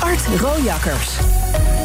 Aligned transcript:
Art 0.00 0.26
Rojakkers. 0.40 1.16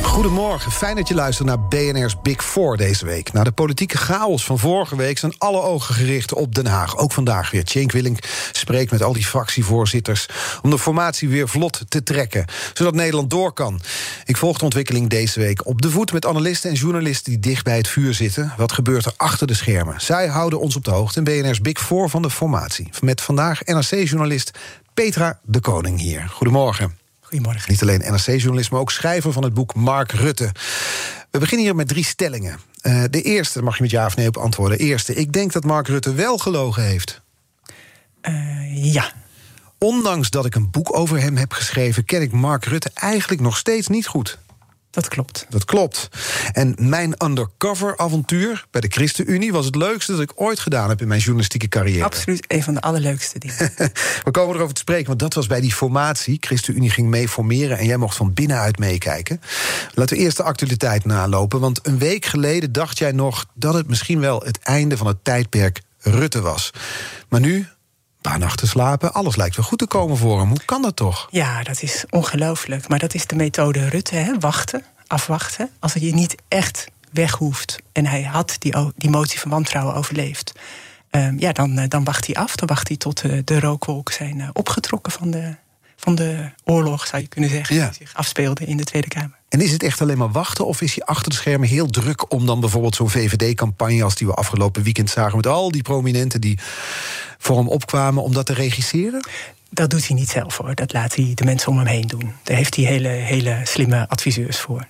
Goedemorgen, 0.04 0.72
fijn 0.72 0.96
dat 0.96 1.08
je 1.08 1.14
luistert 1.14 1.48
naar 1.48 1.60
BNR's 1.60 2.22
Big 2.22 2.46
Four 2.46 2.78
deze 2.78 3.06
week. 3.06 3.34
Na 3.34 3.44
de 3.44 3.52
politieke 3.52 3.98
chaos 3.98 4.46
van 4.46 4.60
vorige 4.60 4.96
week 4.96 5.18
zijn 5.18 5.34
alle 5.38 5.62
ogen 5.62 5.96
gericht 5.96 6.34
op 6.34 6.56
Den 6.56 6.66
Haag. 6.66 6.98
Ook 6.98 7.12
vandaag 7.12 7.52
weer. 7.52 7.62
Cenk 7.66 7.92
Willink 7.92 8.20
spreekt 8.52 8.92
met 8.92 9.04
al 9.04 9.14
die 9.14 9.26
fractievoorzitters... 9.26 10.26
om 10.62 10.70
de 10.70 10.80
formatie 10.80 11.30
weer 11.30 11.50
vlot 11.50 11.82
te 11.88 12.04
trekken, 12.04 12.46
zodat 12.74 12.94
Nederland 12.94 13.30
door 13.30 13.54
kan. 13.54 13.82
Ik 14.26 14.38
volg 14.38 14.58
de 14.58 14.64
ontwikkeling 14.64 15.10
deze 15.10 15.40
week 15.40 15.66
op 15.66 15.82
de 15.82 15.90
voet... 15.90 16.14
met 16.14 16.26
analisten 16.26 16.70
en 16.70 16.76
journalisten 16.76 17.32
die 17.32 17.40
dicht 17.40 17.64
bij 17.64 17.78
het 17.78 17.88
vuur 17.88 18.14
zitten. 18.14 18.54
Wat 18.58 18.72
gebeurt 18.72 19.06
er 19.06 19.14
achter 19.18 19.48
de 19.48 19.54
schermen? 19.54 20.02
Zij 20.02 20.28
houden 20.28 20.60
ons 20.60 20.76
op 20.76 20.84
de 20.84 20.92
hoogte 20.92 21.18
in 21.18 21.24
BNR's 21.24 21.62
Big 21.62 21.80
Four 21.80 22.10
van 22.10 22.22
de 22.22 22.30
formatie. 22.30 22.90
Met 23.02 23.22
vandaag 23.22 23.64
NRC-journalist 23.64 24.52
Petra 24.94 25.40
de 25.44 25.60
Koning 25.60 26.00
hier. 26.00 26.28
Goedemorgen. 26.30 27.03
Goedemorgen. 27.34 27.72
Niet 27.72 27.82
alleen 27.82 28.00
NRC-journalist, 28.00 28.72
maar 28.72 28.80
ook 28.80 28.92
schrijver 28.92 29.34
van 29.34 29.44
het 29.44 29.54
boek 29.54 29.76
Mark 29.76 30.12
Rutte. 30.12 30.52
We 31.32 31.40
beginnen 31.40 31.66
hier 31.66 31.76
met 31.76 31.88
drie 31.88 32.04
stellingen. 32.04 32.60
Uh, 32.82 33.04
de 33.10 33.22
eerste, 33.22 33.62
mag 33.62 33.76
je 33.76 33.82
met 33.82 33.92
ja 33.92 34.06
of 34.06 34.16
nee 34.16 34.28
op 34.28 34.38
antwoorden. 34.38 34.78
Eerste, 34.78 35.14
ik 35.14 35.32
denk 35.32 35.52
dat 35.52 35.64
Mark 35.64 35.88
Rutte 35.88 36.14
wel 36.14 36.38
gelogen 36.38 36.84
heeft. 36.84 37.22
Uh, 38.22 38.94
ja. 38.94 39.12
Ondanks 39.78 40.30
dat 40.30 40.46
ik 40.46 40.56
een 40.56 40.72
boek 40.72 40.98
over 40.98 41.22
hem 41.22 41.38
heb 41.38 41.52
geschreven... 41.54 42.06
ken 42.06 42.22
ik 42.22 42.32
Mark 42.32 42.66
Rutte 42.66 42.92
eigenlijk 42.94 43.42
nog 43.42 43.58
steeds 43.58 43.88
niet 43.88 44.08
goed. 44.08 44.38
Dat 44.94 45.08
klopt. 45.08 45.46
Dat 45.50 45.66
klopt. 45.66 46.10
En 46.52 46.76
mijn 46.78 47.14
undercover 47.24 47.98
avontuur 47.98 48.66
bij 48.72 48.82
de 48.82 48.88
ChristenUnie 48.88 49.52
was 49.52 49.66
het 49.66 49.76
leukste 49.76 50.12
dat 50.12 50.22
ik 50.22 50.32
ooit 50.36 50.60
gedaan 50.60 50.90
heb 50.90 51.02
in 51.02 51.08
mijn 51.08 51.20
journalistieke 51.20 51.68
carrière. 51.68 52.04
Absoluut 52.04 52.46
een 52.48 52.64
van 52.64 52.74
de 52.74 52.82
allerleukste 52.82 53.40
dingen. 53.40 53.58
We 54.24 54.32
komen 54.32 54.56
erover 54.56 54.74
te 54.74 54.82
spreken, 54.82 55.08
want 55.08 55.20
dat 55.20 55.34
was 55.34 55.48
bij 55.48 55.62
die 55.62 55.74
formatie. 55.74 56.38
ChristenUnie 56.40 56.90
ging 56.90 57.08
mee 57.08 57.30
formeren 57.30 57.78
en 57.78 57.86
jij 57.86 57.98
mocht 57.98 58.16
van 58.16 58.34
binnenuit 58.34 58.80
meekijken. 58.80 59.42
Laten 59.94 60.18
we 60.18 60.24
eerst 60.24 60.38
de 60.38 60.44
actualiteit 60.44 61.06
nalopen, 61.06 61.60
want 61.60 61.88
een 61.88 61.98
week 61.98 62.26
geleden 62.26 62.72
dacht 62.72 62.98
jij 62.98 63.12
nog 63.12 63.46
dat 63.54 63.74
het 63.74 63.88
misschien 63.88 64.20
wel 64.20 64.42
het 64.42 64.60
einde 64.60 64.98
van 64.98 65.08
het 65.08 65.24
tijdperk 65.24 65.82
Rutte 66.00 66.42
was. 66.42 66.72
Maar 67.30 67.40
nu, 67.40 67.68
paar 68.32 68.40
nachten 68.40 68.68
slapen, 68.68 69.14
alles 69.14 69.36
lijkt 69.36 69.56
weer 69.56 69.66
goed 69.66 69.80
te 69.80 69.88
komen 69.88 70.18
voor 70.18 70.40
hem. 70.40 70.48
Hoe 70.50 70.66
kan 70.66 70.82
dat 70.82 70.96
toch? 70.96 71.28
Ja, 71.32 71.64
dat 71.64 71.82
is 71.82 72.06
ongelooflijk. 72.10 72.88
Maar 72.88 73.00
dat 73.00 73.14
is 73.14 73.28
de 73.28 73.36
methode 73.36 73.90
Rutte, 73.90 74.16
hè? 74.16 74.40
wachten, 74.40 74.84
afwachten. 75.08 75.70
Als 75.80 75.94
je 75.94 76.14
niet 76.14 76.36
echt 76.48 76.88
weg 77.12 77.36
hoeft 77.36 77.80
en 77.92 78.06
hij 78.06 78.24
had 78.24 78.56
die, 78.60 78.74
die 78.96 79.10
motie 79.10 79.40
van 79.40 79.52
wantrouwen 79.52 79.96
overleefd... 79.96 80.52
Um, 81.16 81.40
ja, 81.40 81.52
dan, 81.52 81.86
dan 81.88 82.04
wacht 82.04 82.26
hij 82.26 82.36
af. 82.36 82.56
Dan 82.56 82.68
wacht 82.68 82.88
hij 82.88 82.98
tot 82.98 83.24
uh, 83.24 83.42
de 83.46 83.60
rookwolken 83.60 84.14
zijn 84.14 84.40
uh, 84.40 84.50
opgetrokken 84.54 85.12
van 85.12 85.32
de, 85.32 85.56
van 85.96 86.16
de 86.16 86.50
oorlog, 86.64 87.08
zou 87.08 87.22
je 87.22 87.28
kunnen 87.28 87.50
zeggen, 87.50 87.76
Ja. 87.76 87.86
die 87.86 87.94
zich 87.94 88.14
afspeelde 88.16 88.66
in 88.66 88.78
de 88.78 88.84
Tweede 88.84 89.08
Kamer. 89.08 89.38
En 89.54 89.62
is 89.62 89.72
het 89.72 89.84
echt 89.84 90.02
alleen 90.02 90.18
maar 90.18 90.32
wachten 90.32 90.66
of 90.66 90.82
is 90.82 90.96
hij 90.96 91.06
achter 91.06 91.30
de 91.30 91.36
schermen 91.38 91.68
heel 91.68 91.88
druk 91.88 92.32
om 92.32 92.46
dan 92.46 92.60
bijvoorbeeld 92.60 92.96
zo'n 92.96 93.10
VVD-campagne 93.10 94.04
als 94.04 94.16
die 94.16 94.28
we 94.28 94.34
afgelopen 94.34 94.84
weekend 94.84 95.10
zagen 95.10 95.36
met 95.36 95.48
al 95.48 95.72
die 95.72 95.82
prominenten 95.82 96.42
die 96.42 96.60
voor 97.38 97.58
hem 97.58 97.68
opkwamen 97.68 98.24
om 98.24 98.34
dat 98.34 98.46
te 98.46 98.54
regisseren? 98.54 99.28
Dat 99.70 99.90
doet 99.90 100.08
hij 100.08 100.16
niet 100.16 100.30
zelf 100.30 100.58
hoor. 100.58 100.76
Dat 100.76 100.94
laat 100.94 101.16
hij 101.16 101.32
de 101.36 101.44
mensen 101.44 101.72
om 101.72 101.78
hem 101.78 101.88
heen 101.88 102.08
doen. 102.08 102.32
Daar 102.44 102.58
heeft 102.58 102.76
hij 102.76 102.86
hele, 102.86 103.08
hele 103.08 103.62
slimme 103.64 104.10
adviseurs 104.10 104.60
voor. 104.60 104.88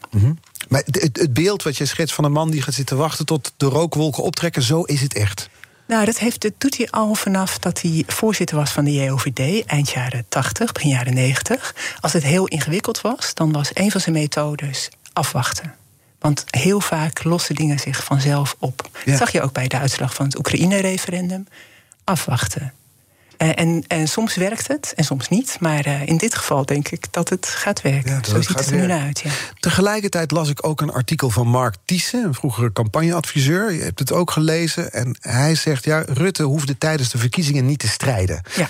Maar 0.69 0.81
het, 0.85 1.01
het- 1.01 1.17
het 1.19 1.33
beeld 1.33 1.63
wat 1.63 1.77
je 1.77 1.85
schetst 1.85 2.15
van 2.15 2.23
een 2.23 2.31
man 2.31 2.51
die 2.51 2.61
gaat 2.61 2.73
zitten 2.73 2.97
wachten 2.97 3.25
tot 3.25 3.53
de 3.57 3.65
rookwolken 3.65 4.23
optrekken, 4.23 4.61
zo 4.61 4.81
is 4.81 5.01
het 5.01 5.13
echt. 5.13 5.49
Nou, 5.93 6.05
dat, 6.05 6.17
heeft, 6.17 6.41
dat 6.41 6.53
doet 6.57 6.77
hij 6.77 6.89
al 6.89 7.15
vanaf 7.15 7.59
dat 7.59 7.81
hij 7.81 8.03
voorzitter 8.07 8.55
was 8.55 8.71
van 8.71 8.83
de 8.83 8.93
JOVD, 8.93 9.65
eind 9.65 9.89
jaren 9.89 10.25
80, 10.29 10.71
begin 10.71 10.89
jaren 10.89 11.13
90. 11.13 11.75
Als 11.99 12.13
het 12.13 12.23
heel 12.23 12.47
ingewikkeld 12.47 13.01
was, 13.01 13.33
dan 13.33 13.51
was 13.51 13.71
een 13.73 13.91
van 13.91 14.01
zijn 14.01 14.15
methodes 14.15 14.89
afwachten. 15.13 15.75
Want 16.19 16.43
heel 16.49 16.79
vaak 16.79 17.23
lossen 17.23 17.55
dingen 17.55 17.79
zich 17.79 18.03
vanzelf 18.03 18.55
op. 18.59 18.89
Ja. 18.93 19.11
Dat 19.11 19.17
zag 19.17 19.31
je 19.31 19.41
ook 19.41 19.53
bij 19.53 19.67
de 19.67 19.77
uitslag 19.77 20.13
van 20.13 20.25
het 20.25 20.37
Oekraïne-referendum. 20.37 21.47
Afwachten. 22.03 22.73
Eh, 23.43 23.49
En, 23.55 23.83
en 23.87 24.07
soms 24.07 24.35
werkt 24.35 24.67
het 24.67 24.93
en 24.95 25.03
soms 25.03 25.29
niet. 25.29 25.57
Maar 25.59 25.85
eh, 25.85 26.07
in 26.07 26.17
dit 26.17 26.35
geval 26.35 26.65
denk 26.65 26.87
ik 26.89 27.05
dat 27.11 27.29
het 27.29 27.45
gaat 27.45 27.81
werken. 27.81 28.11
Ja, 28.11 28.23
Zo 28.23 28.41
ziet 28.41 28.57
het 28.57 28.69
er 28.69 28.75
nu 28.75 28.85
naar 28.85 29.01
uit. 29.01 29.19
Ja. 29.19 29.29
Tegelijkertijd 29.59 30.31
las 30.31 30.49
ik 30.49 30.67
ook 30.67 30.81
een 30.81 30.91
artikel 30.91 31.29
van 31.29 31.47
Mark 31.47 31.75
Thiessen, 31.85 32.23
een 32.23 32.33
vroegere 32.33 32.71
campagneadviseur. 32.71 33.71
Je 33.71 33.81
hebt 33.81 33.99
het 33.99 34.11
ook 34.11 34.31
gelezen. 34.31 34.91
En 34.91 35.17
hij 35.21 35.55
zegt: 35.55 35.83
ja, 35.85 36.03
Rutte 36.07 36.43
hoefde 36.43 36.77
tijdens 36.77 37.09
de 37.09 37.17
verkiezingen 37.17 37.65
niet 37.65 37.79
te 37.79 37.87
strijden. 37.87 38.41
Ja. 38.55 38.69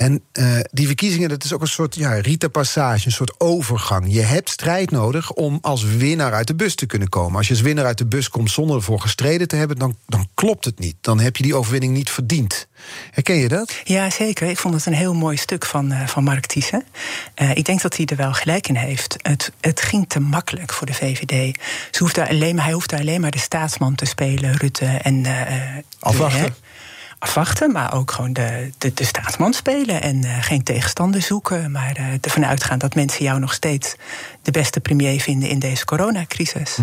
En 0.00 0.22
eh, 0.32 0.60
die 0.70 0.86
verkiezingen, 0.86 1.28
dat 1.28 1.44
is 1.44 1.52
ook 1.52 1.60
een 1.60 1.66
soort 1.66 1.94
ja, 1.94 2.12
rite-passage, 2.12 3.06
een 3.06 3.12
soort 3.12 3.40
overgang. 3.40 4.12
Je 4.12 4.20
hebt 4.20 4.50
strijd 4.50 4.90
nodig 4.90 5.32
om 5.32 5.58
als 5.62 5.84
winnaar 5.84 6.32
uit 6.32 6.46
de 6.46 6.54
bus 6.54 6.74
te 6.74 6.86
kunnen 6.86 7.08
komen. 7.08 7.36
Als 7.36 7.46
je 7.46 7.52
als 7.52 7.62
winnaar 7.62 7.84
uit 7.84 7.98
de 7.98 8.06
bus 8.06 8.28
komt 8.28 8.50
zonder 8.50 8.76
ervoor 8.76 9.00
gestreden 9.00 9.48
te 9.48 9.56
hebben, 9.56 9.78
dan, 9.78 9.96
dan 10.06 10.28
klopt 10.34 10.64
het 10.64 10.78
niet. 10.78 10.96
Dan 11.00 11.20
heb 11.20 11.36
je 11.36 11.42
die 11.42 11.54
overwinning 11.54 11.92
niet 11.92 12.10
verdiend. 12.10 12.66
Herken 13.10 13.34
je 13.36 13.48
dat? 13.48 13.80
Ja, 13.84 14.10
zeker. 14.10 14.48
Ik 14.48 14.58
vond 14.58 14.74
het 14.74 14.86
een 14.86 14.92
heel 14.92 15.14
mooi 15.14 15.36
stuk 15.36 15.66
van, 15.66 15.92
eh, 15.92 16.06
van 16.06 16.24
Mark 16.24 16.46
Thiessen. 16.46 16.84
Eh, 17.34 17.56
ik 17.56 17.64
denk 17.64 17.82
dat 17.82 17.96
hij 17.96 18.06
er 18.06 18.16
wel 18.16 18.32
gelijk 18.32 18.68
in 18.68 18.76
heeft. 18.76 19.16
Het, 19.18 19.52
het 19.60 19.80
ging 19.80 20.08
te 20.08 20.20
makkelijk 20.20 20.72
voor 20.72 20.86
de 20.86 20.94
VVD. 20.94 21.58
Ze 21.90 22.02
hoefde 22.02 22.28
alleen, 22.28 22.54
maar- 22.54 22.64
hij 22.64 22.72
hoefde 22.74 22.98
alleen 22.98 23.20
maar 23.20 23.30
de 23.30 23.38
staatsman 23.38 23.94
te 23.94 24.04
spelen, 24.04 24.56
Rutte. 24.56 24.84
En, 24.84 25.26
Afwachten. 25.98 26.54
Afwachten, 27.20 27.72
maar 27.72 27.94
ook 27.94 28.10
gewoon 28.10 28.32
de, 28.32 28.70
de, 28.78 28.94
de 28.94 29.04
staatsman 29.04 29.52
spelen. 29.52 30.02
En 30.02 30.24
eh, 30.24 30.36
geen 30.40 30.62
tegenstander 30.62 31.22
zoeken. 31.22 31.70
Maar 31.70 31.96
eh, 31.96 32.04
ervan 32.20 32.46
uitgaan 32.46 32.78
dat 32.78 32.94
mensen 32.94 33.24
jou 33.24 33.40
nog 33.40 33.52
steeds 33.52 33.94
de 34.42 34.50
beste 34.50 34.80
premier 34.80 35.20
vinden 35.20 35.48
in 35.48 35.58
deze 35.58 35.84
coronacrisis. 35.84 36.76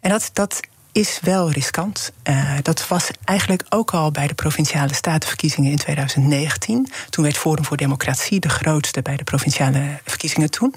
En 0.00 0.10
dat, 0.10 0.30
dat 0.32 0.60
is 0.92 1.18
wel 1.22 1.50
riskant. 1.50 2.12
Eh, 2.22 2.52
dat 2.62 2.88
was 2.88 3.10
eigenlijk 3.24 3.64
ook 3.68 3.90
al 3.90 4.10
bij 4.10 4.26
de 4.26 4.34
provinciale 4.34 4.94
statenverkiezingen 4.94 5.70
in 5.70 5.78
2019. 5.78 6.88
Toen 7.10 7.24
werd 7.24 7.36
Forum 7.36 7.64
voor 7.64 7.76
Democratie 7.76 8.40
de 8.40 8.48
grootste 8.48 9.02
bij 9.02 9.16
de 9.16 9.24
provinciale 9.24 10.00
verkiezingen 10.04 10.50
toen. 10.50 10.74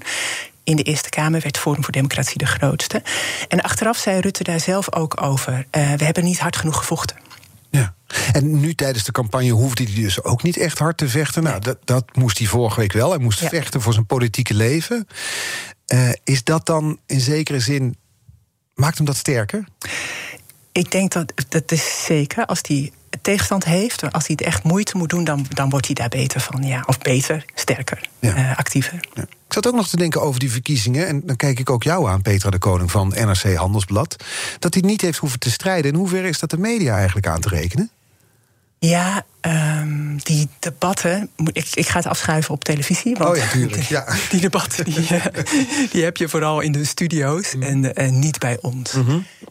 In 0.64 0.76
de 0.76 0.84
Eerste 0.84 1.10
Kamer 1.10 1.42
werd 1.42 1.58
Forum 1.58 1.84
voor 1.84 1.94
Democratie 1.94 2.38
de 2.38 2.46
grootste. 2.46 3.02
En 3.48 3.62
achteraf 3.62 3.98
zei 3.98 4.20
Rutte 4.20 4.44
daar 4.44 4.60
zelf 4.60 4.94
ook 4.94 5.22
over: 5.22 5.66
we 5.72 6.04
hebben 6.04 6.24
niet 6.24 6.40
hard 6.40 6.56
genoeg 6.56 6.78
gevochten. 6.78 7.29
Ja. 7.70 7.96
En 8.32 8.60
nu 8.60 8.74
tijdens 8.76 9.04
de 9.04 9.12
campagne 9.12 9.50
hoefde 9.52 9.84
hij 9.84 9.94
dus 9.96 10.24
ook 10.24 10.44
niet 10.44 10.58
echt 10.58 10.78
hard 10.80 10.98
te 10.98 11.10
vechten. 11.10 11.44
Nou, 11.44 11.60
dat, 11.62 11.78
dat 11.84 12.16
moest 12.16 12.38
hij 12.38 12.48
vorige 12.48 12.80
week 12.80 12.92
wel. 12.94 13.10
Hij 13.10 13.20
moest 13.20 13.40
Ja. 13.40 13.50
vechten 13.50 13.82
voor 13.82 13.94
zijn 13.94 14.06
politieke 14.06 14.54
leven. 14.54 15.08
Eh, 15.86 16.10
is 16.24 16.44
dat 16.44 16.66
dan 16.66 17.00
in 17.06 17.20
zekere 17.20 17.60
zin. 17.60 17.98
Maakt 18.76 18.98
hem 18.98 19.06
dat 19.06 19.16
sterker? 19.16 19.68
Ik 20.72 20.92
denk 20.92 21.12
dat 21.12 21.34
dat 21.50 21.72
is 21.72 22.04
zeker. 22.06 22.46
Als 22.46 22.60
hij 22.68 22.92
tegenstand 23.22 23.66
heeft, 23.66 24.12
als 24.14 24.28
hij 24.28 24.36
het 24.40 24.48
echt 24.48 24.64
moeite 24.64 24.98
moet 24.98 25.10
doen, 25.10 25.24
dan, 25.24 25.46
dan 25.50 25.70
wordt 25.70 25.86
hij 25.86 25.96
daar 25.96 26.10
beter 26.10 26.40
van. 26.42 26.64
Ja. 26.64 26.84
Of 26.86 26.98
beter, 26.98 27.46
sterker, 27.54 28.10
Ja. 28.20 28.36
eh, 28.36 28.58
actiever. 28.58 29.00
Ja. 29.14 29.22
Ik 29.22 29.54
zat 29.56 29.68
ook 29.68 29.76
nog 29.76 29.88
te 29.90 29.98
denken 29.98 30.22
over 30.22 30.40
die 30.40 30.52
verkiezingen. 30.52 31.08
En 31.08 31.22
dan 31.26 31.36
kijk 31.36 31.60
ik 31.60 31.70
ook 31.70 31.84
jou 31.84 32.10
aan, 32.10 32.22
Petra 32.22 32.50
de 32.50 32.58
Koning 32.58 32.92
van 32.92 33.08
NRC 33.16 33.56
Handelsblad. 33.56 34.16
Dat 34.60 34.74
hij 34.74 34.84
niet 34.84 35.02
heeft 35.02 35.18
hoeven 35.18 35.40
te 35.40 35.52
strijden. 35.52 35.92
In 35.92 35.98
hoeverre 35.98 36.28
is 36.28 36.40
dat 36.40 36.50
de 36.50 36.58
media 36.58 36.96
eigenlijk 36.96 37.28
aan 37.28 37.40
te 37.42 37.50
rekenen? 37.50 37.92
Ja, 38.80 39.24
ehm, 39.42 40.18
die 40.24 40.48
debatten. 40.60 41.30
moet- 41.36 41.58
Ik, 41.58 41.68
ik 41.74 41.88
ga 41.88 41.98
het 41.98 42.08
afschuiven 42.08 42.54
op 42.54 42.64
televisie. 42.64 43.16
Want 43.16 43.30
Oh 43.30 43.38
ja, 43.38 43.48
tuurlijk, 43.52 43.82
ja. 43.84 44.06
Die 44.32 44.42
debatten 44.42 44.86
die, 44.86 45.08
eh, 45.08 45.26
die 45.92 46.04
heb 46.04 46.18
je 46.18 46.30
vooral 46.30 46.60
in 46.60 46.72
de 46.72 46.86
studio's 46.86 47.54
Mhm. 47.56 47.64
en, 47.64 47.96
eh, 47.96 48.10
niet 48.10 48.40
bij 48.40 48.58
ons. 48.62 48.94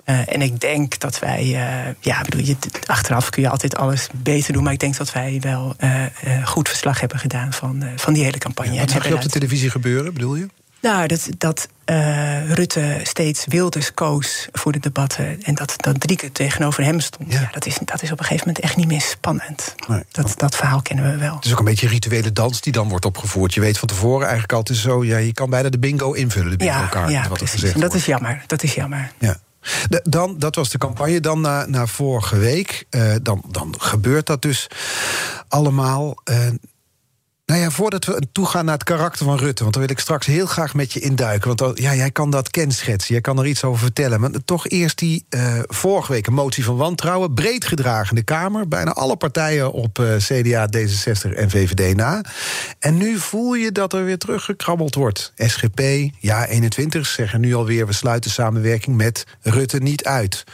Eh, 0.05 0.35
en 0.35 0.43
ik 0.43 0.61
denk 0.61 0.99
dat 0.99 1.19
wij. 1.19 1.41
eh, 1.43 1.95
ja, 2.01 2.23
bedoel, 2.23 2.45
je, 2.45 2.57
achteraf 2.87 3.31
kun 3.31 3.43
je 3.43 3.49
altijd 3.49 3.77
alles 3.77 4.07
beter 4.15 4.53
doen. 4.53 4.63
Maar 4.63 4.73
ik 4.73 4.79
denk 4.81 4.97
dat 4.97 5.13
wij 5.13 5.39
wel 5.41 5.77
goed 6.45 6.69
verslag 6.69 7.01
hebben 7.01 7.19
gedaan 7.19 7.53
van, 7.53 7.85
van 7.97 8.13
die 8.13 8.25
hele 8.25 8.39
campagne. 8.39 8.71
Wat 8.71 8.81
En 8.81 8.89
zag 8.89 9.09
je 9.09 9.15
op 9.15 9.23
de 9.23 9.29
televisie 9.29 9.71
gebeuren, 9.71 10.13
bedoel 10.13 10.35
je? 10.37 10.47
Nou, 10.81 11.07
dat, 11.07 11.29
dat 11.39 11.69
uh, 11.87 12.53
Rutte 12.53 13.01
steeds 13.03 13.45
Wilders 13.47 13.95
koos 13.95 14.49
voor 14.53 14.73
de 14.73 14.79
debatten... 14.79 15.43
en 15.43 15.55
dat, 15.55 15.75
dat 15.77 16.17
keer 16.17 16.33
tegenover 16.33 16.85
hem 16.85 17.01
stond... 17.01 17.33
Ja. 17.33 17.49
dat, 17.53 17.67
is, 17.67 17.79
dat 17.85 18.03
is 18.03 18.13
op 18.13 18.19
een 18.19 18.25
gegeven 18.25 18.47
moment 18.47 18.65
echt 18.65 18.77
niet 18.77 18.87
meer 18.87 19.01
spannend. 19.01 19.75
Nee. 19.89 20.03
Dat, 20.11 20.35
dat 20.37 20.57
verhaal 20.57 20.83
kennen 20.83 21.13
we 21.13 21.17
wel. 21.17 21.35
Het 21.35 21.45
is 21.45 21.53
ook 21.53 21.59
een 21.59 21.65
beetje 21.65 21.87
een 21.87 21.93
rituele 21.93 22.33
dans 22.33 22.61
die 22.61 22.73
dan 22.73 22.89
wordt 22.89 23.05
opgevoerd. 23.05 23.55
Je 23.55 23.61
weet 23.61 23.79
van 23.79 23.89
tevoren 23.89 24.23
eigenlijk 24.23 24.53
altijd 24.53 24.79
zo... 24.79 25.05
Ja, 25.05 25.17
je 25.17 25.33
kan 25.33 25.51
bijna 25.51 25.69
de 25.69 25.79
bingo 25.79 26.13
invullen, 26.13 26.51
de 26.51 26.57
bingo-kaart. 26.57 27.11
Ja, 27.11 27.23
ja 27.23 27.29
wat 27.29 27.39
precies. 27.39 27.73
dat 27.73 27.95
is 27.95 28.07
jammer. 28.07 28.45
Dat 28.47 28.63
is 28.63 28.75
jammer. 28.75 29.13
Ja. 29.19 29.37
dan, 30.03 30.39
dat 30.39 30.55
was 30.55 30.71
de 30.71 30.79
campagne. 30.79 31.21
Dan 31.21 31.41
naar 31.67 31.89
vorige 31.89 32.37
week. 32.37 32.87
Uh, 32.91 33.15
dan, 33.23 33.43
dan 33.51 33.75
gebeurt 33.79 34.27
dat 34.27 34.43
dus 34.43 34.67
allemaal. 35.49 36.15
Uh, 36.25 36.37
nou 37.49 37.61
ja, 37.61 37.71
voordat 37.71 38.05
we 38.05 38.23
toegaan 38.33 38.65
naar 38.65 38.75
het 38.75 38.85
karakter 38.85 39.25
van 39.25 39.39
Rutte... 39.39 39.63
want 39.63 39.75
dan 39.75 39.83
wil 39.83 39.93
ik 39.93 39.99
straks 39.99 40.27
heel 40.27 40.47
graag 40.47 40.75
met 40.75 40.93
je 40.93 41.01
induiken. 41.01 41.57
Want 41.57 41.79
ja, 41.79 41.95
jij 41.95 42.11
kan 42.11 42.31
dat 42.31 42.51
kenschetsen, 42.51 43.13
jij 43.13 43.21
kan 43.21 43.39
er 43.39 43.47
iets 43.47 43.65
over 43.65 43.81
vertellen. 43.81 44.21
Maar 44.21 44.31
toch 44.45 44.69
eerst 44.69 44.99
die 44.99 45.27
uh, 45.31 45.59
vorige 45.67 46.13
week 46.13 46.27
een 46.27 46.33
motie 46.33 46.65
van 46.65 46.77
wantrouwen... 46.77 47.35
breed 47.35 47.65
gedragen 47.65 48.09
in 48.09 48.15
de 48.15 48.23
Kamer. 48.23 48.69
Bijna 48.69 48.93
alle 48.93 49.17
partijen 49.17 49.73
op 49.73 49.99
uh, 49.99 50.17
CDA, 50.17 50.69
D66 50.77 51.35
en 51.35 51.51
VVD 51.51 51.97
na. 51.97 52.25
En 52.79 52.97
nu 52.97 53.19
voel 53.19 53.55
je 53.55 53.73
dat 53.73 53.93
er 53.93 54.05
weer 54.05 54.19
teruggekrabbeld 54.19 54.95
wordt. 54.95 55.33
SGP, 55.37 55.81
ja 56.19 56.47
21, 56.47 57.07
zeggen 57.07 57.41
nu 57.41 57.55
alweer... 57.55 57.87
we 57.87 57.93
sluiten 57.93 58.31
samenwerking 58.31 58.97
met 58.97 59.25
Rutte 59.41 59.79
niet 59.79 60.05
uit. 60.05 60.45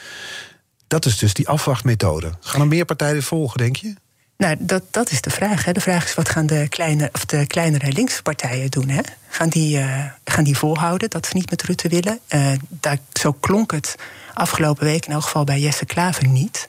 Dat 0.86 1.04
is 1.04 1.18
dus 1.18 1.34
die 1.34 1.48
afwachtmethode. 1.48 2.32
Gaan 2.40 2.60
er 2.60 2.66
meer 2.66 2.84
partijen 2.84 3.22
volgen, 3.22 3.58
denk 3.58 3.76
je? 3.76 3.94
Nou, 4.36 4.56
dat, 4.58 4.82
dat 4.90 5.10
is 5.10 5.20
de 5.20 5.30
vraag. 5.30 5.64
Hè. 5.64 5.72
De 5.72 5.80
vraag 5.80 6.04
is 6.04 6.14
wat 6.14 6.28
gaan 6.28 6.46
de, 6.46 6.66
kleine, 6.68 7.08
of 7.12 7.24
de 7.24 7.46
kleinere 7.46 7.92
linkse 7.92 8.22
partijen 8.22 8.70
doen? 8.70 8.88
Hè? 8.88 9.00
Gaan, 9.28 9.48
die, 9.48 9.78
uh, 9.78 10.04
gaan 10.24 10.44
die 10.44 10.56
volhouden 10.58 11.10
dat 11.10 11.26
ze 11.26 11.36
niet 11.36 11.50
met 11.50 11.62
Rutte 11.62 11.88
willen? 11.88 12.18
Uh, 12.28 12.52
daar, 12.68 12.98
zo 13.12 13.32
klonk 13.32 13.72
het 13.72 13.94
afgelopen 14.34 14.84
week 14.84 15.06
in 15.06 15.12
elk 15.12 15.22
geval 15.22 15.44
bij 15.44 15.60
Jesse 15.60 15.84
Klaver 15.84 16.26
niet. 16.28 16.68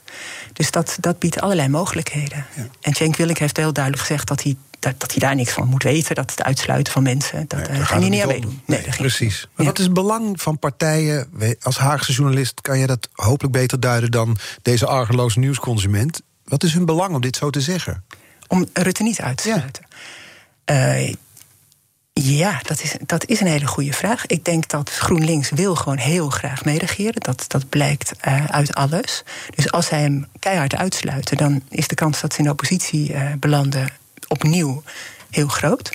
Dus 0.54 0.72
dat, 0.72 0.98
dat 1.00 1.20
biedt 1.20 1.42
allerlei 1.42 1.68
mogelijkheden. 1.68 2.46
Ja. 2.56 2.68
En 2.82 2.94
Cenk 2.94 3.16
Willink 3.16 3.38
heeft 3.38 3.58
heel 3.58 3.74
duidelijk 3.74 4.06
gezegd 4.06 4.28
dat 4.28 4.44
hij, 4.44 4.56
dat, 4.80 4.94
dat 4.98 5.12
hij 5.12 5.20
daar 5.20 5.36
niks 5.36 5.52
van 5.52 5.68
moet 5.68 5.84
weten. 5.84 6.16
Dat 6.16 6.32
het 6.32 6.44
uitsluiten 6.44 6.94
van 6.94 7.04
mensen, 7.04 7.46
dat 7.48 7.70
nee, 7.70 7.80
uh, 7.80 7.88
gaan 7.88 8.00
hij 8.00 8.10
niet 8.10 8.22
aan 8.22 8.28
meedoen. 8.28 8.62
Nee, 8.66 8.82
nee 8.82 8.96
precies. 8.96 9.48
Maar 9.56 9.66
wat 9.66 9.80
is 9.80 9.86
het 9.86 9.94
belang 9.94 10.42
van 10.42 10.60
partijen? 10.60 11.30
Als 11.62 11.78
Haagse 11.78 12.12
journalist 12.12 12.62
kan 12.62 12.80
je 12.80 12.88
dat 12.88 13.10
hopelijk 13.14 13.54
beter 13.54 13.80
duiden... 13.80 14.12
dan 14.12 14.38
deze 14.62 14.86
argeloze 14.86 15.40
nieuwsconsument. 15.40 16.22
Wat 16.46 16.64
is 16.64 16.74
hun 16.74 16.86
belang 16.86 17.16
om 17.16 17.22
dit 17.22 17.36
zo 17.36 17.50
te 17.50 17.62
zeggen? 17.62 18.04
Om 18.48 18.66
Rutte 18.74 19.04
niet 19.04 19.22
uit 19.22 19.38
te 19.38 19.44
sluiten. 19.44 19.86
Ja, 20.66 20.96
uh, 20.96 21.14
ja 22.14 22.60
dat, 22.64 22.82
is, 22.82 22.96
dat 23.06 23.26
is 23.26 23.40
een 23.40 23.48
hele 23.48 23.68
goede 23.68 23.94
vraag. 23.94 24.26
Ik 24.26 24.46
denk 24.46 24.68
dat 24.68 24.90
GroenLinks 24.90 25.50
wil 25.50 25.76
gewoon 25.76 25.98
heel 25.98 26.30
graag 26.30 26.66
meeregeren. 26.66 27.22
Dat, 27.22 27.46
dat 27.48 27.70
blijkt 27.70 28.12
uh, 28.28 28.46
uit 28.46 28.74
alles. 28.74 29.24
Dus 29.56 29.72
als 29.72 29.86
zij 29.86 30.02
hem 30.02 30.28
keihard 30.40 30.76
uitsluiten... 30.76 31.38
dan 31.38 31.62
is 31.70 31.88
de 31.88 31.96
kans 31.96 32.22
dat 32.22 32.34
ze 32.34 32.40
in 32.40 32.46
de 32.46 32.52
oppositie 32.52 33.14
uh, 33.14 33.32
belanden 33.40 33.90
opnieuw 34.28 34.84
heel 35.30 35.48
groot. 35.48 35.90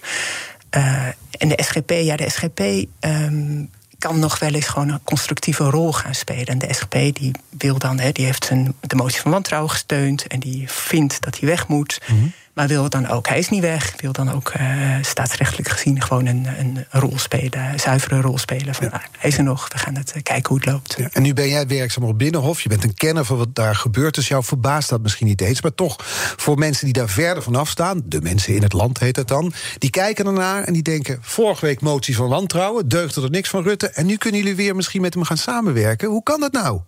en 0.71 1.49
de 1.49 1.63
SGP, 1.63 1.91
ja, 1.91 2.17
de 2.17 2.31
SGP... 2.31 2.61
Um, 3.01 3.71
kan 4.01 4.19
nog 4.19 4.39
wel 4.39 4.55
eens 4.55 4.67
gewoon 4.67 4.89
een 4.89 5.05
constructieve 5.05 5.65
rol 5.65 5.93
gaan 5.93 6.15
spelen. 6.15 6.47
En 6.47 6.59
de 6.59 6.73
SGP 6.75 6.93
die 6.93 7.31
wil 7.59 7.79
dan, 7.79 7.99
hè, 7.99 8.13
die 8.13 8.25
heeft 8.25 8.45
zijn, 8.45 8.75
de 8.81 8.97
motie 8.97 9.21
van 9.21 9.31
wantrouwen 9.31 9.71
gesteund 9.71 10.27
en 10.27 10.41
die 10.41 10.71
vindt 10.71 11.23
dat 11.23 11.39
hij 11.39 11.49
weg 11.49 11.69
moet. 11.69 12.01
Mm 12.07 12.33
maar 12.55 12.69
wil 12.69 12.89
dan 12.89 13.09
ook, 13.09 13.29
hij 13.29 13.39
is 13.39 13.49
niet 13.49 13.61
weg, 13.61 13.95
wil 13.97 14.13
dan 14.13 14.31
ook 14.31 14.53
uh, 14.61 14.97
staatsrechtelijk 15.01 15.69
gezien 15.69 16.03
gewoon 16.03 16.27
een, 16.27 16.47
een 16.59 16.85
rol 16.91 17.19
spelen, 17.19 17.73
een 17.73 17.81
zuivere 17.81 18.21
rol 18.21 18.39
spelen. 18.39 18.75
Van, 18.75 18.89
nou, 18.89 19.03
hij 19.19 19.31
is 19.31 19.39
er 19.39 19.45
nog, 19.45 19.69
we 19.73 19.79
gaan 19.79 19.95
het 19.97 20.13
uh, 20.17 20.23
kijken 20.23 20.49
hoe 20.49 20.57
het 20.57 20.67
loopt. 20.67 20.95
Ja, 20.99 21.09
en 21.13 21.23
nu 21.23 21.35
ben 21.35 21.49
jij 21.49 21.67
werkzaam 21.67 22.05
op 22.05 22.19
Binnenhof, 22.19 22.61
je 22.61 22.69
bent 22.69 22.85
een 22.85 22.95
kenner 22.95 23.25
van 23.25 23.37
wat 23.37 23.55
daar 23.55 23.77
gebeurt. 23.77 24.15
Dus 24.15 24.29
jou 24.29 24.45
verbaast 24.45 24.89
dat 24.89 25.03
misschien 25.03 25.27
niet 25.27 25.41
eens. 25.41 25.63
Maar 25.63 25.75
toch, 25.75 25.97
voor 26.37 26.59
mensen 26.59 26.85
die 26.85 26.95
daar 26.95 27.09
verder 27.09 27.43
vanaf 27.43 27.69
staan, 27.69 28.03
de 28.05 28.21
mensen 28.21 28.55
in 28.55 28.63
het 28.63 28.73
land 28.73 28.99
heet 28.99 29.17
het 29.17 29.29
dan, 29.29 29.53
die 29.79 29.91
kijken 29.91 30.27
ernaar 30.27 30.65
en 30.65 30.73
die 30.73 30.83
denken: 30.83 31.19
vorige 31.21 31.67
week 31.67 31.81
motie 31.81 32.17
van 32.17 32.29
wantrouwen, 32.29 32.89
deugde 32.89 33.23
er 33.23 33.31
niks 33.31 33.49
van 33.49 33.63
Rutte. 33.63 33.89
En 33.89 34.07
nu 34.07 34.17
kunnen 34.17 34.41
jullie 34.41 34.57
weer 34.57 34.77
misschien 34.77 35.01
met 35.01 35.15
hem 35.15 35.25
gaan 35.25 35.37
samenwerken. 35.37 36.09
Hoe 36.09 36.23
kan 36.23 36.41
dat 36.41 36.53
nou? 36.53 36.81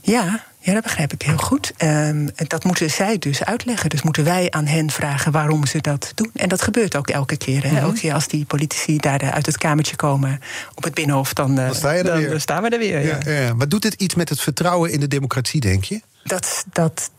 Ja, 0.00 0.44
ja, 0.64 0.72
dat 0.72 0.82
begrijp 0.82 1.12
ik 1.12 1.22
heel 1.22 1.36
goed. 1.36 1.72
Um, 1.82 2.28
dat 2.36 2.64
moeten 2.64 2.90
zij 2.90 3.18
dus 3.18 3.44
uitleggen. 3.44 3.90
Dus 3.90 4.02
moeten 4.02 4.24
wij 4.24 4.50
aan 4.50 4.66
hen 4.66 4.90
vragen 4.90 5.32
waarom 5.32 5.66
ze 5.66 5.80
dat 5.80 6.12
doen. 6.14 6.30
En 6.34 6.48
dat 6.48 6.62
gebeurt 6.62 6.96
ook 6.96 7.08
elke 7.08 7.36
keer. 7.36 7.62
Hè? 7.62 7.68
Mhm. 7.70 7.76
Elke 7.76 7.98
keer 7.98 8.14
als 8.14 8.28
die 8.28 8.44
politici 8.44 8.96
daar 8.96 9.30
uit 9.32 9.46
het 9.46 9.58
kamertje 9.58 9.96
komen 9.96 10.40
op 10.74 10.84
het 10.84 10.94
binnenhof, 10.94 11.32
dan, 11.32 11.50
uh, 11.50 11.66
dan, 11.66 11.74
sta 11.74 11.90
je 11.92 11.98
er 11.98 12.04
dan, 12.04 12.18
weer. 12.18 12.30
dan 12.30 12.40
staan 12.40 12.62
we 12.62 12.68
er 12.68 12.78
weer. 12.78 13.00
Ja, 13.00 13.18
ja. 13.24 13.40
Ja, 13.40 13.54
Maar 13.54 13.68
doet 13.68 13.84
het 13.84 13.94
iets 13.94 14.14
met 14.14 14.28
het 14.28 14.40
vertrouwen 14.40 14.90
in 14.92 15.00
de 15.00 15.08
democratie, 15.08 15.60
denk 15.60 15.84
je? 15.84 16.00
Dat, 16.22 16.64
dat, 16.72 17.10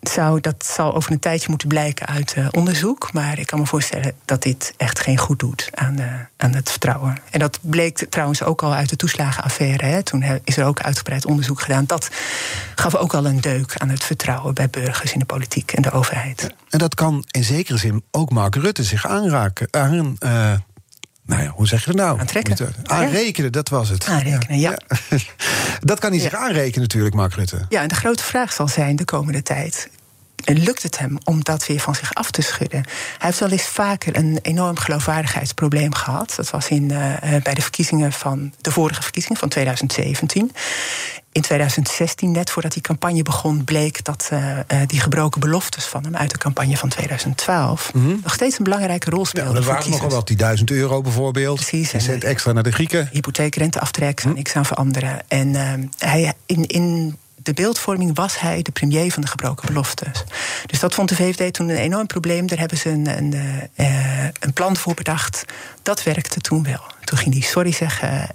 zou, 0.00 0.40
dat 0.40 0.66
zal 0.66 0.94
over 0.94 1.12
een 1.12 1.18
tijdje 1.18 1.48
moeten 1.48 1.68
blijken 1.68 2.06
uit 2.06 2.34
uh, 2.38 2.46
onderzoek. 2.50 3.12
Maar 3.12 3.38
ik 3.38 3.46
kan 3.46 3.58
me 3.58 3.66
voorstellen 3.66 4.12
dat 4.24 4.42
dit 4.42 4.74
echt 4.76 5.00
geen 5.00 5.18
goed 5.18 5.38
doet 5.38 5.68
aan, 5.74 6.00
uh, 6.00 6.06
aan 6.36 6.54
het 6.54 6.70
vertrouwen. 6.70 7.18
En 7.30 7.38
dat 7.38 7.58
bleek 7.60 8.06
trouwens 8.08 8.42
ook 8.42 8.62
al 8.62 8.74
uit 8.74 8.88
de 8.88 8.96
toeslagenaffaire. 8.96 9.86
Hè. 9.86 10.02
Toen 10.02 10.24
is 10.44 10.56
er 10.56 10.64
ook 10.64 10.80
uitgebreid 10.80 11.26
onderzoek 11.26 11.60
gedaan. 11.60 11.84
Dat 11.86 12.08
gaf 12.74 12.94
ook 12.94 13.14
al 13.14 13.26
een 13.26 13.40
deuk 13.40 13.74
aan 13.76 13.88
het 13.88 14.04
vertrouwen 14.04 14.54
bij 14.54 14.70
burgers 14.70 15.12
in 15.12 15.18
de 15.18 15.24
politiek 15.24 15.72
en 15.72 15.82
de 15.82 15.90
overheid. 15.90 16.54
En 16.70 16.78
dat 16.78 16.94
kan 16.94 17.24
in 17.30 17.44
zekere 17.44 17.78
zin 17.78 18.02
ook 18.10 18.30
Mark 18.30 18.54
Rutte 18.54 18.84
zich 18.84 19.06
aanraken, 19.06 19.68
aan, 19.70 20.16
uh, 20.20 20.52
nou 21.28 21.42
ja, 21.42 21.48
hoe 21.48 21.66
zeg 21.66 21.80
je 21.80 21.86
dat 21.86 21.96
nou? 21.96 22.20
Aantrekken. 22.20 22.74
Aanrekenen, 22.84 23.52
dat 23.52 23.68
was 23.68 23.88
het. 23.88 24.06
Aanrekenen, 24.06 24.58
ja. 24.58 24.78
ja. 25.10 25.18
dat 25.80 25.98
kan 25.98 26.10
hij 26.10 26.20
zich 26.20 26.34
aanrekenen 26.34 26.80
natuurlijk, 26.80 27.14
Mark 27.14 27.34
Rutte. 27.34 27.66
Ja, 27.68 27.82
en 27.82 27.88
de 27.88 27.94
grote 27.94 28.22
vraag 28.22 28.52
zal 28.52 28.68
zijn 28.68 28.96
de 28.96 29.04
komende 29.04 29.42
tijd 29.42 29.88
lukt 30.56 30.82
het 30.82 30.98
hem 30.98 31.18
om 31.24 31.44
dat 31.44 31.66
weer 31.66 31.80
van 31.80 31.94
zich 31.94 32.14
af 32.14 32.30
te 32.30 32.42
schudden. 32.42 32.82
Hij 32.84 33.16
heeft 33.18 33.38
wel 33.38 33.50
eens 33.50 33.66
vaker 33.66 34.16
een 34.16 34.38
enorm 34.42 34.76
geloofwaardigheidsprobleem 34.78 35.94
gehad. 35.94 36.32
Dat 36.36 36.50
was 36.50 36.68
in, 36.68 36.82
uh, 36.82 37.12
bij 37.42 37.54
de 37.54 37.62
verkiezingen 37.62 38.12
van 38.12 38.52
de 38.60 38.70
vorige 38.70 39.02
verkiezingen 39.02 39.38
van 39.38 39.48
2017. 39.48 40.52
In 41.32 41.42
2016, 41.42 42.32
net 42.32 42.50
voordat 42.50 42.72
die 42.72 42.82
campagne 42.82 43.22
begon, 43.22 43.64
bleek 43.64 44.04
dat 44.04 44.30
uh, 44.32 44.58
die 44.86 45.00
gebroken 45.00 45.40
beloftes 45.40 45.84
van 45.84 46.04
hem 46.04 46.16
uit 46.16 46.30
de 46.30 46.38
campagne 46.38 46.76
van 46.76 46.88
2012 46.88 47.94
mm 47.94 48.02
-hmm. 48.02 48.20
nog 48.22 48.34
steeds 48.34 48.58
een 48.58 48.64
belangrijke 48.64 49.10
rol 49.10 49.24
speelden. 49.24 49.52
Ja, 49.52 49.58
dat 49.58 49.68
waren 49.68 49.90
nogal 49.90 50.10
wat, 50.10 50.26
die 50.26 50.36
1000 50.36 50.70
euro 50.70 51.00
bijvoorbeeld. 51.00 51.54
Precies. 51.54 52.04
Cent 52.04 52.24
extra 52.24 52.52
naar 52.52 52.62
de 52.62 52.72
Grieken. 52.72 53.08
Hypotheekrenteaftrek, 53.12 54.20
zou 54.20 54.32
hm? 54.32 54.38
niks 54.38 54.54
aan 54.54 54.66
veranderen. 54.66 55.20
En 55.28 55.48
uh, 55.48 55.72
hij 55.98 56.32
in. 56.46 56.66
in 56.66 57.16
de 57.48 57.54
beeldvorming 57.54 58.16
was 58.16 58.40
hij 58.40 58.62
de 58.62 58.70
premier 58.70 59.12
van 59.12 59.22
de 59.22 59.28
gebroken 59.28 59.66
beloftes. 59.66 60.24
Dus 60.66 60.80
dat 60.80 60.94
vond 60.94 61.08
de 61.08 61.14
VVD 61.14 61.52
toen 61.54 61.68
een 61.68 61.76
enorm 61.76 62.06
probleem. 62.06 62.46
Daar 62.46 62.58
hebben 62.58 62.78
ze 62.78 62.88
een, 62.88 63.06
een, 63.18 63.34
uh, 63.76 64.24
een 64.24 64.52
plan 64.52 64.76
voor 64.76 64.94
bedacht. 64.94 65.44
Dat 65.82 66.02
werkte 66.02 66.40
toen 66.40 66.62
wel. 66.62 66.80
Toen 67.04 67.18
ging 67.18 67.34
hij 67.34 67.42
sorry 67.42 67.72
zeggen. 67.72 68.28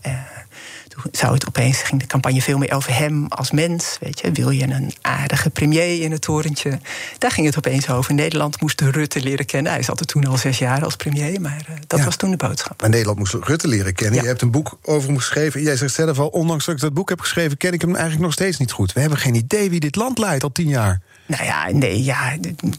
Toen 0.94 1.12
zou 1.12 1.34
het 1.34 1.48
opeens, 1.48 1.82
ging 1.82 2.02
de 2.02 2.08
campagne 2.08 2.42
veel 2.42 2.58
meer 2.58 2.74
over 2.74 2.98
hem 2.98 3.26
als 3.28 3.52
mens. 3.52 3.98
Weet 4.00 4.20
je, 4.20 4.32
wil 4.32 4.50
je 4.50 4.64
een 4.64 4.94
aardige 5.02 5.50
premier 5.50 6.02
in 6.02 6.12
het 6.12 6.22
torentje? 6.22 6.80
Daar 7.18 7.32
ging 7.32 7.46
het 7.46 7.58
opeens 7.58 7.90
over. 7.90 8.14
Nederland 8.14 8.62
moest 8.62 8.82
Rutte 8.82 9.22
leren 9.22 9.46
kennen. 9.46 9.72
Hij 9.72 9.84
zat 9.84 10.00
er 10.00 10.06
toen 10.06 10.26
al 10.26 10.38
zes 10.38 10.58
jaar 10.58 10.84
als 10.84 10.96
premier, 10.96 11.42
maar 11.42 11.66
uh, 11.70 11.76
dat 11.88 12.04
was 12.04 12.16
toen 12.16 12.32
de 12.32 12.38
boodschap. 12.38 12.82
Maar 12.82 12.90
Nederland 12.90 13.18
moest 13.18 13.34
Rutte 13.34 13.68
leren 13.68 13.94
kennen. 13.94 14.16
Ja. 14.16 14.22
Je 14.22 14.28
hebt 14.28 14.42
een 14.42 14.52
boek 14.52 14.78
over 14.82 15.08
hem 15.08 15.18
geschreven. 15.18 15.62
Jij 15.62 15.76
zegt 15.76 15.94
zelf 15.94 16.20
al, 16.20 16.28
ondanks 16.28 16.66
dat 16.66 16.76
ik 16.76 16.82
dat 16.82 16.94
boek 16.94 17.10
heb 17.10 17.20
geschreven, 17.20 17.58
ken 17.58 17.74
ik 17.74 17.82
hem 17.82 17.92
eigenlijk 17.92 18.24
nog 18.24 18.34
steeds 18.34 18.58
niet 18.58 18.72
goed. 18.72 18.94
We 18.94 19.00
hebben 19.00 19.20
geen 19.20 19.36
idee 19.36 19.70
wie 19.70 19.80
dit 19.80 19.96
land 19.96 20.18
leidt 20.18 20.44
al 20.44 20.52
tien 20.52 20.68
jaar. 20.68 21.02
Nou 21.26 21.44
ja, 21.44 21.70
nee, 21.72 22.04
ja, 22.04 22.38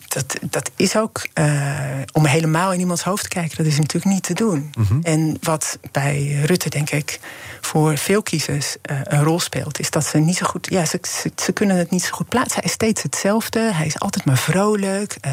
dat, 0.09 0.37
dat 0.51 0.71
is 0.77 0.97
ook 0.97 1.29
uh, 1.35 1.81
om 2.13 2.27
helemaal 2.27 2.73
in 2.73 2.81
iemands 2.81 3.03
hoofd 3.03 3.23
te 3.23 3.29
kijken, 3.29 3.57
dat 3.57 3.67
is 3.67 3.79
natuurlijk 3.79 4.15
niet 4.15 4.23
te 4.23 4.35
doen. 4.35 4.73
Mm 4.77 4.85
-hmm. 4.85 5.01
En 5.03 5.37
wat 5.41 5.79
bij 5.93 6.41
Rutte, 6.45 6.69
denk 6.69 6.91
ik, 6.91 7.21
voor 7.61 7.99
veel 7.99 8.23
kiezers 8.23 8.77
uh, 8.91 8.99
een 9.05 9.23
rol 9.23 9.41
speelt, 9.41 9.79
is 9.79 9.91
dat 9.91 10.07
ze 10.07 10.19
niet 10.19 10.37
zo 10.37 10.47
goed, 10.47 10.67
ja, 10.71 10.85
ze, 10.85 10.99
ze, 11.03 11.33
ze, 11.37 11.53
kunnen 11.53 11.77
het 11.77 11.91
niet 11.91 12.03
zo 12.03 12.11
goed 12.11 12.29
plaatsen. 12.29 12.55
Hij 12.55 12.65
is 12.65 12.73
steeds 12.73 13.03
hetzelfde, 13.03 13.73
hij 13.73 13.87
is 13.87 13.99
altijd 13.99 14.25
maar 14.25 14.39
vrolijk. 14.39 15.17
Uh, 15.27 15.33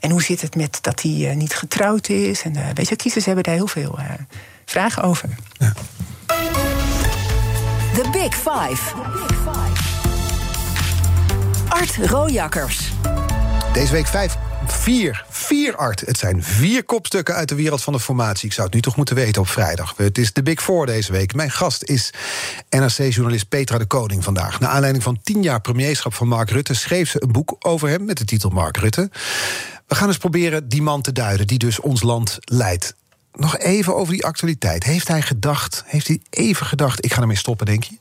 en 0.00 0.10
hoe 0.10 0.22
zit 0.22 0.40
het 0.40 0.54
met 0.56 0.78
dat 0.80 1.02
hij 1.02 1.34
niet 1.34 1.54
getrouwd 1.54 2.08
is? 2.08 2.42
En 2.42 2.56
weet 2.74 2.88
je, 2.88 2.96
kiezers 2.96 3.24
hebben 3.24 3.44
daar 3.44 3.54
heel 3.54 3.66
veel 3.66 3.98
vragen 4.64 5.02
over. 5.02 5.28
Ja. 5.58 5.72
The 7.94 8.08
Big 8.12 8.34
Five. 8.34 8.94
The 8.94 9.10
Big 9.12 9.36
Five. 9.36 10.01
Art 11.72 11.96
Rojakkers. 11.96 12.92
Deze 13.72 13.92
week 13.92 14.06
vijf, 14.06 14.36
vier, 14.66 15.24
vier 15.28 15.76
Art. 15.76 16.00
Het 16.00 16.18
zijn 16.18 16.42
vier 16.42 16.84
kopstukken 16.84 17.34
uit 17.34 17.48
de 17.48 17.54
wereld 17.54 17.82
van 17.82 17.92
de 17.92 18.00
formatie. 18.00 18.46
Ik 18.46 18.52
zou 18.52 18.66
het 18.66 18.74
nu 18.74 18.80
toch 18.80 18.96
moeten 18.96 19.14
weten 19.14 19.42
op 19.42 19.48
vrijdag. 19.48 19.94
Het 19.96 20.18
is 20.18 20.32
de 20.32 20.42
Big 20.42 20.62
Four 20.62 20.86
deze 20.86 21.12
week. 21.12 21.34
Mijn 21.34 21.50
gast 21.50 21.84
is 21.84 22.10
NRC-journalist 22.68 23.48
Petra 23.48 23.78
de 23.78 23.84
Koning 23.84 24.24
vandaag. 24.24 24.60
Naar 24.60 24.70
aanleiding 24.70 25.04
van 25.04 25.20
tien 25.22 25.42
jaar 25.42 25.60
premierschap 25.60 26.14
van 26.14 26.28
Mark 26.28 26.50
Rutte... 26.50 26.74
schreef 26.74 27.10
ze 27.10 27.22
een 27.22 27.32
boek 27.32 27.56
over 27.58 27.88
hem 27.88 28.04
met 28.04 28.18
de 28.18 28.24
titel 28.24 28.50
Mark 28.50 28.76
Rutte. 28.76 29.10
We 29.86 29.94
gaan 29.94 30.08
eens 30.08 30.18
proberen 30.18 30.68
die 30.68 30.82
man 30.82 31.02
te 31.02 31.12
duiden 31.12 31.46
die 31.46 31.58
dus 31.58 31.80
ons 31.80 32.02
land 32.02 32.38
leidt. 32.40 32.94
nog 33.32 33.58
even 33.58 33.96
over 33.96 34.12
die 34.12 34.24
actualiteit. 34.24 34.84
Heeft 34.84 35.08
hij 35.08 35.22
gedacht, 35.22 35.82
heeft 35.86 36.06
hij 36.06 36.20
even 36.30 36.66
gedacht, 36.66 37.04
ik 37.04 37.12
ga 37.12 37.20
ermee 37.20 37.36
stoppen, 37.36 37.66
denk 37.66 37.84
je? 37.84 37.96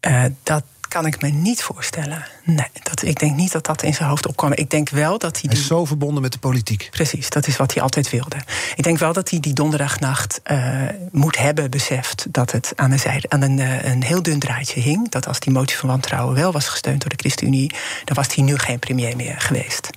Uh, 0.00 0.24
dat 0.42 0.64
kan 0.92 1.06
ik 1.06 1.22
me 1.22 1.28
niet 1.28 1.62
voorstellen. 1.62 2.26
Nee, 2.44 2.70
dat, 2.82 3.02
ik 3.02 3.18
denk 3.18 3.36
niet 3.36 3.52
dat 3.52 3.66
dat 3.66 3.82
in 3.82 3.94
zijn 3.94 4.08
hoofd 4.08 4.26
opkwam. 4.26 4.52
Ik 4.52 4.70
denk 4.70 4.88
wel 4.88 5.18
dat 5.18 5.40
hij. 5.40 5.50
Hij 5.50 5.60
is 5.60 5.66
zo 5.66 5.84
verbonden 5.84 6.22
met 6.22 6.32
de 6.32 6.38
politiek. 6.38 6.88
Precies, 6.90 7.30
dat 7.30 7.46
is 7.46 7.56
wat 7.56 7.74
hij 7.74 7.82
altijd 7.82 8.10
wilde. 8.10 8.36
Ik 8.74 8.84
denk 8.84 8.98
wel 8.98 9.12
dat 9.12 9.30
hij 9.30 9.40
die 9.40 9.52
donderdagnacht 9.52 10.40
uh, 10.46 10.82
moet 11.10 11.38
hebben 11.38 11.70
beseft 11.70 12.26
dat 12.30 12.52
het 12.52 12.72
aan, 12.76 12.90
een, 12.90 12.98
zijde, 12.98 13.30
aan 13.30 13.42
een, 13.42 13.58
uh, 13.58 13.84
een 13.84 14.02
heel 14.02 14.22
dun 14.22 14.38
draadje 14.38 14.80
hing. 14.80 15.10
Dat 15.10 15.26
als 15.26 15.40
die 15.40 15.52
motie 15.52 15.76
van 15.76 15.88
wantrouwen 15.88 16.34
wel 16.34 16.52
was 16.52 16.68
gesteund 16.68 17.00
door 17.00 17.10
de 17.10 17.16
ChristenUnie, 17.16 17.74
dan 18.04 18.16
was 18.16 18.34
hij 18.34 18.44
nu 18.44 18.58
geen 18.58 18.78
premier 18.78 19.16
meer 19.16 19.40
geweest. 19.40 19.90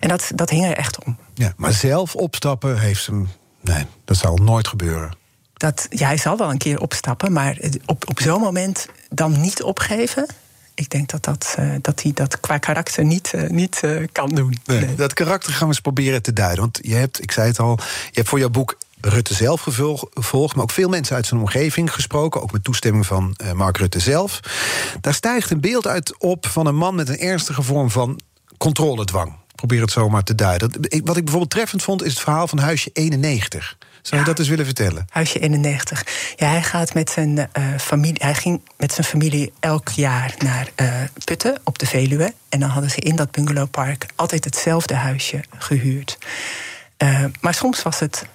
En 0.00 0.08
dat, 0.08 0.30
dat 0.34 0.50
hing 0.50 0.64
er 0.64 0.76
echt 0.76 1.04
om. 1.04 1.16
Ja, 1.34 1.52
maar 1.56 1.72
zelf 1.72 2.14
opstappen 2.14 2.80
heeft 2.80 3.06
hem. 3.06 3.28
Nee, 3.60 3.84
dat 4.04 4.16
zal 4.16 4.36
nooit 4.36 4.68
gebeuren. 4.68 5.20
Dat, 5.62 5.86
ja, 5.90 6.06
hij 6.06 6.16
zal 6.16 6.36
wel 6.36 6.50
een 6.50 6.58
keer 6.58 6.80
opstappen, 6.80 7.32
maar 7.32 7.58
op, 7.86 8.08
op 8.08 8.20
zo'n 8.20 8.40
moment 8.40 8.88
dan 9.08 9.40
niet 9.40 9.62
opgeven. 9.62 10.26
Ik 10.74 10.90
denk 10.90 11.10
dat, 11.10 11.24
dat, 11.24 11.56
uh, 11.58 11.74
dat 11.80 12.02
hij 12.02 12.12
dat 12.14 12.40
qua 12.40 12.58
karakter 12.58 13.04
niet, 13.04 13.32
uh, 13.34 13.48
niet 13.48 13.80
uh, 13.84 14.06
kan 14.12 14.28
doen. 14.28 14.56
Nee, 14.64 14.80
nee. 14.80 14.94
Dat 14.94 15.12
karakter 15.12 15.52
gaan 15.52 15.60
we 15.60 15.66
eens 15.66 15.80
proberen 15.80 16.22
te 16.22 16.32
duiden. 16.32 16.60
Want 16.60 16.78
je 16.82 16.94
hebt, 16.94 17.22
ik 17.22 17.32
zei 17.32 17.48
het 17.48 17.58
al, 17.58 17.78
je 17.80 18.10
hebt 18.12 18.28
voor 18.28 18.38
jouw 18.38 18.48
boek 18.48 18.78
Rutte 19.00 19.34
zelf 19.34 19.60
gevolgd, 19.60 20.54
maar 20.54 20.62
ook 20.62 20.70
veel 20.70 20.88
mensen 20.88 21.16
uit 21.16 21.26
zijn 21.26 21.40
omgeving 21.40 21.92
gesproken, 21.92 22.42
ook 22.42 22.52
met 22.52 22.64
toestemming 22.64 23.06
van 23.06 23.36
Mark 23.54 23.76
Rutte 23.76 24.00
zelf. 24.00 24.40
Daar 25.00 25.14
stijgt 25.14 25.50
een 25.50 25.60
beeld 25.60 25.86
uit 25.86 26.18
op 26.18 26.46
van 26.46 26.66
een 26.66 26.76
man 26.76 26.94
met 26.94 27.08
een 27.08 27.18
ernstige 27.18 27.62
vorm 27.62 27.90
van 27.90 28.20
controledwang. 28.58 29.36
Probeer 29.54 29.80
het 29.80 29.90
zomaar 29.90 30.22
te 30.22 30.34
duiden. 30.34 30.70
Wat 30.80 31.16
ik 31.16 31.24
bijvoorbeeld 31.24 31.50
treffend 31.50 31.82
vond, 31.82 32.02
is 32.02 32.12
het 32.12 32.22
verhaal 32.22 32.48
van 32.48 32.58
huisje 32.58 32.90
91. 32.92 33.76
Zou 34.02 34.20
je 34.20 34.26
dat 34.26 34.38
eens 34.38 34.48
willen 34.48 34.64
vertellen? 34.64 35.06
Huisje 35.08 35.38
91. 35.38 36.06
Ja, 36.36 36.48
hij 36.48 36.62
gaat 36.62 36.94
met 36.94 37.10
zijn 37.10 37.36
uh, 37.36 37.78
familie. 37.78 38.22
Hij 38.22 38.34
ging 38.34 38.60
met 38.76 38.92
zijn 38.92 39.06
familie 39.06 39.52
elk 39.60 39.88
jaar 39.88 40.34
naar 40.38 40.68
uh, 40.76 40.94
Putten 41.24 41.60
op 41.64 41.78
de 41.78 41.86
Veluwe. 41.86 42.32
En 42.48 42.60
dan 42.60 42.68
hadden 42.68 42.90
ze 42.90 43.00
in 43.00 43.16
dat 43.16 43.30
bungalowpark 43.30 44.06
altijd 44.14 44.44
hetzelfde 44.44 44.94
huisje 44.94 45.44
gehuurd. 45.58 46.18
Uh, 46.98 47.24
maar 47.40 47.54
soms 47.54 47.82
was 47.82 47.98
het 47.98 48.26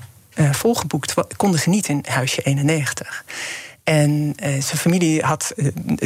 volgeboekt, 0.51 1.13
konden 1.35 1.59
ze 1.59 1.69
niet 1.69 1.87
in 1.87 2.05
huisje 2.07 2.41
91. 2.41 3.25
En 3.83 4.33
zijn 4.39 4.63
familie 4.63 5.21
had, 5.23 5.53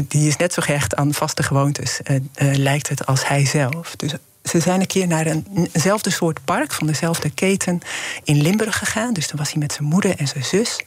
die 0.07 0.27
is 0.27 0.37
net 0.37 0.53
zo 0.53 0.61
gehecht 0.61 0.95
aan 0.95 1.13
vaste 1.13 1.43
gewoontes, 1.43 1.99
lijkt 2.35 2.89
het, 2.89 3.05
als 3.05 3.27
hij 3.27 3.45
zelf. 3.45 3.95
Dus 3.95 4.13
ze 4.43 4.59
zijn 4.59 4.79
een 4.79 4.87
keer 4.87 5.07
naar 5.07 5.25
een, 5.25 5.69
eenzelfde 5.71 6.09
soort 6.09 6.45
park 6.45 6.71
van 6.71 6.87
dezelfde 6.87 7.29
keten 7.29 7.79
in 8.23 8.41
Limburg 8.41 8.77
gegaan. 8.77 9.13
Dus 9.13 9.27
dan 9.27 9.37
was 9.37 9.51
hij 9.51 9.61
met 9.61 9.73
zijn 9.73 9.87
moeder 9.87 10.15
en 10.17 10.27
zijn 10.27 10.43
zus. 10.43 10.79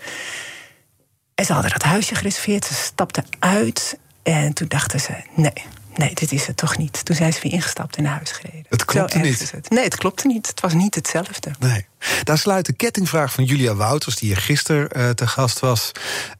En 1.34 1.44
ze 1.44 1.52
hadden 1.52 1.70
dat 1.70 1.82
huisje 1.82 2.14
gereserveerd. 2.14 2.64
Ze 2.64 2.74
stapten 2.74 3.24
uit. 3.38 3.98
En 4.22 4.52
toen 4.52 4.68
dachten 4.68 5.00
ze: 5.00 5.12
nee, 5.34 5.52
nee, 5.94 6.14
dit 6.14 6.32
is 6.32 6.46
het 6.46 6.56
toch 6.56 6.76
niet. 6.78 7.04
Toen 7.04 7.16
zijn 7.16 7.32
ze 7.32 7.40
weer 7.42 7.52
ingestapt 7.52 7.96
en 7.96 8.02
naar 8.02 8.14
huis 8.14 8.30
gereden. 8.30 8.64
Het 8.68 8.84
klopte 8.84 9.18
niet. 9.18 9.50
Het. 9.50 9.70
Nee, 9.70 9.84
het 9.84 9.96
klopte 9.96 10.26
niet. 10.26 10.46
Het 10.46 10.60
was 10.60 10.72
niet 10.72 10.94
hetzelfde. 10.94 11.50
Nee. 11.58 11.86
Daar 12.22 12.38
sluit 12.38 12.66
de 12.66 12.72
kettingvraag 12.72 13.32
van 13.32 13.44
Julia 13.44 13.74
Wouters, 13.74 14.16
die 14.16 14.28
hier 14.28 14.36
gisteren 14.36 14.88
uh, 14.96 15.10
te 15.10 15.26
gast 15.26 15.60
was, 15.60 15.92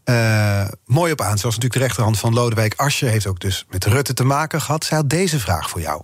uh, 0.05 0.69
mooi 0.87 1.13
op 1.13 1.21
aan. 1.21 1.39
Zoals 1.39 1.55
natuurlijk 1.55 1.73
de 1.75 1.79
rechterhand 1.79 2.19
van 2.19 2.35
Lodewijk 2.35 2.75
Asje 2.77 3.07
heeft 3.07 3.27
ook 3.27 3.41
dus 3.41 3.65
met 3.69 3.85
Rutte 3.85 4.15
te 4.15 4.25
maken 4.25 4.61
gehad. 4.61 4.85
Zij 4.85 4.97
had 4.97 5.11
deze 5.11 5.41
vraag 5.41 5.71
voor 5.71 5.81
jou. 5.81 6.03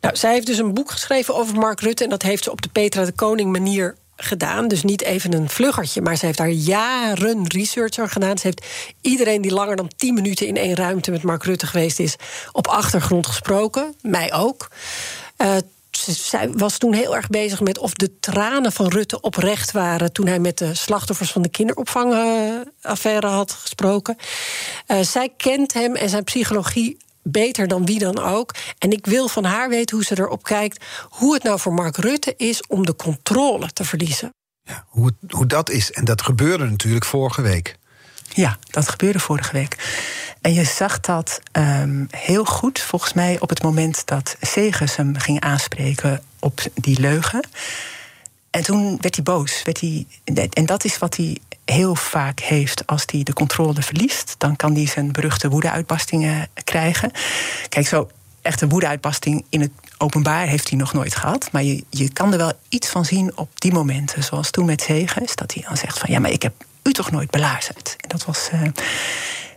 Nou, 0.00 0.16
zij 0.16 0.32
heeft 0.32 0.46
dus 0.46 0.58
een 0.58 0.74
boek 0.74 0.90
geschreven 0.90 1.34
over 1.34 1.58
Mark 1.58 1.80
Rutte... 1.80 2.04
en 2.04 2.10
dat 2.10 2.22
heeft 2.22 2.44
ze 2.44 2.50
op 2.50 2.62
de 2.62 2.68
Petra 2.68 3.04
de 3.04 3.12
Koning 3.12 3.52
manier 3.52 3.96
gedaan. 4.16 4.68
Dus 4.68 4.82
niet 4.82 5.02
even 5.02 5.32
een 5.32 5.48
vluggertje, 5.48 6.00
maar 6.00 6.16
ze 6.16 6.26
heeft 6.26 6.38
daar 6.38 6.50
jaren 6.50 7.46
research 7.46 7.98
aan 7.98 8.08
gedaan. 8.08 8.38
Ze 8.38 8.46
heeft 8.46 8.66
iedereen 9.00 9.42
die 9.42 9.52
langer 9.52 9.76
dan 9.76 9.90
10 9.96 10.14
minuten 10.14 10.46
in 10.46 10.56
één 10.56 10.74
ruimte 10.74 11.10
met 11.10 11.22
Mark 11.22 11.42
Rutte 11.44 11.66
geweest 11.66 11.98
is, 11.98 12.16
op 12.52 12.66
achtergrond 12.66 13.26
gesproken. 13.26 13.94
Mij 14.02 14.32
ook. 14.32 14.68
Uh, 15.38 15.56
zij 16.06 16.50
was 16.52 16.78
toen 16.78 16.92
heel 16.92 17.16
erg 17.16 17.28
bezig 17.28 17.60
met 17.60 17.78
of 17.78 17.94
de 17.94 18.18
tranen 18.20 18.72
van 18.72 18.88
Rutte 18.88 19.20
oprecht 19.20 19.72
waren. 19.72 20.12
toen 20.12 20.26
hij 20.26 20.38
met 20.38 20.58
de 20.58 20.74
slachtoffers 20.74 21.32
van 21.32 21.42
de 21.42 21.48
kinderopvangaffaire 21.48 23.26
had 23.26 23.52
gesproken. 23.52 24.16
Uh, 24.86 25.00
zij 25.00 25.32
kent 25.36 25.72
hem 25.72 25.96
en 25.96 26.08
zijn 26.08 26.24
psychologie 26.24 26.96
beter 27.22 27.68
dan 27.68 27.86
wie 27.86 27.98
dan 27.98 28.18
ook. 28.18 28.54
En 28.78 28.92
ik 28.92 29.06
wil 29.06 29.28
van 29.28 29.44
haar 29.44 29.68
weten 29.68 29.96
hoe 29.96 30.04
ze 30.04 30.18
erop 30.18 30.42
kijkt. 30.42 30.84
Hoe 31.08 31.34
het 31.34 31.42
nou 31.42 31.60
voor 31.60 31.74
Mark 31.74 31.96
Rutte 31.96 32.34
is 32.36 32.66
om 32.66 32.86
de 32.86 32.96
controle 32.96 33.72
te 33.72 33.84
verliezen. 33.84 34.34
Ja, 34.62 34.84
hoe, 34.88 35.12
hoe 35.28 35.46
dat 35.46 35.70
is. 35.70 35.92
En 35.92 36.04
dat 36.04 36.22
gebeurde 36.22 36.64
natuurlijk 36.64 37.04
vorige 37.04 37.42
week. 37.42 37.78
Ja, 38.28 38.58
dat 38.70 38.88
gebeurde 38.88 39.18
vorige 39.18 39.52
week. 39.52 39.76
En 40.40 40.52
je 40.52 40.64
zag 40.64 41.00
dat 41.00 41.40
um, 41.52 42.06
heel 42.10 42.44
goed, 42.44 42.80
volgens 42.80 43.12
mij, 43.12 43.40
op 43.40 43.48
het 43.48 43.62
moment 43.62 44.06
dat 44.06 44.36
Segers 44.40 44.96
hem 44.96 45.18
ging 45.18 45.40
aanspreken 45.40 46.22
op 46.38 46.60
die 46.74 47.00
leugen. 47.00 47.48
En 48.50 48.62
toen 48.62 48.98
werd 49.00 49.14
hij 49.14 49.24
boos. 49.24 49.62
Werd 49.62 49.80
hij, 49.80 50.06
en 50.52 50.66
dat 50.66 50.84
is 50.84 50.98
wat 50.98 51.16
hij 51.16 51.38
heel 51.64 51.94
vaak 51.94 52.40
heeft 52.40 52.86
als 52.86 53.02
hij 53.06 53.22
de 53.22 53.32
controle 53.32 53.82
verliest. 53.82 54.34
Dan 54.38 54.56
kan 54.56 54.74
hij 54.74 54.86
zijn 54.86 55.12
beruchte 55.12 55.48
woedeuitbarstingen 55.48 56.48
krijgen. 56.64 57.10
Kijk, 57.68 57.86
zo 57.86 58.10
echte 58.42 58.68
woedeuitbarsting 58.68 59.44
in 59.48 59.60
het 59.60 59.70
openbaar 59.98 60.46
heeft 60.46 60.68
hij 60.68 60.78
nog 60.78 60.92
nooit 60.92 61.14
gehad. 61.14 61.52
Maar 61.52 61.62
je, 61.62 61.84
je 61.90 62.12
kan 62.12 62.32
er 62.32 62.38
wel 62.38 62.52
iets 62.68 62.88
van 62.88 63.04
zien 63.04 63.36
op 63.36 63.60
die 63.60 63.72
momenten. 63.72 64.22
Zoals 64.22 64.50
toen 64.50 64.64
met 64.64 64.82
Zegers. 64.82 65.34
Dat 65.34 65.54
hij 65.54 65.64
dan 65.68 65.76
zegt 65.76 65.98
van 65.98 66.10
ja, 66.12 66.18
maar 66.18 66.30
ik 66.30 66.42
heb 66.42 66.54
u 66.82 66.92
toch 66.92 67.10
nooit 67.10 67.30
belazerd. 67.30 67.96
En 67.98 68.08
dat 68.08 68.24
was. 68.24 68.48
Uh, 68.54 68.62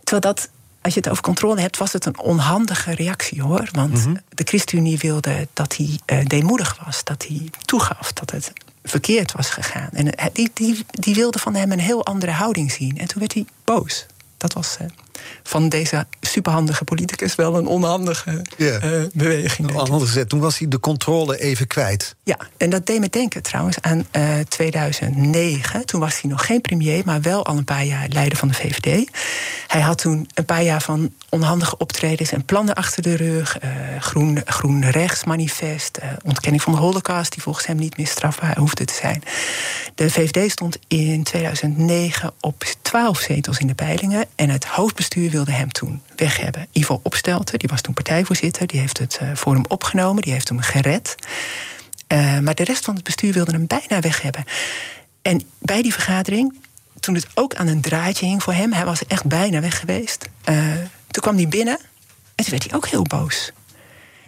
terwijl 0.04 0.34
dat 0.34 0.50
als 0.84 0.94
je 0.94 1.00
het 1.00 1.10
over 1.10 1.24
controle 1.24 1.62
hebt, 1.62 1.78
was 1.78 1.94
het 1.94 2.06
een 2.06 2.20
onhandige 2.20 2.96
reactie 2.96 3.42
hoor. 3.42 3.70
Want 3.72 3.94
mm 3.94 4.04
-hmm. 4.04 4.20
de 4.30 4.44
ChristenUnie 4.44 4.98
wilde 4.98 5.48
dat 5.54 5.76
hij 5.78 6.00
uh, 6.06 6.26
deemoedig 6.26 6.80
was, 6.86 7.04
dat 7.04 7.26
hij 7.28 7.50
toegaf 7.66 8.14
dat 8.14 8.32
het 8.32 8.54
verkeerd 8.84 9.32
was 9.32 9.50
gegaan. 9.50 9.90
En 9.92 10.32
die, 10.34 10.52
die, 10.54 10.86
die 10.90 11.16
wilde 11.16 11.40
van 11.40 11.56
hem 11.56 11.72
een 11.72 11.80
heel 11.80 12.06
andere 12.06 12.32
houding 12.32 12.72
zien. 12.72 12.98
En 12.98 13.08
toen 13.08 13.20
werd 13.20 13.34
hij 13.34 13.46
boos. 13.64 14.06
Dat 14.38 14.54
was 14.54 14.78
uh, 14.82 14.88
van 15.44 15.70
deze 15.70 16.06
superhandige 16.22 16.84
politicus 16.84 17.36
wel 17.36 17.58
een 17.58 17.68
onhandige 17.68 18.42
yeah. 18.58 18.84
uh, 18.84 19.06
beweging. 19.14 19.76
Een 19.76 20.28
Toen 20.28 20.40
was 20.40 20.58
hij 20.58 20.68
de 20.68 20.80
controle 20.80 21.40
even 21.40 21.68
kwijt. 21.68 22.16
Ja, 22.24 22.38
en 22.58 22.70
dat 22.70 22.86
deed 22.86 23.00
me 23.00 23.10
denken 23.10 23.42
trouwens 23.42 23.78
aan 23.82 24.06
uh, 24.12 24.40
2009. 24.48 25.86
Toen 25.86 26.00
was 26.00 26.22
hij 26.22 26.32
nog 26.32 26.46
geen 26.46 26.62
premier, 26.62 27.02
maar 27.06 27.22
wel 27.22 27.46
al 27.46 27.58
een 27.58 27.64
paar 27.64 27.86
jaar 27.86 28.08
leider 28.10 28.38
van 28.38 28.48
de 28.48 28.54
VVD. 28.54 29.10
Hij 29.68 29.82
had 29.82 29.98
toen 29.98 30.30
een 30.34 30.46
paar 30.46 30.64
jaar 30.64 30.82
van 30.82 31.14
onhandige 31.30 31.78
optredens 31.78 32.32
en 32.32 32.46
plannen 32.46 32.76
achter 32.76 33.04
de 33.04 33.16
rug. 33.16 33.64
Uh, 33.64 33.70
groen, 34.00 34.42
groen 34.46 34.90
rechtsmanifest, 34.90 36.00
uh, 36.04 36.10
ontkenning 36.24 36.62
van 36.62 36.74
de 36.74 36.80
holocaust... 36.80 37.32
die 37.32 37.42
volgens 37.42 37.66
hem 37.66 37.78
niet 37.78 37.98
meer 37.98 38.08
strafbaar 38.08 38.58
hoefde 38.58 38.86
te 38.86 38.94
zijn. 38.94 39.24
De 39.96 40.10
VVD 40.10 40.52
stond 40.52 40.80
in 40.88 41.24
2009 41.24 42.34
op 42.40 42.64
12 42.82 43.20
zetels 43.20 43.58
in 43.58 43.68
de 43.68 43.74
peilingen... 43.74 44.26
en 44.36 44.50
het 44.50 44.66
hoofdbestuur 44.66 45.03
wilde 45.10 45.52
hem 45.52 45.72
toen 45.72 46.02
weg 46.16 46.38
hebben. 46.38 46.68
Ivo 46.72 47.00
Opstelten, 47.04 47.60
die 47.60 47.70
was 47.70 47.82
toen 47.82 47.94
partijvoorzitter... 47.94 48.68
die 48.68 48.80
heeft 48.80 48.98
het 48.98 49.20
uh, 49.22 49.30
voor 49.34 49.54
hem 49.54 49.66
opgenomen, 49.68 50.22
die 50.22 50.34
heeft 50.34 50.50
hem 50.50 50.60
gered. 50.60 51.16
Uh, 52.08 52.40
maar 52.40 52.56
de 52.56 52.64
rest 52.64 52.86
van 52.86 52.96
het 52.96 53.04
bestuur 53.04 53.34
wilde 53.34 53.52
hem 53.52 53.68
bijna 53.68 54.00
weg 54.00 54.22
hebben. 54.22 54.44
En 55.22 55.44
bij 55.60 55.82
die 55.82 55.94
vergadering 55.94 56.56
toen 57.00 57.16
het 57.16 57.28
ook 57.34 57.56
aan 57.56 57.68
een 57.68 57.82
draadje 57.82 58.26
hing 58.26 58.44
voor 58.44 58.54
hem, 58.54 58.74
hij 58.74 58.86
was 58.86 59.06
echt 59.06 59.26
bijna 59.26 59.60
weg 59.60 59.80
geweest. 59.80 60.30
Uh, 60.50 60.74
toen 61.08 61.22
kwam 61.22 61.36
hij 61.36 61.48
binnen 61.48 61.78
en 62.36 62.44
toen 62.44 62.50
werd 62.50 62.64
hij 62.64 62.74
ook 62.74 62.88
heel 62.88 63.04
boos. 63.04 63.52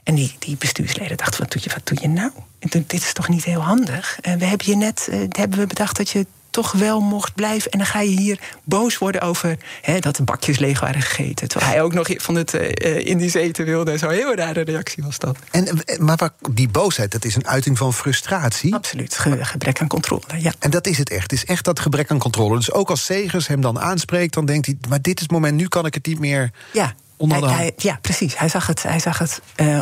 En 0.04 0.16
die, 0.16 0.36
die 0.40 0.58
bestuursleden 0.58 1.18
dachten: 1.18 1.40
wat 1.42 1.52
doe 1.52 1.62
je, 1.64 1.70
wat 1.70 1.88
doe 1.88 1.98
je 2.02 2.08
nou? 2.08 2.32
En 2.60 2.70
dit 2.70 2.94
is 2.94 3.14
toch 3.14 3.30
niet 3.30 3.44
heel 3.44 3.62
handig? 3.62 4.18
Uh, 4.22 4.34
we 4.34 4.46
hebben 4.46 4.68
je 4.68 4.76
net 4.76 5.10
hebben 5.30 5.60
we 5.60 5.68
bedacht 5.68 5.98
dat 5.98 6.10
je 6.10 6.26
toch 6.56 6.72
wel 6.72 7.02
mocht 7.02 7.34
blijven. 7.34 7.72
En 7.72 7.78
dan 7.78 7.88
ga 7.88 8.02
je 8.02 8.20
hier 8.20 8.40
boos 8.64 8.98
worden 8.98 9.22
over 9.22 9.58
hè, 9.82 10.00
dat 10.00 10.16
de 10.16 10.24
bakjes 10.24 10.60
leeg 10.60 10.80
waren 10.80 11.02
gegeten. 11.02 11.48
Terwijl 11.48 11.72
hij 11.72 11.82
ook 11.82 11.94
nog 11.94 12.08
van 12.16 12.36
het 12.36 12.54
uh, 12.54 13.06
Indisch 13.06 13.34
eten 13.34 13.66
wilde. 13.66 13.98
Zo'n 13.98 14.10
heel 14.10 14.36
rare 14.36 14.62
reactie 14.62 15.04
was 15.04 15.20
dat. 15.20 15.38
En, 15.52 15.80
maar 15.98 16.30
die 16.52 16.70
boosheid, 16.70 17.12
dat 17.12 17.26
is 17.26 17.36
een 17.36 17.48
uiting 17.48 17.78
van 17.78 17.94
frustratie? 17.94 18.74
Absoluut, 18.74 19.18
Ge 19.18 19.46
gebrek 19.46 19.82
aan 19.82 19.88
controle, 19.88 20.24
ja. 20.38 20.54
En 20.60 20.70
dat 20.70 20.88
is 20.88 20.98
het 20.98 21.10
echt, 21.10 21.22
het 21.22 21.32
is 21.32 21.46
echt 21.46 21.66
dat 21.66 21.80
gebrek 21.80 22.12
aan 22.12 22.18
controle. 22.18 22.56
Dus 22.56 22.72
ook 22.72 22.90
als 22.90 23.06
Segers 23.06 23.48
hem 23.48 23.62
dan 23.62 23.80
aanspreekt, 23.80 24.34
dan 24.34 24.46
denkt 24.46 24.66
hij... 24.66 24.78
maar 24.90 25.02
dit 25.02 25.16
is 25.16 25.22
het 25.22 25.32
moment, 25.32 25.56
nu 25.56 25.68
kan 25.68 25.86
ik 25.86 25.94
het 25.94 26.06
niet 26.06 26.20
meer 26.20 26.52
ja. 26.74 26.94
hij, 27.18 27.40
hij, 27.40 27.74
Ja, 27.78 27.98
precies. 28.02 28.38
Hij 28.38 28.50
zag 28.50 28.68
het, 28.68 28.84
hij 28.84 29.00
zag 29.00 29.18
het 29.18 29.42
uh, 29.56 29.80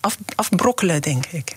af, 0.00 0.16
afbrokkelen, 0.34 1.02
denk 1.02 1.26
ik. 1.26 1.52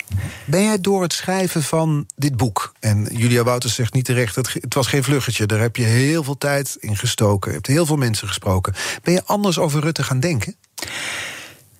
Ben 0.45 0.63
jij 0.63 0.81
door 0.81 1.01
het 1.01 1.13
schrijven 1.13 1.63
van 1.63 2.07
dit 2.15 2.37
boek... 2.37 2.73
en 2.79 3.07
Julia 3.11 3.43
Wouters 3.43 3.75
zegt 3.75 3.93
niet 3.93 4.05
terecht, 4.05 4.35
het, 4.35 4.53
het 4.53 4.73
was 4.73 4.87
geen 4.87 5.03
vluggetje... 5.03 5.45
daar 5.45 5.59
heb 5.59 5.75
je 5.75 5.83
heel 5.83 6.23
veel 6.23 6.37
tijd 6.37 6.77
in 6.79 6.97
gestoken, 6.97 7.49
je 7.49 7.55
hebt 7.55 7.67
heel 7.67 7.85
veel 7.85 7.95
mensen 7.95 8.27
gesproken. 8.27 8.73
Ben 9.03 9.13
je 9.13 9.23
anders 9.25 9.59
over 9.59 9.81
Rutte 9.81 10.03
gaan 10.03 10.19
denken? 10.19 10.55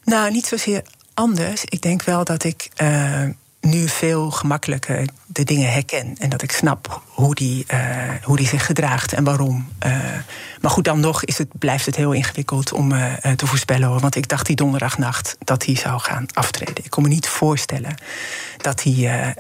Nou, 0.04 0.32
niet 0.32 0.46
zozeer 0.46 0.82
anders. 1.14 1.66
Ik 1.66 1.82
denk 1.82 2.04
wel 2.04 2.24
dat 2.24 2.44
ik... 2.44 2.70
Uh, 2.82 3.24
nu 3.70 3.88
veel 3.88 4.32
gemakkelijker 4.32 5.08
de 5.26 5.44
dingen 5.44 5.72
herken. 5.72 6.16
En 6.18 6.30
dat 6.30 6.42
ik 6.42 6.52
snap 6.52 7.02
hoe 7.08 7.36
die, 7.36 7.66
uh, 7.74 7.80
hoe 8.24 8.38
die 8.38 8.48
zich 8.48 8.66
gedraagt 8.66 9.14
en 9.14 9.24
waarom. 9.24 9.68
Uh, 9.86 9.92
maar 10.62 10.72
goed, 10.72 10.84
dan 10.84 11.00
nog 11.00 11.24
is 11.24 11.38
het, 11.38 11.48
blijft 11.60 11.86
het 11.86 11.96
heel 11.96 12.12
ingewikkeld 12.12 12.72
om 12.72 12.92
uh, 12.92 13.14
te 13.36 13.48
voorspellen. 13.48 14.00
Want 14.00 14.16
ik 14.16 14.28
dacht 14.28 14.46
die 14.46 14.56
donderdagnacht 14.56 15.36
dat 15.40 15.66
hij 15.66 15.76
zou 15.76 16.00
gaan 16.00 16.26
aftreden. 16.34 16.84
Ik 16.84 16.90
kon 16.90 17.04
me 17.04 17.10
niet 17.10 17.28
voorstellen 17.28 17.96
dat 18.58 18.84
hij 18.84 19.36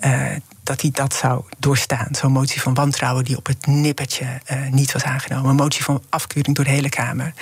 dat 0.67 0.81
hij 0.81 0.91
dat 0.93 1.13
zou 1.13 1.43
doorstaan. 1.57 2.07
Zo'n 2.11 2.31
motie 2.31 2.61
van 2.61 2.73
wantrouwen 2.73 3.23
die 3.23 3.37
op 3.37 3.45
het 3.45 3.65
nippertje 3.65 4.25
uh, 4.51 4.67
niet 4.71 4.91
was 4.91 5.03
aangenomen. 5.03 5.49
Een 5.49 5.55
motie 5.55 5.83
van 5.83 6.03
afkeuring 6.09 6.55
door 6.55 6.65
de 6.65 6.71
hele 6.71 6.89
Kamer. 6.89 7.33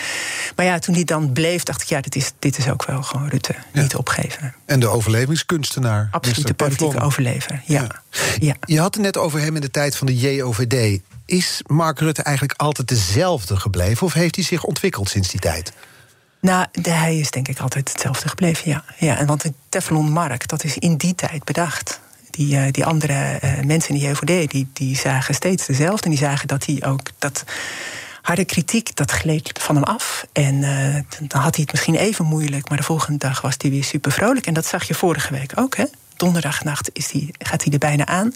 Maar 0.56 0.66
ja, 0.66 0.80
toen 0.80 0.94
die 0.94 1.06
dan 1.06 1.34
bleef, 1.34 1.64
dacht 1.64 1.82
ik, 1.82 1.88
ja, 1.88 2.02
dit 2.02 2.16
is, 2.16 2.32
dit 2.40 2.58
is 2.58 2.70
ook 2.70 2.86
wel 2.86 3.04
gewoon 3.04 3.30
Rutte. 3.30 3.56
Ja. 3.74 3.82
Niet 3.82 3.96
opgeven. 3.96 4.56
En 4.66 4.80
de 4.80 4.88
overlevingskunstenaar. 4.88 6.08
Absoluut, 6.12 6.48
de 6.48 6.54
politieke 6.54 7.00
overlever. 7.00 7.62
Ja. 7.66 7.82
ja. 7.82 8.02
Ja. 8.40 8.56
Je 8.66 8.80
had 8.80 8.94
het 8.94 9.04
net 9.04 9.18
over 9.18 9.40
hem 9.40 9.56
in 9.56 9.62
de 9.62 9.72
tijd 9.72 9.96
van 9.96 10.08
de 10.08 10.18
JOVD. 10.18 11.02
Is 11.26 11.62
Mark 11.68 12.00
Rutte 12.00 12.24
eigenlijk 12.24 12.62
altijd 12.62 12.88
dezelfde 12.88 13.58
gebleven? 13.58 14.08
Of 14.08 14.14
heeft 14.14 14.36
hij 14.36 14.44
zich 14.44 14.64
ontwikkeld 14.64 15.10
sinds 15.10 15.30
die 15.30 15.40
tijd? 15.40 15.72
Nou, 16.42 16.66
hij 16.82 17.18
is 17.18 17.32
denk 17.32 17.48
ik 17.48 17.60
altijd 17.60 17.92
hetzelfde 17.92 18.30
gebleven, 18.30 18.70
ja. 18.70 18.84
ja 18.98 19.18
en 19.18 19.26
want 19.26 19.42
de 19.42 19.54
Teflon 19.70 20.12
Mark, 20.12 20.48
dat 20.48 20.64
is 20.64 20.78
in 20.78 20.98
die 20.98 21.16
tijd 21.16 21.44
bedacht 21.44 22.00
die, 22.36 22.56
uh, 22.56 22.72
die 22.72 22.86
andere 22.86 23.40
uh, 23.44 23.60
mensen 23.66 23.96
in 23.96 24.00
de 24.00 24.06
JVD, 24.06 24.52
die, 24.52 24.68
die 24.74 24.98
zagen 24.98 25.36
steeds 25.36 25.66
dezelfde. 25.66 26.04
En 26.04 26.10
die 26.10 26.20
zagen 26.20 26.48
dat 26.48 26.66
hij 26.66 26.84
ook 26.86 27.02
dat 27.20 27.44
harde 28.22 28.46
kritiek, 28.46 28.96
dat 28.96 29.12
gleed 29.12 29.60
van 29.62 29.76
hem 29.76 29.84
af. 29.84 30.26
En 30.32 30.56
uh, 30.56 30.96
dan 31.28 31.42
had 31.42 31.56
hij 31.56 31.64
het 31.64 31.72
misschien 31.72 31.96
even 31.96 32.26
moeilijk, 32.26 32.70
maar 32.70 32.78
de 32.78 32.84
volgende 32.84 33.20
dag 33.20 33.42
was 33.42 33.56
hij 33.58 33.70
weer 33.70 33.84
super 33.84 34.12
vrolijk. 34.12 34.46
En 34.48 34.54
dat 34.54 34.66
zag 34.66 34.84
je 34.84 34.94
vorige 34.94 35.34
week 35.34 35.52
ook, 35.56 35.76
hè? 35.76 35.86
Donderdagnacht 36.16 36.90
is 36.94 37.08
die, 37.08 37.30
gaat 37.38 37.64
hij 37.64 37.74
er 37.74 37.80
bijna 37.80 38.06
aan. 38.06 38.34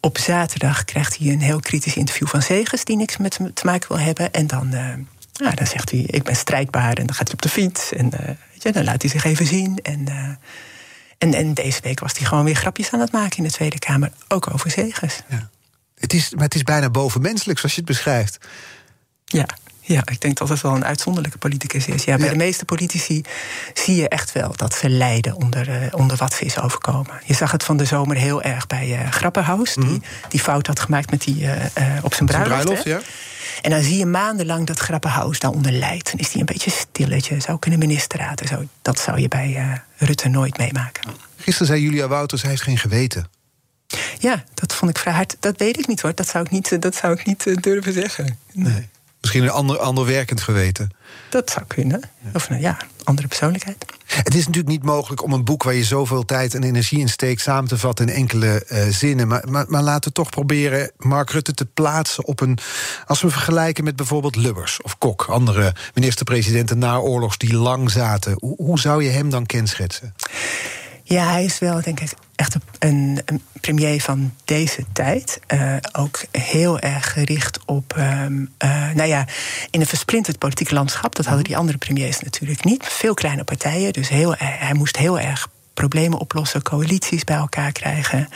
Op 0.00 0.18
zaterdag 0.18 0.84
krijgt 0.84 1.18
hij 1.18 1.28
een 1.28 1.40
heel 1.40 1.60
kritisch 1.60 1.96
interview 1.96 2.28
van 2.28 2.42
Zegers, 2.42 2.84
die 2.84 2.96
niks 2.96 3.16
met 3.16 3.38
hem 3.38 3.54
te 3.54 3.66
maken 3.66 3.88
wil 3.88 3.98
hebben. 3.98 4.32
En 4.32 4.46
dan, 4.46 4.70
ja, 5.32 5.50
dan 5.50 5.66
zegt 5.66 5.90
hij: 5.90 6.00
Ik 6.00 6.22
ben 6.22 6.36
strijdbaar. 6.36 6.92
En 6.92 7.06
dan 7.06 7.14
gaat 7.14 7.26
hij 7.26 7.32
op 7.32 7.42
de 7.42 7.48
fiets. 7.48 7.92
En 7.92 8.10
weet 8.10 8.62
je, 8.62 8.72
dan 8.72 8.84
laat 8.84 9.02
hij 9.02 9.10
zich 9.10 9.24
even 9.24 9.46
zien. 9.46 9.78
En 9.82 10.08
en, 11.20 11.34
en 11.34 11.54
deze 11.54 11.80
week 11.82 12.00
was 12.00 12.18
hij 12.18 12.26
gewoon 12.26 12.44
weer 12.44 12.54
grapjes 12.54 12.90
aan 12.90 13.00
het 13.00 13.12
maken 13.12 13.36
in 13.36 13.42
de 13.42 13.50
Tweede 13.50 13.78
Kamer. 13.78 14.12
Ook 14.28 14.54
over 14.54 14.70
Zegers. 14.70 15.20
Ja. 15.28 15.50
Het 15.94 16.12
is, 16.12 16.30
maar 16.34 16.44
het 16.44 16.54
is 16.54 16.62
bijna 16.62 16.90
bovenmenselijk 16.90 17.58
zoals 17.58 17.74
je 17.74 17.80
het 17.80 17.90
beschrijft. 17.90 18.38
Ja, 19.24 19.46
ja, 19.92 20.02
ik 20.04 20.20
denk 20.20 20.36
dat 20.36 20.48
het 20.48 20.60
wel 20.60 20.74
een 20.74 20.84
uitzonderlijke 20.84 21.38
politicus 21.38 21.86
is. 21.86 22.04
Ja, 22.04 22.16
bij 22.16 22.28
de 22.28 22.36
meeste 22.36 22.64
politici 22.64 23.22
zie 23.74 23.96
je 23.96 24.08
echt 24.08 24.32
wel 24.32 24.56
dat 24.56 24.74
ze 24.74 24.88
lijden 24.88 25.34
onder, 25.34 25.68
uh, 25.68 25.86
onder 25.90 26.16
wat 26.16 26.32
ze 26.32 26.44
is 26.44 26.58
overkomen. 26.58 27.20
Je 27.24 27.34
zag 27.34 27.52
het 27.52 27.64
van 27.64 27.76
de 27.76 27.84
zomer 27.84 28.16
heel 28.16 28.42
erg 28.42 28.66
bij 28.66 28.88
uh, 28.88 29.10
Grappenhaus, 29.10 29.74
die 29.74 29.84
mhm. 29.84 29.98
die 30.28 30.40
fout 30.40 30.66
had 30.66 30.80
gemaakt 30.80 31.10
met 31.10 31.22
die 31.22 31.42
uh, 31.42 31.52
op 32.02 32.14
zijn 32.14 32.28
bruiloft. 32.28 32.62
bruiloft 32.62 32.84
ja. 32.84 33.00
En 33.62 33.70
dan 33.70 33.82
zie 33.82 33.98
je 33.98 34.06
maandenlang 34.06 34.66
dat 34.66 34.78
Grappenhaus 34.78 35.38
daaronder 35.38 35.72
lijdt. 35.72 36.10
Dan 36.10 36.20
is 36.20 36.32
hij 36.32 36.40
een 36.40 36.46
beetje 36.46 36.70
stilletje, 36.70 37.40
zou 37.40 37.58
kunnen 37.58 37.78
ministerraad 37.78 38.42
zo. 38.48 38.64
Dat 38.82 38.98
zou 38.98 39.20
je 39.20 39.28
bij 39.28 39.80
Rutte 39.96 40.28
nooit 40.28 40.58
meemaken. 40.58 41.10
Gisteren 41.36 41.66
zei 41.66 41.82
Julia 41.82 42.08
Wouters, 42.08 42.42
hij 42.42 42.50
heeft 42.50 42.62
geen 42.62 42.78
geweten. 42.78 43.28
Ja, 44.18 44.44
dat 44.54 44.74
vond 44.74 44.90
ik 44.90 44.98
vrij 44.98 45.14
hard. 45.14 45.36
Dat 45.40 45.58
weet 45.58 45.78
ik 45.78 45.86
niet 45.86 46.00
hoor. 46.00 46.14
Dat 46.14 46.28
zou 46.28 46.44
ik 46.44 46.50
niet, 46.50 46.82
dat 46.82 46.94
zou 46.94 47.12
ik 47.12 47.26
niet 47.26 47.62
durven 47.62 47.92
zeggen. 47.92 48.38
Nee. 48.52 48.88
Misschien 49.20 49.42
een 49.42 49.50
ander, 49.50 49.78
ander 49.78 50.06
werkend 50.06 50.40
geweten. 50.40 50.90
Dat 51.30 51.50
zou 51.50 51.64
kunnen. 51.66 52.00
Of 52.32 52.48
nou 52.48 52.60
ja, 52.60 52.76
andere 53.04 53.28
persoonlijkheid. 53.28 53.84
Het 54.06 54.34
is 54.34 54.46
natuurlijk 54.46 54.68
niet 54.68 54.82
mogelijk 54.82 55.22
om 55.22 55.32
een 55.32 55.44
boek 55.44 55.62
waar 55.62 55.74
je 55.74 55.84
zoveel 55.84 56.24
tijd 56.24 56.54
en 56.54 56.62
energie 56.62 56.98
in 56.98 57.08
steekt 57.08 57.40
samen 57.40 57.68
te 57.68 57.78
vatten 57.78 58.08
in 58.08 58.14
enkele 58.14 58.66
uh, 58.68 58.82
zinnen. 58.88 59.28
Maar, 59.28 59.44
maar, 59.48 59.64
maar, 59.68 59.82
laten 59.82 60.08
we 60.08 60.14
toch 60.14 60.30
proberen 60.30 60.90
Mark 60.96 61.30
Rutte 61.30 61.52
te 61.52 61.66
plaatsen 61.66 62.24
op 62.24 62.40
een. 62.40 62.58
Als 63.06 63.22
we 63.22 63.30
vergelijken 63.30 63.84
met 63.84 63.96
bijvoorbeeld 63.96 64.36
Lubbers 64.36 64.82
of 64.82 64.98
Kok, 64.98 65.24
andere 65.24 65.74
minister-presidenten 65.94 66.78
na 66.78 66.96
oorlogs 66.96 67.38
die 67.38 67.54
lang 67.54 67.90
zaten. 67.90 68.36
Hoe, 68.38 68.56
hoe 68.56 68.80
zou 68.80 69.04
je 69.04 69.10
hem 69.10 69.30
dan 69.30 69.46
kenschetsen? 69.46 70.14
Ja, 71.12 71.30
hij 71.30 71.44
is 71.44 71.58
wel, 71.58 71.82
denk 71.82 72.00
ik, 72.00 72.12
echt 72.36 72.56
een, 72.78 73.20
een 73.24 73.42
premier 73.60 74.00
van 74.00 74.34
deze 74.44 74.84
tijd. 74.92 75.40
Uh, 75.54 75.76
ook 75.92 76.24
heel 76.30 76.78
erg 76.78 77.12
gericht 77.12 77.58
op, 77.64 77.94
um, 77.98 78.52
uh, 78.64 78.90
nou 78.94 79.08
ja, 79.08 79.26
in 79.70 79.80
een 79.80 79.86
versplinterd 79.86 80.38
politiek 80.38 80.70
landschap. 80.70 81.14
Dat 81.14 81.26
hadden 81.26 81.44
die 81.44 81.56
andere 81.56 81.78
premiers 81.78 82.20
natuurlijk 82.20 82.64
niet. 82.64 82.84
Veel 82.84 83.14
kleine 83.14 83.44
partijen, 83.44 83.92
dus 83.92 84.08
heel, 84.08 84.34
hij 84.38 84.74
moest 84.74 84.96
heel 84.96 85.18
erg 85.18 85.48
problemen 85.74 86.18
oplossen, 86.18 86.62
coalities 86.62 87.24
bij 87.24 87.36
elkaar 87.36 87.72
krijgen. 87.72 88.28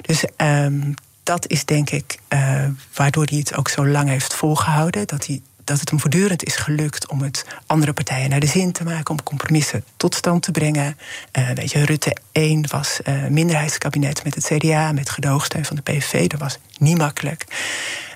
Dus 0.00 0.24
um, 0.36 0.94
dat 1.22 1.48
is 1.48 1.64
denk 1.64 1.90
ik 1.90 2.18
uh, 2.28 2.64
waardoor 2.94 3.24
hij 3.24 3.38
het 3.38 3.56
ook 3.56 3.68
zo 3.68 3.86
lang 3.86 4.08
heeft 4.08 4.34
volgehouden. 4.34 5.06
Dat 5.06 5.26
hij 5.26 5.40
dat 5.66 5.80
het 5.80 5.90
hem 5.90 6.00
voortdurend 6.00 6.44
is 6.44 6.56
gelukt 6.56 7.08
om 7.08 7.22
het 7.22 7.44
andere 7.66 7.92
partijen 7.92 8.30
naar 8.30 8.40
de 8.40 8.46
zin 8.46 8.72
te 8.72 8.84
maken, 8.84 9.10
om 9.10 9.22
compromissen 9.22 9.84
tot 9.96 10.14
stand 10.14 10.42
te 10.42 10.50
brengen. 10.50 10.98
Uh, 11.38 11.50
weet 11.50 11.72
je, 11.72 11.84
Rutte 11.84 12.16
1 12.32 12.68
was 12.70 13.00
uh, 13.04 13.26
minderheidskabinet 13.26 14.24
met 14.24 14.34
het 14.34 14.44
CDA, 14.44 14.92
met 14.92 15.10
gedoogsteun 15.10 15.64
van 15.64 15.76
de 15.76 15.82
PVV. 15.82 16.26
Dat 16.26 16.40
was 16.40 16.58
niet 16.78 16.98
makkelijk. 16.98 17.44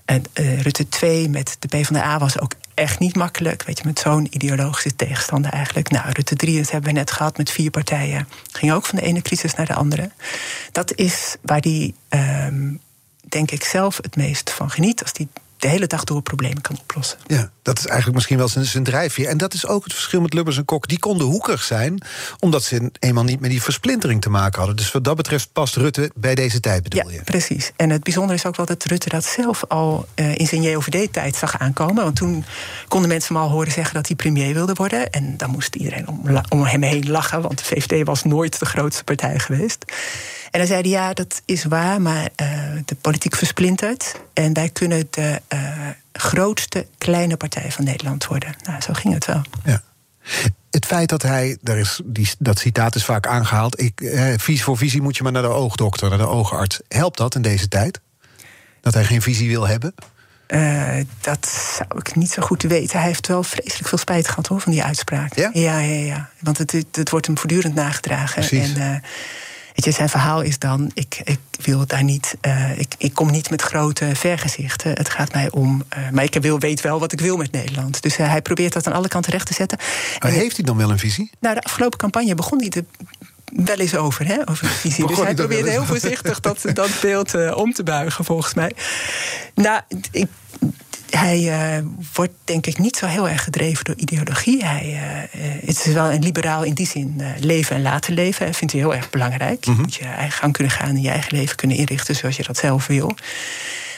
En 0.04 0.22
uh, 0.34 0.60
Rutte 0.60 0.88
2 0.88 1.28
met 1.28 1.56
de 1.58 1.68
PvdA 1.68 2.18
was 2.18 2.40
ook 2.40 2.52
echt 2.74 2.98
niet 2.98 3.16
makkelijk. 3.16 3.62
Weet 3.62 3.78
je, 3.78 3.84
met 3.84 3.98
zo'n 3.98 4.26
ideologische 4.30 4.96
tegenstander 4.96 5.52
eigenlijk. 5.52 5.90
Nou, 5.90 6.10
Rutte 6.12 6.36
3, 6.36 6.56
dat 6.56 6.70
hebben 6.70 6.92
we 6.92 6.98
net 6.98 7.10
gehad 7.10 7.36
met 7.36 7.50
vier 7.50 7.70
partijen. 7.70 8.28
Ging 8.52 8.72
ook 8.72 8.86
van 8.86 8.98
de 8.98 9.04
ene 9.04 9.22
crisis 9.22 9.54
naar 9.54 9.66
de 9.66 9.74
andere. 9.74 10.10
Dat 10.72 10.94
is 10.94 11.36
waar 11.42 11.60
die, 11.60 11.94
um, 12.08 12.80
denk 13.28 13.50
ik, 13.50 13.64
zelf 13.64 13.96
het 13.96 14.16
meest 14.16 14.50
van 14.50 14.70
geniet. 14.70 15.02
Als 15.02 15.12
die 15.12 15.28
de 15.60 15.68
hele 15.68 15.86
dag 15.86 16.04
door 16.04 16.22
problemen 16.22 16.60
kan 16.60 16.78
oplossen. 16.80 17.18
Ja, 17.26 17.50
dat 17.62 17.78
is 17.78 17.84
eigenlijk 17.84 18.14
misschien 18.14 18.38
wel 18.38 18.48
zijn, 18.48 18.64
zijn 18.64 18.84
drijfveer. 18.84 19.28
En 19.28 19.38
dat 19.38 19.54
is 19.54 19.66
ook 19.66 19.84
het 19.84 19.92
verschil 19.92 20.20
met 20.20 20.34
Lubbers 20.34 20.56
en 20.56 20.64
Kok. 20.64 20.88
Die 20.88 20.98
konden 20.98 21.26
hoekig 21.26 21.62
zijn, 21.62 22.02
omdat 22.38 22.62
ze 22.62 22.90
eenmaal 22.98 23.24
niet 23.24 23.40
met 23.40 23.50
die 23.50 23.62
versplintering 23.62 24.20
te 24.20 24.30
maken 24.30 24.58
hadden. 24.58 24.76
Dus 24.76 24.92
wat 24.92 25.04
dat 25.04 25.16
betreft 25.16 25.52
past 25.52 25.76
Rutte 25.76 26.10
bij 26.14 26.34
deze 26.34 26.60
tijd, 26.60 26.82
bedoel 26.82 27.10
ja, 27.10 27.16
je? 27.16 27.22
precies. 27.22 27.72
En 27.76 27.90
het 27.90 28.02
bijzondere 28.02 28.38
is 28.38 28.46
ook 28.46 28.56
wel 28.56 28.66
dat 28.66 28.84
Rutte 28.84 29.08
dat 29.08 29.24
zelf 29.24 29.64
al 29.68 30.06
uh, 30.14 30.38
in 30.38 30.46
zijn 30.46 30.62
JOVD-tijd 30.62 31.36
zag 31.36 31.58
aankomen. 31.58 32.04
Want 32.04 32.16
toen 32.16 32.44
konden 32.88 33.08
mensen 33.08 33.34
hem 33.34 33.44
al 33.44 33.50
horen 33.50 33.72
zeggen 33.72 33.94
dat 33.94 34.06
hij 34.06 34.16
premier 34.16 34.54
wilde 34.54 34.74
worden. 34.74 35.10
En 35.10 35.36
dan 35.36 35.50
moest 35.50 35.74
iedereen 35.74 36.08
om, 36.08 36.22
om 36.48 36.62
hem 36.62 36.82
heen 36.82 37.10
lachen, 37.10 37.42
want 37.42 37.58
de 37.58 37.64
VVD 37.64 38.06
was 38.06 38.24
nooit 38.24 38.58
de 38.58 38.66
grootste 38.66 39.04
partij 39.04 39.38
geweest. 39.38 39.84
En 40.50 40.58
dan 40.58 40.68
zeiden 40.68 40.90
ja, 40.90 41.12
dat 41.12 41.42
is 41.44 41.64
waar, 41.64 42.00
maar 42.00 42.28
uh, 42.42 42.48
de 42.84 42.94
politiek 43.00 43.36
versplintert. 43.36 44.14
En 44.44 44.52
wij 44.52 44.68
kunnen 44.68 45.06
de 45.10 45.40
uh, 45.52 45.88
grootste 46.12 46.86
kleine 46.98 47.36
partij 47.36 47.72
van 47.72 47.84
Nederland 47.84 48.26
worden. 48.26 48.54
Nou, 48.62 48.80
zo 48.80 48.92
ging 48.92 49.14
het 49.14 49.26
wel. 49.26 49.42
Ja. 49.64 49.82
Het 50.70 50.86
feit 50.86 51.08
dat 51.08 51.22
hij, 51.22 51.58
daar 51.60 51.78
is, 51.78 52.00
die, 52.04 52.30
dat 52.38 52.58
citaat 52.58 52.94
is 52.94 53.04
vaak 53.04 53.26
aangehaald. 53.26 53.80
Ik, 53.80 54.00
eh, 54.00 54.34
visie 54.36 54.64
voor 54.64 54.76
visie 54.76 55.02
moet 55.02 55.16
je 55.16 55.22
maar 55.22 55.32
naar 55.32 55.42
de 55.42 55.48
oogdokter, 55.48 56.08
naar 56.08 56.18
de 56.18 56.26
oogarts. 56.26 56.80
Helpt 56.88 57.16
dat 57.16 57.34
in 57.34 57.42
deze 57.42 57.68
tijd? 57.68 58.00
Dat 58.80 58.94
hij 58.94 59.04
geen 59.04 59.22
visie 59.22 59.48
wil 59.48 59.66
hebben? 59.66 59.94
Uh, 60.48 61.04
dat 61.20 61.48
zou 61.76 61.98
ik 61.98 62.14
niet 62.14 62.30
zo 62.30 62.42
goed 62.42 62.62
weten. 62.62 62.98
Hij 62.98 63.06
heeft 63.06 63.26
wel 63.26 63.42
vreselijk 63.42 63.88
veel 63.88 63.98
spijt 63.98 64.28
gehad 64.28 64.46
hoor, 64.46 64.60
van 64.60 64.72
die 64.72 64.82
uitspraak. 64.82 65.34
Ja, 65.34 65.50
ja, 65.52 65.78
ja. 65.78 66.04
ja. 66.04 66.30
Want 66.40 66.58
het, 66.58 66.72
het, 66.92 67.10
wordt 67.10 67.26
hem 67.26 67.38
voortdurend 67.38 67.74
nagedragen. 67.74 68.46
Precies. 68.46 68.74
En, 68.74 68.80
uh, 68.80 68.96
Weet 69.80 69.88
je, 69.88 69.98
zijn 69.98 70.08
verhaal 70.08 70.40
is 70.40 70.58
dan: 70.58 70.90
ik, 70.94 71.20
ik 71.24 71.38
wil 71.62 71.86
daar 71.86 72.04
niet. 72.04 72.36
Uh, 72.46 72.78
ik, 72.78 72.94
ik 72.98 73.14
kom 73.14 73.30
niet 73.30 73.50
met 73.50 73.62
grote 73.62 74.14
vergezichten. 74.14 74.92
Het 74.92 75.10
gaat 75.10 75.32
mij 75.32 75.50
om. 75.50 75.84
Uh, 75.98 76.10
maar 76.10 76.24
ik 76.24 76.34
wil, 76.40 76.58
weet 76.58 76.80
wel 76.80 77.00
wat 77.00 77.12
ik 77.12 77.20
wil 77.20 77.36
met 77.36 77.52
Nederland. 77.52 78.02
Dus 78.02 78.18
uh, 78.18 78.28
hij 78.28 78.42
probeert 78.42 78.72
dat 78.72 78.86
aan 78.86 78.92
alle 78.92 79.08
kanten 79.08 79.32
recht 79.32 79.46
te 79.46 79.54
zetten. 79.54 79.78
Maar 80.18 80.30
heeft 80.30 80.56
hij 80.56 80.64
dan 80.64 80.76
wel 80.76 80.90
een 80.90 80.98
visie? 80.98 81.30
Nou, 81.38 81.54
de 81.54 81.62
afgelopen 81.62 81.98
campagne 81.98 82.34
begon 82.34 82.58
hij 82.58 82.68
er 82.68 82.84
wel 83.64 83.76
eens 83.76 83.96
over, 83.96 84.26
hè, 84.26 84.48
over 84.48 84.64
een 84.64 84.70
visie. 84.70 85.06
dus 85.06 85.18
hij 85.18 85.34
probeerde 85.34 85.70
heel 85.70 85.84
voorzichtig 85.84 86.40
dat, 86.40 86.64
dat 86.72 86.90
beeld 87.00 87.54
om 87.54 87.72
te 87.72 87.82
buigen, 87.82 88.24
volgens 88.24 88.54
mij. 88.54 88.72
Nou, 89.54 89.80
ik, 90.10 90.28
hij 91.10 91.40
uh, 91.78 91.86
wordt 92.14 92.32
denk 92.44 92.66
ik 92.66 92.78
niet 92.78 92.96
zo 92.96 93.06
heel 93.06 93.28
erg 93.28 93.44
gedreven 93.44 93.84
door 93.84 93.94
ideologie. 93.94 94.64
Hij, 94.64 94.86
uh, 95.34 95.66
het 95.66 95.86
is 95.86 95.92
wel 95.92 96.12
een 96.12 96.22
liberaal 96.22 96.62
in 96.62 96.74
die 96.74 96.86
zin. 96.86 97.22
leven 97.40 97.76
en 97.76 97.82
laten 97.82 98.14
leven 98.14 98.44
hij 98.44 98.54
vindt 98.54 98.72
hij 98.72 98.82
heel 98.82 98.94
erg 98.94 99.10
belangrijk. 99.10 99.64
Je 99.64 99.70
mhm. 99.70 99.80
moet 99.80 99.94
je 99.94 100.04
eigen 100.04 100.38
gang 100.38 100.52
kunnen 100.52 100.72
gaan 100.72 100.88
en 100.88 101.00
je 101.00 101.10
eigen 101.10 101.36
leven 101.36 101.56
kunnen 101.56 101.76
inrichten 101.76 102.16
zoals 102.16 102.36
je 102.36 102.42
dat 102.42 102.56
zelf 102.56 102.86
wil. 102.86 103.14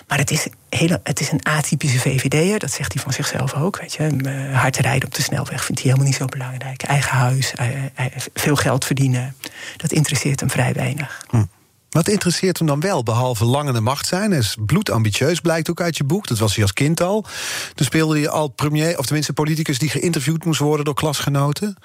Maar 0.09 0.19
het 0.19 0.31
is, 0.31 0.47
hele, 0.69 1.01
het 1.03 1.21
is 1.21 1.31
een 1.31 1.43
atypische 1.43 1.99
VVD'er, 1.99 2.59
dat 2.59 2.73
zegt 2.73 2.93
hij 2.93 3.03
van 3.03 3.13
zichzelf 3.13 3.55
ook. 3.55 3.79
Weet 3.81 3.93
je. 3.93 4.51
Hard 4.53 4.77
rijden 4.77 5.09
op 5.09 5.15
de 5.15 5.23
snelweg 5.23 5.65
vindt 5.65 5.83
hij 5.83 5.91
helemaal 5.91 6.11
niet 6.11 6.21
zo 6.21 6.25
belangrijk. 6.25 6.83
Eigen 6.83 7.17
huis, 7.17 7.53
veel 8.35 8.57
geld 8.57 8.85
verdienen, 8.85 9.37
dat 9.77 9.93
interesseert 9.93 10.41
hem 10.41 10.51
vrij 10.51 10.73
weinig. 10.73 11.25
Hm. 11.31 11.43
Wat 11.93 12.09
interesseert 12.09 12.59
hem 12.59 12.67
dan 12.67 12.81
wel, 12.81 13.03
behalve 13.03 13.45
lang 13.45 13.69
aan 13.69 13.75
de 13.75 13.81
macht 13.81 14.07
zijn? 14.07 14.31
Hij 14.31 14.39
is 14.39 14.57
bloedambitieus, 14.67 15.41
blijkt 15.41 15.71
ook 15.71 15.81
uit 15.81 15.97
je 15.97 16.05
boek. 16.05 16.27
Dat 16.27 16.39
was 16.39 16.55
hij 16.55 16.63
als 16.63 16.73
kind 16.73 17.01
al. 17.01 17.25
Toen 17.75 17.87
speelde 17.87 18.19
hij 18.19 18.29
al 18.29 18.49
premier, 18.49 18.99
of 18.99 19.05
tenminste 19.05 19.33
politicus... 19.33 19.79
die 19.79 19.89
geïnterviewd 19.89 20.45
moest 20.45 20.61
worden 20.61 20.85
door 20.85 20.95
klasgenoten. 20.95 21.77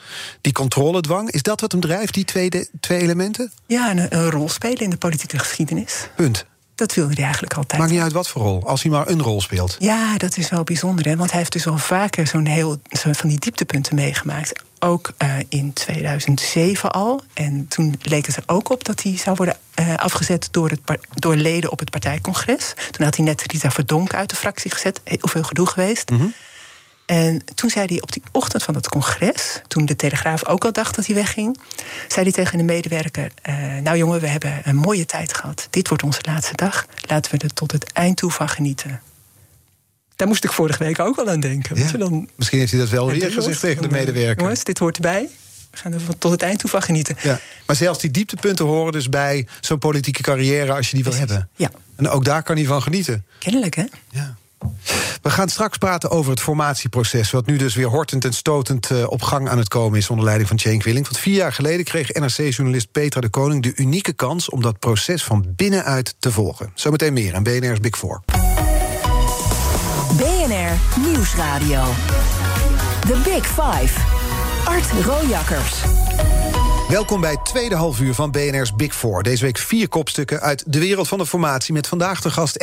Die 0.41 0.54
controledwang, 0.54 1.32
is 1.32 1.41
dat 1.41 1.62
wat 1.62 1.72
hem 1.72 1.82
drijft, 1.82 2.13
die 2.13 2.26
twee, 2.26 2.70
twee 2.80 3.00
elementen? 3.00 3.52
Ja, 3.65 3.91
een, 3.91 4.15
een 4.17 4.30
rol 4.30 4.50
spelen 4.50 4.80
in 4.80 4.89
de 4.89 4.98
politieke 4.98 5.39
geschiedenis. 5.39 6.08
Punt. 6.15 6.46
Dat 6.77 6.93
wilde 6.93 7.13
hij 7.13 7.23
eigenlijk 7.23 7.53
altijd. 7.53 7.79
Maakt 7.79 7.91
niet 7.91 8.01
uit 8.01 8.11
wat 8.11 8.27
voor 8.27 8.41
rol, 8.41 8.67
als 8.67 8.81
hij 8.81 8.91
maar 8.91 9.07
een 9.07 9.21
rol 9.21 9.41
speelt. 9.41 9.75
Ja, 9.79 10.17
dat 10.17 10.37
is 10.37 10.49
wel 10.49 10.63
bijzonder. 10.63 11.05
Hè? 11.05 11.15
Want 11.15 11.29
hij 11.29 11.39
heeft 11.39 11.51
dus 11.51 11.67
al 11.67 11.77
vaker 11.77 12.27
zo'n 12.27 12.45
heel 12.45 12.77
zo 12.89 13.11
van 13.11 13.29
die 13.29 13.39
dieptepunten 13.39 13.95
meegemaakt. 13.95 14.63
Ook 14.79 15.13
uh, 15.23 15.33
in 15.49 15.73
2007 15.73 16.91
al. 16.91 17.21
En 17.33 17.67
toen 17.67 17.99
leek 18.01 18.25
het 18.25 18.35
er 18.35 18.43
ook 18.45 18.69
op 18.69 18.83
dat 18.83 19.03
hij 19.03 19.17
zou 19.17 19.35
worden 19.35 19.57
uh, 19.79 19.95
afgezet 19.95 20.47
door, 20.51 20.69
het 20.69 20.81
door 21.13 21.35
leden 21.35 21.71
op 21.71 21.79
het 21.79 21.89
partijcongres. 21.89 22.73
Toen 22.91 23.05
had 23.05 23.15
hij 23.15 23.25
net 23.25 23.43
Rita 23.51 23.71
Verdonk 23.71 24.13
uit 24.13 24.29
de 24.29 24.35
fractie 24.35 24.71
gezet. 24.71 25.01
Heel 25.03 25.17
veel 25.21 25.43
gedoe 25.43 25.67
geweest. 25.67 26.09
Mm 26.09 26.17
-hmm. 26.17 26.33
En 27.08 27.41
toen 27.56 27.70
zei 27.70 27.86
hij 27.86 28.02
op 28.02 28.12
die 28.12 28.22
ochtend 28.32 28.63
van 28.63 28.76
het 28.76 28.89
congres, 28.89 29.62
toen 29.67 29.86
de 29.86 29.96
Telegraaf 29.96 30.46
ook 30.46 30.65
al 30.65 30.72
dacht 30.72 30.96
dat 30.96 31.06
hij 31.06 31.15
wegging, 31.15 31.60
zei 32.08 32.24
hij 32.24 32.32
tegen 32.32 32.58
de 32.58 32.63
medewerker: 32.63 33.32
uh, 33.50 33.78
Nou 33.78 33.98
jongen, 33.98 34.20
we 34.20 34.28
hebben 34.28 34.62
een 34.63 34.76
mooie 34.76 35.06
tijd 35.06 35.34
gehad. 35.34 35.67
Dit 35.70 35.88
wordt 35.88 36.04
onze 36.04 36.20
laatste 36.22 36.56
dag. 36.56 36.86
Laten 37.02 37.32
we 37.32 37.38
er 37.38 37.54
tot 37.54 37.72
het 37.72 37.91
eind 37.91 38.17
toe 38.17 38.32
van 38.32 38.50
genieten. 38.50 39.02
Daar 40.15 40.28
moest 40.28 40.43
ik 40.43 40.52
vorige 40.52 40.84
week 40.84 41.00
ook 41.00 41.15
wel 41.15 41.30
aan 41.30 41.39
denken. 41.39 41.78
Ja, 41.78 41.91
dan, 41.91 42.30
misschien 42.36 42.60
heeft 42.60 42.72
hij 42.72 42.80
dat 42.80 42.89
wel 42.89 43.12
weer 43.12 43.32
gezegd 43.32 43.60
tegen 43.60 43.82
de 43.82 43.89
medewerker. 43.89 44.41
Jongens, 44.41 44.63
dit 44.63 44.80
hoort 44.80 44.96
erbij. 44.96 45.30
We 45.72 45.78
gaan 45.78 45.93
er 45.93 46.17
tot 46.17 46.32
het 46.32 46.41
eind 46.41 46.60
toe 46.60 46.70
van 46.70 46.82
genieten. 46.82 47.15
Ja. 47.22 47.39
Maar 47.65 47.76
zelfs 47.76 48.00
die 48.00 48.12
dieptepunten 48.12 48.65
horen 48.65 48.91
dus 48.91 49.10
bij 49.10 49.48
zo'n 49.62 49.80
politieke 49.80 50.22
carrière 50.22 50.74
als 50.74 50.89
je 50.89 50.96
die 50.96 51.04
wil 51.04 51.15
hebben. 51.15 51.50
Ja. 51.56 51.72
En 51.96 52.10
ook 52.10 52.26
daar 52.26 52.43
kan 52.43 52.56
hij 52.56 52.65
van 52.65 52.82
genieten. 52.82 53.26
Kennelijk, 53.39 53.76
hè? 53.76 53.84
Ja. 54.10 54.38
We 55.21 55.30
gaan 55.30 55.49
straks 55.49 55.77
praten 55.77 56.10
over 56.10 56.32
het 56.32 56.41
formatieproces... 56.41 57.32
wat 57.32 57.45
nu 57.45 57.58
dus 57.58 57.75
weer 57.75 57.88
hortend 57.88 58.25
en 58.25 58.34
stotend 58.34 58.89
uh, 58.89 59.03
op 59.08 59.21
gang 59.21 59.49
aan 59.49 59.58
het 59.58 59.67
komen 59.67 59.97
is... 59.97 60.10
onder 60.10 60.25
leiding 60.25 60.49
van 60.49 60.60
Cenk 60.60 60.84
Willing. 60.84 61.06
Want 61.06 61.19
vier 61.19 61.36
jaar 61.36 61.53
geleden 61.53 61.86
kreeg 61.86 62.13
NRC-journalist 62.13 62.91
Petra 62.91 63.21
de 63.21 63.30
Koning... 63.30 63.63
de 63.63 63.73
unieke 63.75 64.13
kans 64.13 64.49
om 64.49 64.62
dat 64.62 64.80
proces 64.80 65.23
van 65.23 65.45
binnenuit 65.56 66.15
te 66.19 66.32
volgen. 66.32 66.71
Zometeen 66.73 67.13
meer 67.13 67.36
aan 67.36 67.43
BNR's 67.43 67.80
Big 67.80 67.97
Four. 67.97 68.21
BNR 70.17 70.99
Nieuwsradio. 70.99 71.84
The 73.08 73.21
Big 73.23 73.45
Five. 73.45 73.93
Art 74.65 75.06
Rojakkers. 75.06 75.84
Welkom 76.89 77.21
bij 77.21 77.32
het 77.32 77.45
tweede 77.45 77.76
halfuur 77.76 78.13
van 78.13 78.32
BNR's 78.32 78.76
Big 78.76 78.95
Four. 78.95 79.23
Deze 79.23 79.43
week 79.43 79.58
vier 79.58 79.88
kopstukken 79.88 80.41
uit 80.41 80.63
de 80.67 80.80
wereld 80.80 81.08
van 81.08 81.17
de 81.17 81.26
formatie... 81.26 81.73
met 81.73 81.88
vandaag 81.88 82.21
de 82.21 82.30
gast 82.30 82.58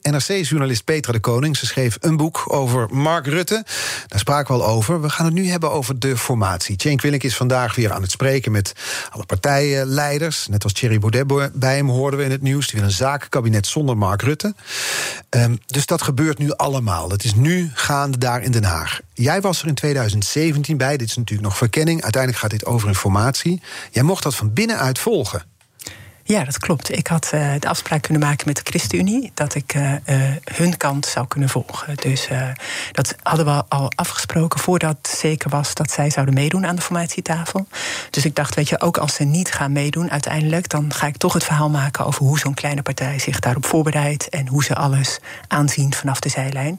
NRC-journalist 0.00 0.84
Petra 0.84 1.12
de 1.12 1.20
Koning. 1.20 1.56
Ze 1.56 1.66
schreef 1.66 1.96
een 2.00 2.16
boek 2.16 2.44
over 2.46 2.94
Mark 2.94 3.26
Rutte. 3.26 3.64
Daar 4.06 4.18
spraken 4.18 4.56
we 4.56 4.62
al 4.62 4.68
over. 4.68 5.00
We 5.00 5.08
gaan 5.08 5.24
het 5.24 5.34
nu 5.34 5.48
hebben 5.48 5.70
over 5.70 5.98
de 5.98 6.16
formatie. 6.16 6.74
Cenk 6.78 7.00
Willink 7.00 7.22
is 7.22 7.36
vandaag 7.36 7.74
weer 7.74 7.92
aan 7.92 8.02
het 8.02 8.10
spreken 8.10 8.52
met 8.52 8.72
alle 9.10 9.26
partijleiders. 9.26 10.46
Net 10.46 10.64
als 10.64 10.72
Thierry 10.72 10.98
Baudet 10.98 11.52
bij 11.52 11.76
hem 11.76 11.88
hoorden 11.88 12.18
we 12.18 12.24
in 12.24 12.30
het 12.30 12.42
nieuws. 12.42 12.66
Die 12.66 12.78
wil 12.78 12.88
een 12.88 12.94
zakenkabinet 12.94 13.66
zonder 13.66 13.96
Mark 13.96 14.22
Rutte. 14.22 14.54
Um, 15.30 15.58
dus 15.66 15.86
dat 15.86 16.02
gebeurt 16.02 16.38
nu 16.38 16.52
allemaal. 16.52 17.10
Het 17.10 17.24
is 17.24 17.34
nu 17.34 17.70
gaande 17.74 18.18
daar 18.18 18.42
in 18.42 18.50
Den 18.50 18.64
Haag. 18.64 19.00
Jij 19.18 19.40
was 19.40 19.62
er 19.62 19.68
in 19.68 19.74
2017 19.74 20.76
bij. 20.76 20.96
Dit 20.96 21.08
is 21.08 21.16
natuurlijk 21.16 21.48
nog 21.48 21.56
verkenning. 21.56 22.02
Uiteindelijk 22.02 22.42
gaat 22.42 22.50
dit 22.50 22.66
over 22.66 22.88
informatie. 22.88 23.62
Jij 23.90 24.02
mocht 24.02 24.22
dat 24.22 24.34
van 24.34 24.52
binnenuit 24.52 24.98
volgen. 24.98 25.42
Ja, 26.22 26.44
dat 26.44 26.58
klopt. 26.58 26.96
Ik 26.96 27.06
had 27.06 27.30
uh, 27.34 27.52
de 27.58 27.68
afspraak 27.68 28.02
kunnen 28.02 28.22
maken 28.22 28.46
met 28.46 28.56
de 28.56 28.62
ChristenUnie 28.64 29.30
dat 29.34 29.54
ik 29.54 29.74
uh, 29.74 29.92
uh, 29.92 30.30
hun 30.44 30.76
kant 30.76 31.06
zou 31.06 31.26
kunnen 31.26 31.48
volgen. 31.48 31.96
Dus 31.96 32.28
dat 32.92 33.16
hadden 33.22 33.46
we 33.46 33.64
al 33.68 33.92
afgesproken 33.94 34.60
voordat 34.60 35.16
zeker 35.18 35.50
was 35.50 35.74
dat 35.74 35.90
zij 35.90 36.10
zouden 36.10 36.34
meedoen 36.34 36.66
aan 36.66 36.76
de 36.76 36.82
formatietafel. 36.82 37.66
Dus 38.10 38.24
ik 38.24 38.34
dacht, 38.34 38.54
weet 38.54 38.68
je, 38.68 38.80
ook 38.80 38.98
als 38.98 39.14
ze 39.14 39.24
niet 39.24 39.52
gaan 39.52 39.72
meedoen 39.72 40.10
uiteindelijk, 40.10 40.68
dan 40.68 40.92
ga 40.92 41.06
ik 41.06 41.16
toch 41.16 41.32
het 41.32 41.44
verhaal 41.44 41.70
maken 41.70 42.06
over 42.06 42.24
hoe 42.24 42.38
zo'n 42.38 42.54
kleine 42.54 42.82
partij 42.82 43.18
zich 43.18 43.40
daarop 43.40 43.66
voorbereidt 43.66 44.28
en 44.28 44.48
hoe 44.48 44.64
ze 44.64 44.74
alles 44.74 45.18
aanzien 45.48 45.94
vanaf 45.94 46.20
de 46.20 46.28
zijlijn. 46.28 46.78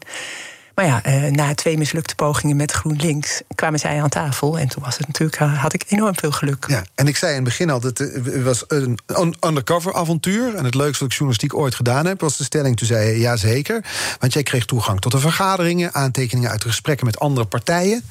Maar 0.78 0.86
ja, 0.86 1.06
uh, 1.06 1.32
na 1.32 1.56
twee 1.56 1.78
mislukte 1.78 2.16
pogingen 2.16 2.56
met 2.56 2.72
GroenLinks 2.72 3.42
kwamen 3.56 3.80
zij 3.80 4.02
aan 4.02 4.10
tafel. 4.10 4.60
En 4.60 4.68
toen 4.68 4.84
was 4.84 4.98
het 4.98 5.08
natuurlijk, 5.08 5.40
uh, 5.40 5.62
had 5.62 5.74
ik 5.74 5.84
enorm 5.88 6.16
veel 6.16 6.32
geluk. 6.32 6.66
Ja, 6.68 6.84
en 6.96 7.08
ik 7.08 7.18
zei 7.18 7.32
in 7.32 7.36
het 7.36 7.46
begin 7.46 7.70
al, 7.70 7.80
dat 7.80 7.98
het 7.98 8.44
was 8.44 8.63
een 8.68 9.36
undercover 9.48 9.94
avontuur. 9.94 10.56
En 10.56 10.66
het 10.66 10.76
leukste 10.76 11.00
wat 11.04 11.12
ik 11.12 11.18
journalistiek 11.18 11.54
ooit 11.54 11.76
gedaan 11.76 12.06
heb, 12.06 12.22
was 12.22 12.38
de 12.38 12.44
stelling. 12.44 12.78
Toen 12.78 12.88
zei 12.88 13.10
je 13.10 13.20
ja 13.20 13.36
zeker. 13.36 13.86
Want 14.20 14.34
jij 14.34 14.44
kreeg 14.44 14.66
toegang 14.66 15.00
tot 15.00 15.12
de 15.12 15.20
vergaderingen, 15.20 15.94
aantekeningen 15.94 16.50
uit 16.50 16.63
gesprekken 16.63 17.06
met 17.06 17.20
andere 17.20 17.46
partijen. 17.46 18.04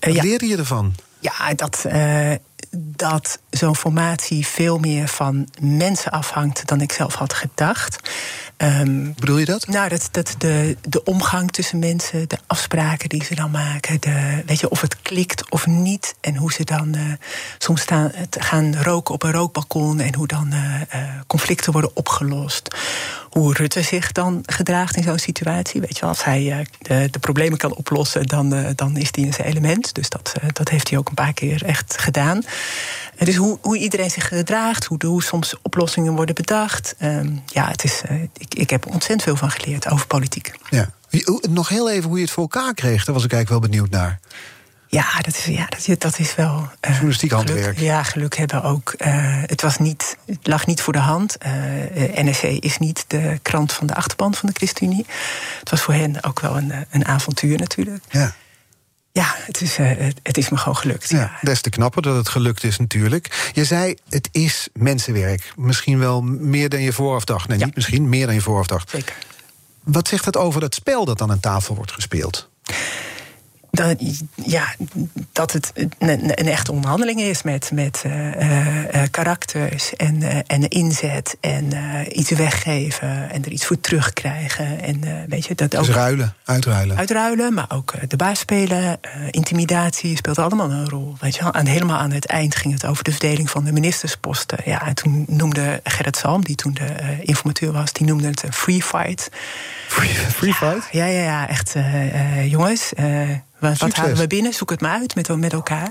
Wat 0.00 0.14
ja. 0.14 0.22
leerde 0.22 0.46
je 0.46 0.56
ervan? 0.56 0.94
Ja, 1.18 1.54
dat, 1.54 1.84
uh, 1.86 2.32
dat 2.76 3.38
zo'n 3.50 3.76
formatie 3.76 4.46
veel 4.46 4.78
meer 4.78 5.08
van 5.08 5.48
mensen 5.60 6.10
afhangt 6.10 6.66
dan 6.66 6.80
ik 6.80 6.92
zelf 6.92 7.14
had 7.14 7.34
gedacht. 7.34 8.10
Um, 8.62 9.14
Bedoel 9.18 9.38
je 9.38 9.44
dat? 9.44 9.66
Nou, 9.66 9.88
dat, 9.88 10.08
dat 10.10 10.34
de, 10.38 10.76
de 10.88 11.04
omgang 11.04 11.50
tussen 11.50 11.78
mensen, 11.78 12.28
de 12.28 12.38
afspraken 12.46 13.08
die 13.08 13.24
ze 13.24 13.34
dan 13.34 13.50
maken, 13.50 14.00
de, 14.00 14.42
weet 14.46 14.60
je, 14.60 14.68
of 14.68 14.80
het 14.80 15.02
klikt 15.02 15.50
of 15.50 15.66
niet. 15.66 16.14
En 16.20 16.36
hoe 16.36 16.52
ze 16.52 16.64
dan 16.64 16.96
uh, 16.96 17.12
soms 17.58 17.80
staan, 17.80 18.12
gaan 18.30 18.76
roken 18.76 19.14
op 19.14 19.22
een 19.22 19.32
rookbalkon 19.32 20.00
en 20.00 20.14
hoe 20.14 20.26
dan 20.26 20.48
uh, 20.52 20.80
uh, 20.94 21.08
conflicten 21.26 21.72
worden 21.72 21.90
opgelost. 21.94 22.76
Hoe 23.30 23.54
Rutte 23.54 23.82
zich 23.82 24.12
dan 24.12 24.42
gedraagt 24.46 24.96
in 24.96 25.02
zo'n 25.02 25.18
situatie. 25.18 25.80
Weet 25.80 25.98
je, 25.98 26.06
als 26.06 26.24
hij 26.24 26.66
de, 26.78 27.08
de, 27.10 27.18
problemen 27.18 27.58
kan 27.58 27.74
oplossen, 27.74 28.26
dan, 28.26 28.72
dan 28.74 28.96
is 28.96 29.08
hij 29.10 29.24
in 29.24 29.32
zijn 29.32 29.48
element. 29.48 29.94
Dus 29.94 30.08
dat, 30.08 30.32
dat 30.52 30.68
heeft 30.68 30.88
hij 30.88 30.98
ook 30.98 31.08
een 31.08 31.14
paar 31.14 31.32
keer 31.32 31.64
echt 31.64 31.98
gedaan. 31.98 32.44
Dus 33.18 33.36
hoe, 33.36 33.58
hoe 33.60 33.78
iedereen 33.78 34.10
zich 34.10 34.28
gedraagt, 34.28 34.84
hoe, 34.84 35.06
hoe 35.06 35.22
soms 35.22 35.54
oplossingen 35.62 36.12
worden 36.14 36.34
bedacht. 36.34 36.94
Um, 37.02 37.42
ja, 37.46 37.68
het 37.68 37.84
is, 37.84 38.02
uh, 38.10 38.22
ik, 38.22 38.54
ik 38.54 38.70
heb 38.70 38.86
ontzettend 38.86 39.22
veel 39.22 39.36
van 39.36 39.50
geleerd 39.50 39.90
over 39.90 40.06
politiek. 40.06 40.52
Ja. 40.70 40.90
Nog 41.50 41.68
heel 41.68 41.90
even 41.90 42.08
hoe 42.08 42.16
je 42.18 42.24
het 42.24 42.32
voor 42.32 42.42
elkaar 42.42 42.74
kreeg, 42.74 43.04
daar 43.04 43.14
was 43.14 43.24
ik 43.24 43.32
eigenlijk 43.32 43.62
wel 43.62 43.70
benieuwd 43.70 43.90
naar. 43.90 44.20
Ja, 44.92 45.20
dat 45.20 45.36
is, 45.36 45.44
ja, 45.44 45.66
dat, 45.86 46.00
dat 46.00 46.18
is 46.18 46.34
wel. 46.34 46.56
Uh, 46.56 46.90
Journalistiek 46.90 47.30
handwerk. 47.30 47.78
ja, 47.78 48.02
geluk 48.02 48.36
hebben 48.36 48.62
ook. 48.62 48.94
Uh, 48.98 49.08
het, 49.46 49.62
was 49.62 49.78
niet, 49.78 50.16
het 50.26 50.46
lag 50.46 50.66
niet 50.66 50.80
voor 50.80 50.92
de 50.92 50.98
hand. 50.98 51.36
Uh, 51.46 52.24
NRC 52.24 52.42
is 52.42 52.78
niet 52.78 53.04
de 53.06 53.38
krant 53.42 53.72
van 53.72 53.86
de 53.86 53.94
achterband 53.94 54.38
van 54.38 54.48
de 54.48 54.54
ChristenUnie. 54.54 55.06
Het 55.58 55.70
was 55.70 55.80
voor 55.80 55.94
hen 55.94 56.24
ook 56.24 56.40
wel 56.40 56.56
een, 56.56 56.72
een 56.90 57.06
avontuur 57.06 57.58
natuurlijk. 57.58 58.04
Ja. 58.08 58.34
Ja, 59.12 59.34
het 59.38 59.60
is, 59.60 59.78
uh, 59.78 59.90
het 60.22 60.38
is 60.38 60.48
me 60.48 60.56
gewoon 60.56 60.76
gelukt. 60.76 61.08
Ja, 61.08 61.18
ja. 61.18 61.38
Des 61.40 61.60
te 61.60 61.70
knapper 61.70 62.02
dat 62.02 62.16
het 62.16 62.28
gelukt 62.28 62.64
is 62.64 62.78
natuurlijk. 62.78 63.50
Je 63.52 63.64
zei, 63.64 63.94
het 64.08 64.28
is 64.32 64.68
mensenwerk. 64.72 65.52
Misschien 65.56 65.98
wel 65.98 66.22
meer 66.22 66.68
dan 66.68 66.80
je 66.80 66.92
vooraf 66.92 67.24
dacht. 67.24 67.48
Nee, 67.48 67.58
ja. 67.58 67.64
niet 67.64 67.74
misschien, 67.74 68.08
meer 68.08 68.26
dan 68.26 68.34
je 68.34 68.40
vooraf 68.40 68.66
dacht. 68.66 68.90
Zeker. 68.90 69.16
Wat 69.82 70.08
zegt 70.08 70.24
het 70.24 70.36
over 70.36 70.60
dat 70.60 70.74
spel 70.74 71.04
dat 71.04 71.20
aan 71.20 71.30
een 71.30 71.40
tafel 71.40 71.74
wordt 71.74 71.92
gespeeld? 71.92 72.50
Dat, 73.74 73.96
ja, 74.44 74.74
dat 75.32 75.52
het 75.52 75.72
een, 75.98 76.40
een 76.40 76.48
echte 76.48 76.72
onderhandeling 76.72 77.20
is 77.20 77.42
met, 77.42 77.70
met 77.74 78.02
uh, 78.06 78.36
uh, 78.36 79.02
karakters 79.10 79.96
en, 79.96 80.20
uh, 80.20 80.36
en 80.46 80.68
inzet 80.68 81.36
en 81.40 81.72
iets 82.18 82.30
weggeven 82.30 83.30
en 83.30 83.44
er 83.44 83.50
iets 83.50 83.66
voor 83.66 83.80
terugkrijgen. 83.80 84.80
En, 84.82 85.26
weet 85.28 85.46
je, 85.46 85.54
dat 85.54 85.70
dus 85.70 85.80
ook, 85.80 85.86
ruilen, 85.94 86.34
uitruilen. 86.44 86.96
Uitruilen, 86.96 87.54
maar 87.54 87.66
ook 87.68 87.94
de 88.08 88.16
baas 88.16 88.38
spelen, 88.38 89.00
intimidatie 89.30 90.16
speelt 90.16 90.38
allemaal 90.38 90.70
een 90.70 90.88
rol. 90.88 91.16
Weet 91.20 91.36
je, 91.36 91.50
en 91.50 91.66
helemaal 91.66 91.98
aan 91.98 92.12
het 92.12 92.26
eind 92.26 92.56
ging 92.56 92.74
het 92.74 92.86
over 92.86 93.04
de 93.04 93.10
verdeling 93.10 93.50
van 93.50 93.64
de 93.64 93.72
ministersposten. 93.72 94.58
Ja, 94.64 94.86
en 94.86 94.94
toen 94.94 95.24
noemde 95.28 95.80
Gerrit 95.84 96.16
Salm, 96.16 96.44
die 96.44 96.56
toen 96.56 96.74
de 96.74 97.18
informateur 97.22 97.72
was, 97.72 97.92
die 97.92 98.06
noemde 98.06 98.28
het 98.28 98.42
een 98.42 98.52
free 98.52 98.82
fight. 98.82 99.28
Free, 99.88 100.08
free 100.08 100.54
fight? 100.54 100.88
Ja, 100.90 101.04
ja, 101.04 101.22
ja, 101.22 101.48
echt 101.48 101.74
jongens. 102.44 102.92
Wat, 103.62 103.78
wat 103.78 103.94
halen 103.94 104.16
we 104.16 104.26
binnen? 104.26 104.52
Zoek 104.52 104.70
het 104.70 104.80
maar 104.80 104.98
uit 104.98 105.14
met, 105.14 105.36
met 105.36 105.52
elkaar. 105.52 105.90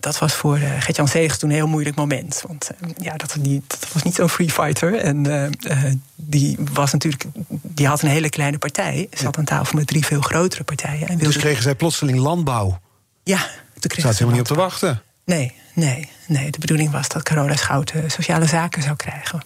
Dat 0.00 0.18
was 0.18 0.34
voor 0.34 0.58
uh, 0.58 0.70
Gert-Jan 0.78 1.08
Segers 1.08 1.38
toen 1.38 1.50
een 1.50 1.56
heel 1.56 1.66
moeilijk 1.66 1.96
moment. 1.96 2.42
Want 2.46 2.70
uh, 2.82 2.90
ja, 3.00 3.16
dat, 3.16 3.36
die, 3.40 3.62
dat 3.66 3.88
was 3.92 4.02
niet 4.02 4.14
zo'n 4.14 4.28
free 4.28 4.50
fighter. 4.50 4.94
En 4.94 5.28
uh, 5.28 5.92
die, 6.14 6.58
was 6.72 6.92
natuurlijk, 6.92 7.24
die 7.62 7.86
had 7.86 8.02
een 8.02 8.08
hele 8.08 8.28
kleine 8.28 8.58
partij. 8.58 9.08
Zat 9.12 9.38
aan 9.38 9.44
tafel 9.44 9.78
met 9.78 9.86
drie 9.86 10.04
veel 10.04 10.20
grotere 10.20 10.64
partijen. 10.64 11.08
En 11.08 11.18
dus 11.18 11.36
kregen 11.36 11.62
zij 11.62 11.74
plotseling 11.74 12.18
landbouw? 12.18 12.80
Ja. 13.22 13.38
Toen 13.78 13.90
kregen 13.90 14.14
ze 14.14 14.16
helemaal 14.16 14.40
niet 14.40 14.50
op 14.50 14.56
te 14.56 14.62
wachten? 14.62 15.02
Nee, 15.24 15.54
nee, 15.74 16.08
nee. 16.26 16.50
De 16.50 16.58
bedoeling 16.58 16.90
was 16.90 17.08
dat 17.08 17.22
Carola 17.22 17.56
Schouten 17.56 18.10
sociale 18.10 18.46
zaken 18.46 18.82
zou 18.82 18.96
krijgen. 18.96 19.42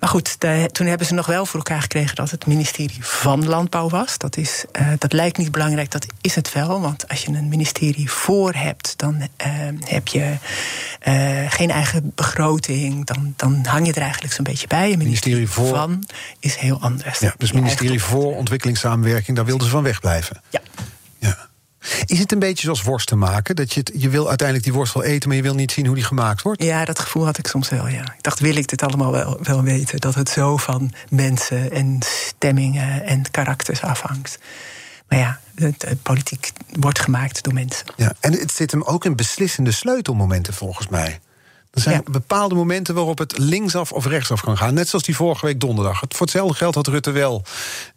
Maar 0.00 0.08
goed, 0.08 0.36
toen 0.72 0.86
hebben 0.86 1.06
ze 1.06 1.14
nog 1.14 1.26
wel 1.26 1.46
voor 1.46 1.58
elkaar 1.58 1.80
gekregen 1.80 2.14
dat 2.14 2.30
het 2.30 2.46
ministerie 2.46 3.04
van 3.04 3.46
Landbouw 3.46 3.88
was. 3.88 4.18
Dat, 4.18 4.36
is, 4.36 4.64
uh, 4.80 4.88
dat 4.98 5.12
lijkt 5.12 5.36
niet 5.36 5.52
belangrijk, 5.52 5.90
dat 5.90 6.06
is 6.20 6.34
het 6.34 6.52
wel. 6.52 6.80
Want 6.80 7.08
als 7.08 7.22
je 7.24 7.32
een 7.32 7.48
ministerie 7.48 8.10
voor 8.10 8.52
hebt, 8.52 8.98
dan 8.98 9.14
uh, 9.16 9.26
heb 9.84 10.08
je 10.08 10.34
uh, 11.08 11.50
geen 11.50 11.70
eigen 11.70 12.12
begroting. 12.14 13.06
Dan, 13.06 13.34
dan 13.36 13.64
hang 13.66 13.86
je 13.86 13.92
er 13.92 14.02
eigenlijk 14.02 14.32
zo'n 14.32 14.44
beetje 14.44 14.66
bij. 14.66 14.92
Een 14.92 14.98
ministerie, 14.98 15.36
ministerie 15.36 15.68
voor... 15.68 15.78
van 15.78 16.04
is 16.38 16.56
heel 16.56 16.80
anders. 16.80 17.18
Ja, 17.18 17.34
dus 17.38 17.52
ministerie 17.52 18.02
voor 18.02 18.36
ontwikkelingssamenwerking, 18.36 19.36
daar 19.36 19.46
wilden 19.46 19.66
ze 19.66 19.72
van 19.72 19.82
wegblijven. 19.82 20.42
Ja. 20.50 20.60
Is 22.06 22.18
het 22.18 22.32
een 22.32 22.38
beetje 22.38 22.64
zoals 22.64 22.82
worst 22.82 23.06
te 23.06 23.16
maken? 23.16 23.56
Dat 23.56 23.72
je, 23.72 23.80
het, 23.80 23.92
je 23.94 24.08
wil 24.08 24.28
uiteindelijk 24.28 24.66
die 24.66 24.76
worst 24.76 24.94
wel 24.94 25.02
eten, 25.02 25.28
maar 25.28 25.36
je 25.36 25.42
wil 25.42 25.54
niet 25.54 25.72
zien 25.72 25.86
hoe 25.86 25.94
die 25.94 26.04
gemaakt 26.04 26.42
wordt? 26.42 26.62
Ja, 26.62 26.84
dat 26.84 26.98
gevoel 26.98 27.24
had 27.24 27.38
ik 27.38 27.46
soms 27.46 27.68
wel, 27.68 27.88
ja. 27.88 28.02
Ik 28.02 28.22
dacht, 28.22 28.38
wil 28.38 28.56
ik 28.56 28.68
dit 28.68 28.82
allemaal 28.82 29.12
wel, 29.12 29.38
wel 29.42 29.62
weten? 29.62 30.00
Dat 30.00 30.14
het 30.14 30.28
zo 30.28 30.56
van 30.56 30.92
mensen 31.08 31.70
en 31.70 31.98
stemmingen 32.00 33.04
en 33.04 33.30
karakters 33.30 33.82
afhangt. 33.82 34.38
Maar 35.08 35.18
ja, 35.18 35.40
politiek 36.02 36.52
wordt 36.72 36.98
gemaakt 36.98 37.42
door 37.42 37.54
mensen. 37.54 37.86
Ja, 37.96 38.12
en 38.20 38.32
het 38.32 38.52
zit 38.52 38.70
hem 38.70 38.82
ook 38.82 39.04
in 39.04 39.16
beslissende 39.16 39.72
sleutelmomenten, 39.72 40.54
volgens 40.54 40.88
mij. 40.88 41.20
Er 41.70 41.80
zijn 41.80 42.02
bepaalde 42.10 42.54
momenten 42.54 42.94
waarop 42.94 43.18
het 43.18 43.38
linksaf 43.38 43.92
of 43.92 44.06
rechtsaf 44.06 44.40
kan 44.40 44.56
gaan. 44.56 44.74
Net 44.74 44.88
zoals 44.88 45.04
die 45.04 45.16
vorige 45.16 45.46
week 45.46 45.60
donderdag. 45.60 46.02
Voor 46.08 46.20
hetzelfde 46.20 46.54
geld 46.54 46.74
had 46.74 46.86
Rutte 46.86 47.10
wel 47.10 47.44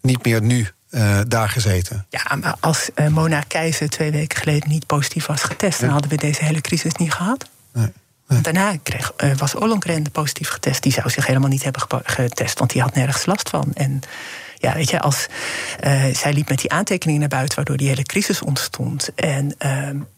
niet 0.02 0.26
meer 0.26 0.42
nu 0.42 0.68
uh, 0.94 1.20
daar 1.28 1.50
gezeten. 1.50 2.06
Ja, 2.10 2.36
maar 2.36 2.56
als 2.60 2.90
uh, 2.96 3.08
Mona 3.08 3.42
Keizer 3.48 3.90
twee 3.90 4.12
weken 4.12 4.38
geleden 4.38 4.70
niet 4.70 4.86
positief 4.86 5.26
was 5.26 5.44
getest... 5.44 5.80
dan 5.80 5.90
hadden 5.90 6.10
we 6.10 6.18
deze 6.18 6.44
hele 6.44 6.62
crisis 6.62 6.94
niet 6.94 7.14
gehad. 7.14 7.50
Nee. 7.74 7.92
Nee. 8.28 8.42
Daarna 8.42 8.78
kreeg, 8.84 9.14
uh, 9.24 9.36
was 9.36 9.56
Ollongren 9.56 10.12
positief 10.12 10.50
getest. 10.50 10.84
Die 10.84 10.92
zou 10.92 11.10
zich 11.10 11.28
helemaal 11.28 11.50
niet 11.50 11.64
hebben 11.64 11.82
getest, 12.04 12.60
want 12.60 12.72
die 12.72 12.82
had 12.82 12.96
nergens 12.96 13.26
last 13.26 13.50
van. 13.50 13.72
En 13.74 14.02
ja, 14.58 14.74
weet 14.74 14.90
je, 14.90 15.00
als 15.00 15.28
zij 16.14 16.34
liep 16.34 16.50
met 16.50 16.60
die 16.60 16.72
aantekeningen 16.72 17.20
naar 17.22 17.30
buiten, 17.30 17.56
waardoor 17.56 17.78
die 17.78 17.88
hele 17.88 18.04
crisis 18.04 18.42
ontstond. 18.42 19.14
En 19.16 19.56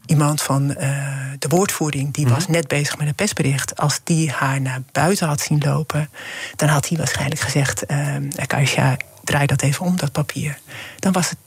iemand 0.05 0.41
van 0.41 0.67
de 1.39 1.47
woordvoering, 1.47 2.13
die 2.13 2.27
was 2.27 2.43
mhm. 2.43 2.51
net 2.51 2.67
bezig 2.67 2.97
met 2.97 3.07
een 3.07 3.15
persbericht. 3.15 3.77
Als 3.77 3.99
die 4.03 4.31
haar 4.31 4.61
naar 4.61 4.81
buiten 4.91 5.27
had 5.27 5.41
zien 5.41 5.61
lopen, 5.65 6.09
dan 6.55 6.69
had 6.69 6.87
hij 6.87 6.97
waarschijnlijk 6.97 7.41
gezegd: 7.41 7.91
uh, 7.91 8.15
Kaisha, 8.47 8.97
draai 9.25 9.45
dat 9.45 9.61
even 9.61 9.85
om, 9.85 9.97
dat 9.97 10.11
papier. 10.11 10.59
Dan 10.99 11.11
was 11.11 11.29
het 11.29 11.37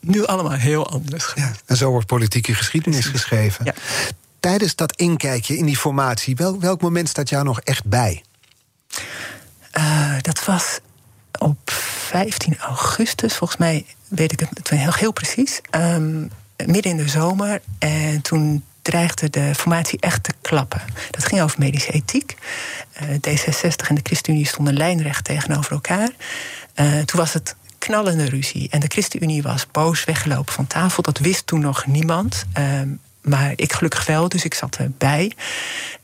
nu 0.00 0.26
allemaal 0.26 0.52
heel 0.52 0.90
anders. 0.90 1.32
Ja, 1.34 1.52
en 1.66 1.76
zo 1.76 1.90
wordt 1.90 2.06
politieke 2.06 2.54
geschiedenis 2.54 3.06
geschreven. 3.06 3.64
Ja. 3.64 3.74
Tijdens 4.40 4.74
dat 4.74 4.96
inkijkje 4.96 5.56
in 5.56 5.64
die 5.64 5.76
formatie, 5.76 6.36
wel, 6.36 6.60
welk 6.60 6.80
moment 6.80 7.08
staat 7.08 7.28
jou 7.28 7.44
nog 7.44 7.60
echt 7.60 7.84
bij? 7.84 8.22
Uh, 9.78 10.14
dat 10.20 10.44
was 10.44 10.78
op 11.38 11.70
15 11.70 12.58
augustus, 12.58 13.36
volgens 13.36 13.58
mij 13.58 13.86
weet 14.08 14.32
ik 14.32 14.40
het 14.40 14.70
heel, 14.70 14.92
heel 14.92 15.12
precies. 15.12 15.60
Um, 15.70 16.30
midden 16.66 16.90
in 16.92 16.96
de 16.96 17.08
zomer. 17.08 17.60
En 17.78 18.20
toen 18.22 18.64
dreigde 18.82 19.30
de 19.30 19.54
formatie 19.54 20.00
echt 20.00 20.22
te 20.22 20.32
klappen. 20.40 20.82
Dat 21.10 21.24
ging 21.24 21.42
over 21.42 21.58
medische 21.58 21.92
ethiek. 21.92 22.36
Uh, 23.02 23.08
D66 23.08 23.88
en 23.88 23.94
de 23.94 24.00
ChristenUnie 24.02 24.46
stonden 24.46 24.74
lijnrecht 24.74 25.24
tegenover 25.24 25.72
elkaar. 25.72 26.10
Uh, 26.74 26.98
toen 26.98 27.20
was 27.20 27.32
het 27.32 27.56
knallende 27.78 28.24
ruzie. 28.24 28.68
En 28.70 28.80
de 28.80 28.86
ChristenUnie 28.88 29.42
was 29.42 29.66
boos 29.70 30.04
weggelopen 30.04 30.52
van 30.54 30.66
tafel. 30.66 31.02
Dat 31.02 31.18
wist 31.18 31.46
toen 31.46 31.60
nog 31.60 31.86
niemand. 31.86 32.44
Uh, 32.58 32.80
maar 33.22 33.52
ik 33.56 33.72
gelukkig 33.72 34.06
wel, 34.06 34.28
dus 34.28 34.44
ik 34.44 34.54
zat 34.54 34.76
erbij. 34.76 35.32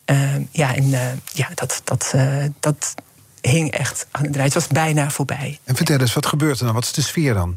Ehm, 0.05 0.43
ja, 0.51 0.75
en 0.75 0.85
uh, 0.85 1.01
ja, 1.33 1.49
dat, 1.55 1.81
dat, 1.85 2.15
dat 2.61 2.95
hing 3.41 3.71
echt 3.71 4.07
aan 4.11 4.25
het 4.25 4.37
Het 4.37 4.55
was 4.55 4.67
bijna 4.67 5.11
voorbij. 5.11 5.59
En 5.65 5.77
vertel 5.77 5.99
eens, 5.99 6.15
wat 6.15 6.27
gebeurt 6.27 6.59
er 6.59 6.65
dan? 6.65 6.75
Wat 6.75 6.85
is 6.85 6.93
de 6.93 7.03
sfeer 7.03 7.35
dan? 7.35 7.57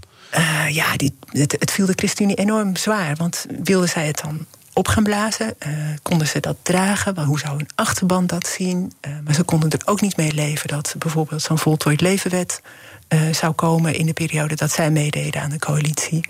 ja, 0.70 0.96
die, 0.96 1.18
het, 1.32 1.56
het, 1.60 1.72
viel 1.72 1.86
de 1.86 1.94
ChristenUnie 1.96 2.36
enorm 2.36 2.76
zwaar. 2.76 3.16
Want 3.16 3.46
wilden 3.64 3.90
zij 3.90 4.08
het 4.08 4.22
dan 4.24 4.46
op 4.74 4.88
gaan 4.88 5.04
blazen. 5.04 5.56
Uh, 5.68 5.74
konden 6.02 6.28
ze 6.28 6.40
dat 6.40 6.56
dragen? 6.62 7.24
Hoe 7.24 7.40
zou 7.40 7.60
een 7.60 7.70
achterban 7.76 8.28
dat 8.28 8.48
zien? 8.48 8.94
Uh, 9.02 9.12
maar 9.24 9.34
ze 9.34 9.44
konden 9.44 9.70
er 9.70 9.82
ook 9.86 10.02
niet 10.02 10.18
mee 10.18 10.34
leven 10.34 10.68
dat 10.68 10.96
bijvoorbeeld 10.98 11.42
zo'n 11.42 11.58
voltooid 11.58 12.02
levenwet 12.02 12.62
uh, 13.10 13.34
zou 13.34 13.54
komen 13.54 13.96
in 13.96 14.06
de 14.06 14.14
periode 14.14 14.56
dat 14.56 14.72
zij 14.72 14.92
meededen 14.92 15.42
aan 15.42 15.50
de 15.50 15.60
coalitie. 15.60 16.26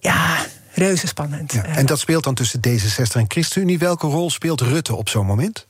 Ja, 0.00 0.36
reuze 0.72 1.06
spannend. 1.06 1.52
Ja, 1.52 1.64
en 1.64 1.86
dat 1.86 1.98
speelt 1.98 2.24
dan 2.24 2.34
tussen 2.34 2.60
D66 2.68 3.12
en 3.12 3.24
ChristenUnie. 3.28 3.78
Welke 3.78 4.06
rol 4.06 4.30
speelt 4.30 4.60
Rutte 4.60 4.94
op 4.94 5.08
zo'n 5.08 5.26
moment? 5.26 5.66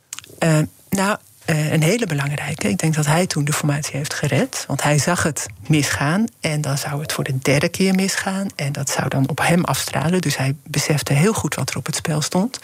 nou, 0.91 1.19
uh, 1.51 1.73
een 1.73 1.83
hele 1.83 2.07
belangrijke. 2.07 2.69
Ik 2.69 2.79
denk 2.79 2.95
dat 2.95 3.07
hij 3.07 3.27
toen 3.27 3.45
de 3.45 3.53
formatie 3.53 3.97
heeft 3.97 4.15
gered. 4.15 4.65
Want 4.67 4.83
hij 4.83 4.99
zag 4.99 5.23
het 5.23 5.47
misgaan. 5.67 6.25
En 6.41 6.61
dan 6.61 6.79
zou 6.79 7.01
het 7.01 7.13
voor 7.13 7.25
de 7.25 7.39
derde 7.39 7.69
keer 7.69 7.95
misgaan. 7.95 8.47
En 8.57 8.73
dat 8.73 8.91
zou 8.91 9.09
dan 9.09 9.29
op 9.29 9.39
hem 9.39 9.65
afstralen. 9.65 10.21
Dus 10.21 10.37
hij 10.37 10.55
besefte 10.65 11.13
heel 11.13 11.33
goed 11.33 11.55
wat 11.55 11.71
er 11.71 11.77
op 11.77 11.87
het 11.87 11.97
spel 11.97 12.21
stond. 12.21 12.59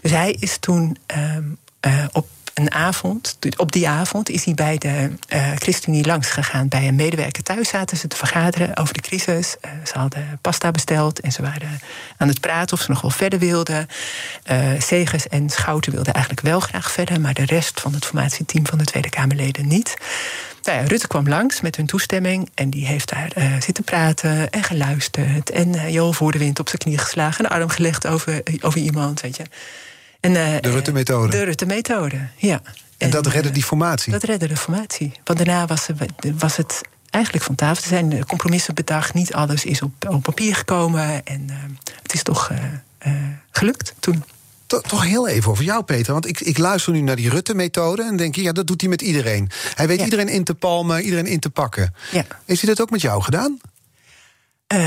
Dus 0.00 0.10
hij 0.10 0.36
is 0.38 0.58
toen 0.58 0.96
uh, 1.16 2.04
op 2.12 2.26
een 2.54 2.72
avond, 2.72 3.38
op 3.56 3.72
die 3.72 3.88
avond 3.88 4.30
is 4.30 4.44
hij 4.44 4.54
bij 4.54 4.78
de 4.78 5.10
uh, 5.28 5.50
ChristenUnie 5.54 6.06
langs 6.06 6.30
gegaan. 6.30 6.68
Bij 6.68 6.88
een 6.88 6.94
medewerker 6.94 7.42
thuis 7.42 7.68
zaten 7.68 7.96
ze 7.96 8.08
te 8.08 8.16
vergaderen 8.16 8.76
over 8.76 8.94
de 8.94 9.00
crisis. 9.00 9.56
Uh, 9.64 9.70
ze 9.84 9.98
hadden 9.98 10.38
pasta 10.40 10.70
besteld 10.70 11.20
en 11.20 11.32
ze 11.32 11.42
waren 11.42 11.80
aan 12.16 12.28
het 12.28 12.40
praten 12.40 12.76
of 12.76 12.82
ze 12.82 12.90
nog 12.90 13.00
wel 13.00 13.10
verder 13.10 13.38
wilden. 13.38 13.86
Uh, 14.50 15.12
en 15.30 15.50
Schouten 15.50 15.92
wilden 15.92 16.12
eigenlijk 16.12 16.46
wel 16.46 16.60
graag 16.60 16.90
verder, 16.90 17.20
maar 17.20 17.34
de 17.34 17.44
rest 17.44 17.80
van 17.80 17.94
het 17.94 18.04
formatieteam 18.04 18.66
van 18.66 18.78
de 18.78 18.84
Tweede 18.84 19.10
Kamerleden 19.10 19.68
niet. 19.68 19.96
Nou 20.62 20.78
ja, 20.78 20.86
Rutte 20.86 21.06
kwam 21.06 21.28
langs 21.28 21.60
met 21.60 21.76
hun 21.76 21.86
toestemming 21.86 22.50
en 22.54 22.70
die 22.70 22.86
heeft 22.86 23.08
daar 23.08 23.32
zitten 23.60 23.84
praten 23.84 24.50
en 24.50 24.62
geluisterd. 24.62 25.50
En 25.50 25.68
uh, 25.74 25.92
Joel 25.92 26.12
voor 26.12 26.32
de 26.32 26.38
wind 26.38 26.58
op 26.58 26.68
zijn 26.68 26.80
knie 26.80 26.98
geslagen, 26.98 27.44
een 27.44 27.50
arm 27.50 27.68
gelegd 27.68 28.06
over, 28.06 28.42
over 28.60 28.80
iemand, 28.80 29.20
weet 29.20 29.36
je. 29.36 29.44
En, 30.24 30.30
uh, 30.30 30.60
de 30.60 30.70
Rutte-methode. 30.70 31.30
De 31.30 31.44
Rutte-methode, 31.44 32.28
ja. 32.36 32.62
En, 32.98 33.10
dat 33.10 33.26
redde 33.26 33.50
die 33.50 33.62
formatie? 33.62 34.12
Dat 34.12 34.22
redde 34.22 34.48
de 34.48 34.56
formatie. 34.56 35.12
Want 35.24 35.38
daarna 35.38 35.66
was, 35.66 35.86
was 36.38 36.56
het 36.56 36.80
eigenlijk 37.10 37.44
van 37.44 37.54
tafel. 37.54 37.82
Er 37.82 37.88
zijn 37.88 38.26
compromissen 38.26 38.74
bedacht. 38.74 39.14
Niet 39.14 39.34
alles 39.34 39.64
is 39.64 39.82
op, 39.82 39.92
op 40.08 40.22
papier 40.22 40.54
gekomen. 40.54 41.24
En 41.24 41.46
uh, 41.50 41.56
het 42.02 42.14
is 42.14 42.22
toch 42.22 42.50
uh, 42.50 43.12
gelukt 43.50 43.94
toen. 43.98 44.24
Toch 44.66 45.04
heel 45.04 45.28
even 45.28 45.50
over 45.50 45.64
jou, 45.64 45.82
Peter. 45.82 46.12
Want 46.12 46.26
ik, 46.26 46.40
ik 46.40 46.58
luister 46.58 46.92
nu 46.92 47.00
naar 47.00 47.16
die 47.16 47.30
Rutte-methode 47.30 48.02
en 48.02 48.16
denk, 48.16 48.36
ja, 48.36 48.52
dat 48.52 48.66
doet 48.66 48.80
hij 48.80 48.90
met 48.90 49.02
iedereen. 49.02 49.50
Hij 49.74 49.86
weet 49.86 50.00
iedereen 50.00 50.28
in 50.28 50.44
te 50.44 50.54
palmen, 50.54 51.02
iedereen 51.02 51.26
in 51.26 51.40
te 51.40 51.50
pakken. 51.50 51.94
Ja. 52.12 52.24
Heeft 52.44 52.60
hij 52.60 52.70
dat 52.74 52.80
ook 52.80 52.90
met 52.90 53.00
jou 53.00 53.22
gedaan? 53.22 53.58
Uh, 54.74 54.86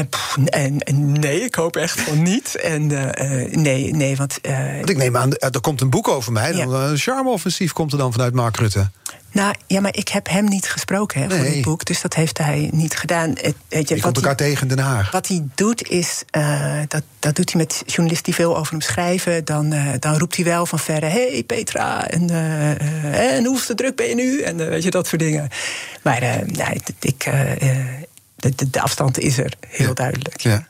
nee, 0.94 1.42
ik 1.42 1.56
hoop 1.56 1.76
echt 1.76 2.02
van 2.02 2.22
niet. 2.22 2.56
En 2.56 2.92
uh, 2.92 3.10
nee, 3.52 3.94
nee, 3.94 4.16
want. 4.16 4.40
want 4.76 4.90
ik 4.90 4.98
neem 4.98 5.18
aan, 5.18 5.34
er 5.34 5.62
komt 5.62 5.82
een 5.82 5.90
boek 5.90 6.08
over 6.08 6.32
mij. 6.32 6.54
Ja. 6.54 6.66
Een 6.66 6.98
charme-offensief 6.98 7.74
komt 7.74 7.92
er 7.92 7.98
dan 7.98 8.12
vanuit 8.12 8.34
Mark 8.34 8.58
Rutte. 8.58 8.90
Nou 9.32 9.54
ja, 9.68 9.82
maar 9.82 9.96
ik 9.96 10.08
heb 10.08 10.30
hem 10.30 10.46
niet 10.46 10.70
gesproken 10.70 11.22
hè, 11.22 11.30
voor 11.30 11.46
dit 11.46 11.62
boek. 11.62 11.86
Dus 11.86 12.02
dat 12.02 12.14
heeft 12.14 12.38
hij 12.38 12.70
niet 12.72 12.98
gedaan. 12.98 13.30
Het, 13.30 13.56
weet 13.70 13.90
je, 13.90 13.96
je 13.96 14.02
komt 14.02 14.16
elkaar 14.16 14.36
hij, 14.36 14.48
tegen 14.48 14.68
Den 14.68 14.80
Haag. 14.80 15.12
Wat 15.12 15.28
hij 15.28 15.44
doet 15.56 15.90
is, 15.90 16.24
dat, 16.88 17.04
dat 17.20 17.36
doet 17.36 17.52
hij 17.52 17.62
met 17.62 17.84
journalisten 17.86 18.24
die 18.24 18.34
veel 18.34 18.58
over 18.58 18.72
hem 18.72 18.82
schrijven. 18.82 19.46
Dan, 19.46 19.76
dan 20.00 20.18
roept 20.18 20.36
hij 20.36 20.46
wel 20.46 20.66
van 20.66 20.80
verre, 20.80 21.06
hey 21.06 21.44
Petra, 21.48 22.08
en, 22.08 22.30
en 23.12 23.46
hoeveel 23.46 23.76
druk 23.76 23.96
ben 23.96 24.08
je 24.08 24.16
nu? 24.16 24.42
En 24.42 24.58
weet 24.70 24.84
je, 24.84 24.92
dat 24.92 25.08
soort 25.08 25.22
dingen. 25.22 25.50
Maar 26.02 26.24
ik 27.00 27.32
de, 28.38 28.56
de, 28.56 28.70
de 28.70 28.82
afstand 28.82 29.20
is 29.20 29.38
er, 29.38 29.54
heel 29.68 29.94
duidelijk. 29.94 30.42
Ja. 30.42 30.68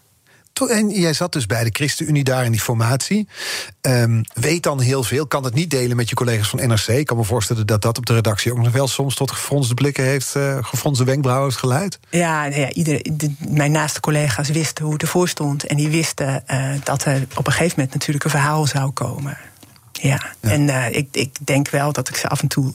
En 0.66 0.90
jij 0.90 1.14
zat 1.14 1.34
dus 1.34 1.46
bij 1.46 1.64
de 1.64 1.70
ChristenUnie 1.74 2.24
daar 2.24 2.46
in 2.46 2.52
die 2.52 2.62
formatie. 2.62 3.28
Um, 3.82 4.22
weet 4.34 4.64
dan 4.64 4.80
heel 4.80 5.04
veel, 5.04 5.28
kan 5.28 5.44
het 5.44 5.54
niet 5.54 5.70
delen 5.70 5.96
met 5.96 6.10
je 6.10 6.16
collega's 6.16 6.50
van 6.50 6.68
NRC. 6.68 6.88
Ik 6.88 7.06
kan 7.06 7.18
me 7.18 7.24
voorstellen 7.24 7.68
dat 7.68 7.82
dat 7.82 7.98
op 7.98 8.06
de 8.06 8.14
redactie 8.14 8.52
ook 8.52 8.58
nog 8.58 8.72
wel 8.72 8.88
soms 8.88 9.16
tot 9.16 9.32
gefronste 9.32 9.74
blikken 9.74 10.04
heeft, 10.04 10.36
uh, 10.36 10.58
gefronste 10.62 11.04
wenkbrauwen 11.04 11.46
heeft 11.46 11.60
geleid. 11.60 12.00
Ja, 12.10 12.46
ja 12.46 12.72
ieder, 12.72 13.02
mijn 13.50 13.72
naaste 13.72 14.00
collega's 14.00 14.50
wisten 14.50 14.84
hoe 14.84 14.94
het 14.94 15.02
ervoor 15.02 15.28
stond. 15.28 15.64
En 15.64 15.78
die 15.78 15.90
wisten 15.90 16.44
uh, 16.52 16.74
dat 16.84 17.06
er 17.06 17.28
op 17.36 17.48
een 17.48 17.54
gegeven 17.54 17.74
moment 17.76 17.94
natuurlijk 17.94 18.26
een 18.26 18.32
verhaal 18.32 18.66
zou 18.66 18.92
komen. 18.92 19.38
Ja, 19.92 20.34
ja. 20.42 20.50
en 20.50 20.62
uh, 20.62 20.96
ik, 20.96 21.08
ik 21.12 21.38
denk 21.44 21.70
wel 21.70 21.92
dat 21.92 22.10
ik 22.10 22.16
ze 22.16 22.28
af 22.28 22.42
en 22.42 22.48
toe 22.48 22.72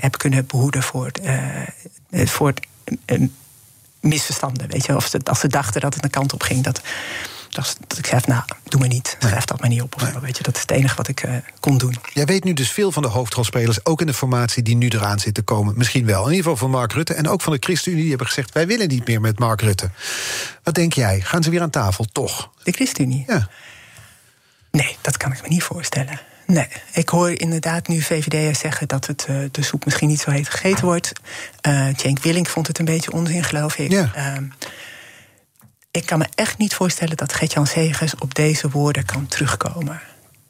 heb 0.00 0.18
kunnen 0.18 0.46
behoeden 0.46 0.82
voor, 0.82 1.10
voor 2.10 2.52
misverstanden. 4.02 4.68
Weet 4.68 4.86
je, 4.86 4.96
of 4.96 5.06
ze, 5.06 5.20
als 5.24 5.40
ze 5.40 5.48
dachten 5.48 5.80
dat 5.80 5.94
het 5.94 6.04
een 6.04 6.10
kant 6.10 6.32
op 6.32 6.42
ging. 6.42 6.64
Dat, 6.64 6.80
dat, 7.48 7.76
dat 7.86 7.98
ik 7.98 8.06
zei, 8.06 8.20
nou, 8.26 8.42
doe 8.64 8.80
maar 8.80 8.88
niet. 8.88 9.16
Schrijf 9.18 9.44
dat 9.44 9.60
maar 9.60 9.68
niet 9.68 9.82
op. 9.82 9.94
Of 9.94 10.12
weet 10.20 10.36
je, 10.36 10.42
dat 10.42 10.54
is 10.54 10.60
het 10.60 10.70
enige 10.70 10.96
wat 10.96 11.08
ik 11.08 11.24
uh, 11.24 11.34
kon 11.60 11.78
doen. 11.78 11.96
Jij 12.12 12.24
weet 12.24 12.44
nu 12.44 12.52
dus 12.52 12.70
veel 12.70 12.92
van 12.92 13.02
de 13.02 13.08
hoofdrolspelers, 13.08 13.84
ook 13.84 14.00
in 14.00 14.06
de 14.06 14.14
formatie 14.14 14.62
die 14.62 14.76
nu 14.76 14.88
eraan 14.88 15.18
zit 15.18 15.34
te 15.34 15.42
komen. 15.42 15.74
Misschien 15.76 16.06
wel. 16.06 16.24
In 16.24 16.30
ieder 16.30 16.42
geval 16.42 16.56
van 16.56 16.70
Mark 16.70 16.92
Rutte 16.92 17.14
en 17.14 17.28
ook 17.28 17.40
van 17.42 17.52
de 17.52 17.58
ChristenUnie. 17.60 18.02
Die 18.02 18.10
hebben 18.10 18.28
gezegd, 18.28 18.52
wij 18.52 18.66
willen 18.66 18.88
niet 18.88 19.06
meer 19.06 19.20
met 19.20 19.38
Mark 19.38 19.60
Rutte. 19.60 19.90
Wat 20.62 20.74
denk 20.74 20.92
jij? 20.92 21.20
Gaan 21.20 21.42
ze 21.42 21.50
weer 21.50 21.62
aan 21.62 21.70
tafel, 21.70 22.04
toch? 22.04 22.50
De 22.62 22.72
ChristenUnie? 22.72 23.24
Ja. 23.26 23.48
Nee, 24.70 24.96
dat 25.00 25.16
kan 25.16 25.32
ik 25.32 25.42
me 25.42 25.48
niet 25.48 25.62
voorstellen. 25.62 26.20
Nee, 26.52 26.68
ik 26.92 27.08
hoor 27.08 27.40
inderdaad 27.40 27.88
nu 27.88 28.00
VVD'ers 28.00 28.58
zeggen 28.58 28.88
dat 28.88 29.06
het, 29.06 29.26
uh, 29.30 29.36
de 29.50 29.62
soep 29.62 29.84
misschien 29.84 30.08
niet 30.08 30.20
zo 30.20 30.30
heet 30.30 30.48
gegeten 30.48 30.84
wordt. 30.84 31.12
Uh, 31.66 31.88
Cenk 31.96 32.18
Willink 32.18 32.48
vond 32.48 32.66
het 32.66 32.78
een 32.78 32.84
beetje 32.84 33.12
onzin, 33.12 33.44
geloof 33.44 33.76
ik. 33.76 33.90
Ja. 33.90 34.12
Uh, 34.16 34.48
ik 35.90 36.06
kan 36.06 36.18
me 36.18 36.26
echt 36.34 36.58
niet 36.58 36.74
voorstellen 36.74 37.16
dat 37.16 37.32
Gert-Jan 37.32 37.66
Segers 37.66 38.14
op 38.14 38.34
deze 38.34 38.70
woorden 38.70 39.04
kan 39.04 39.26
terugkomen. 39.26 40.00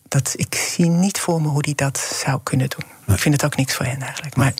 Dat, 0.08 0.32
ik 0.36 0.54
zie 0.54 0.88
niet 0.88 1.20
voor 1.20 1.42
me 1.42 1.48
hoe 1.48 1.64
hij 1.64 1.74
dat 1.74 1.98
zou 2.24 2.40
kunnen 2.42 2.68
doen. 2.68 2.84
Nee. 3.06 3.16
Ik 3.16 3.22
vind 3.22 3.34
het 3.34 3.44
ook 3.44 3.56
niks 3.56 3.74
voor 3.74 3.86
hen 3.86 4.02
eigenlijk. 4.02 4.36
Maar 4.36 4.52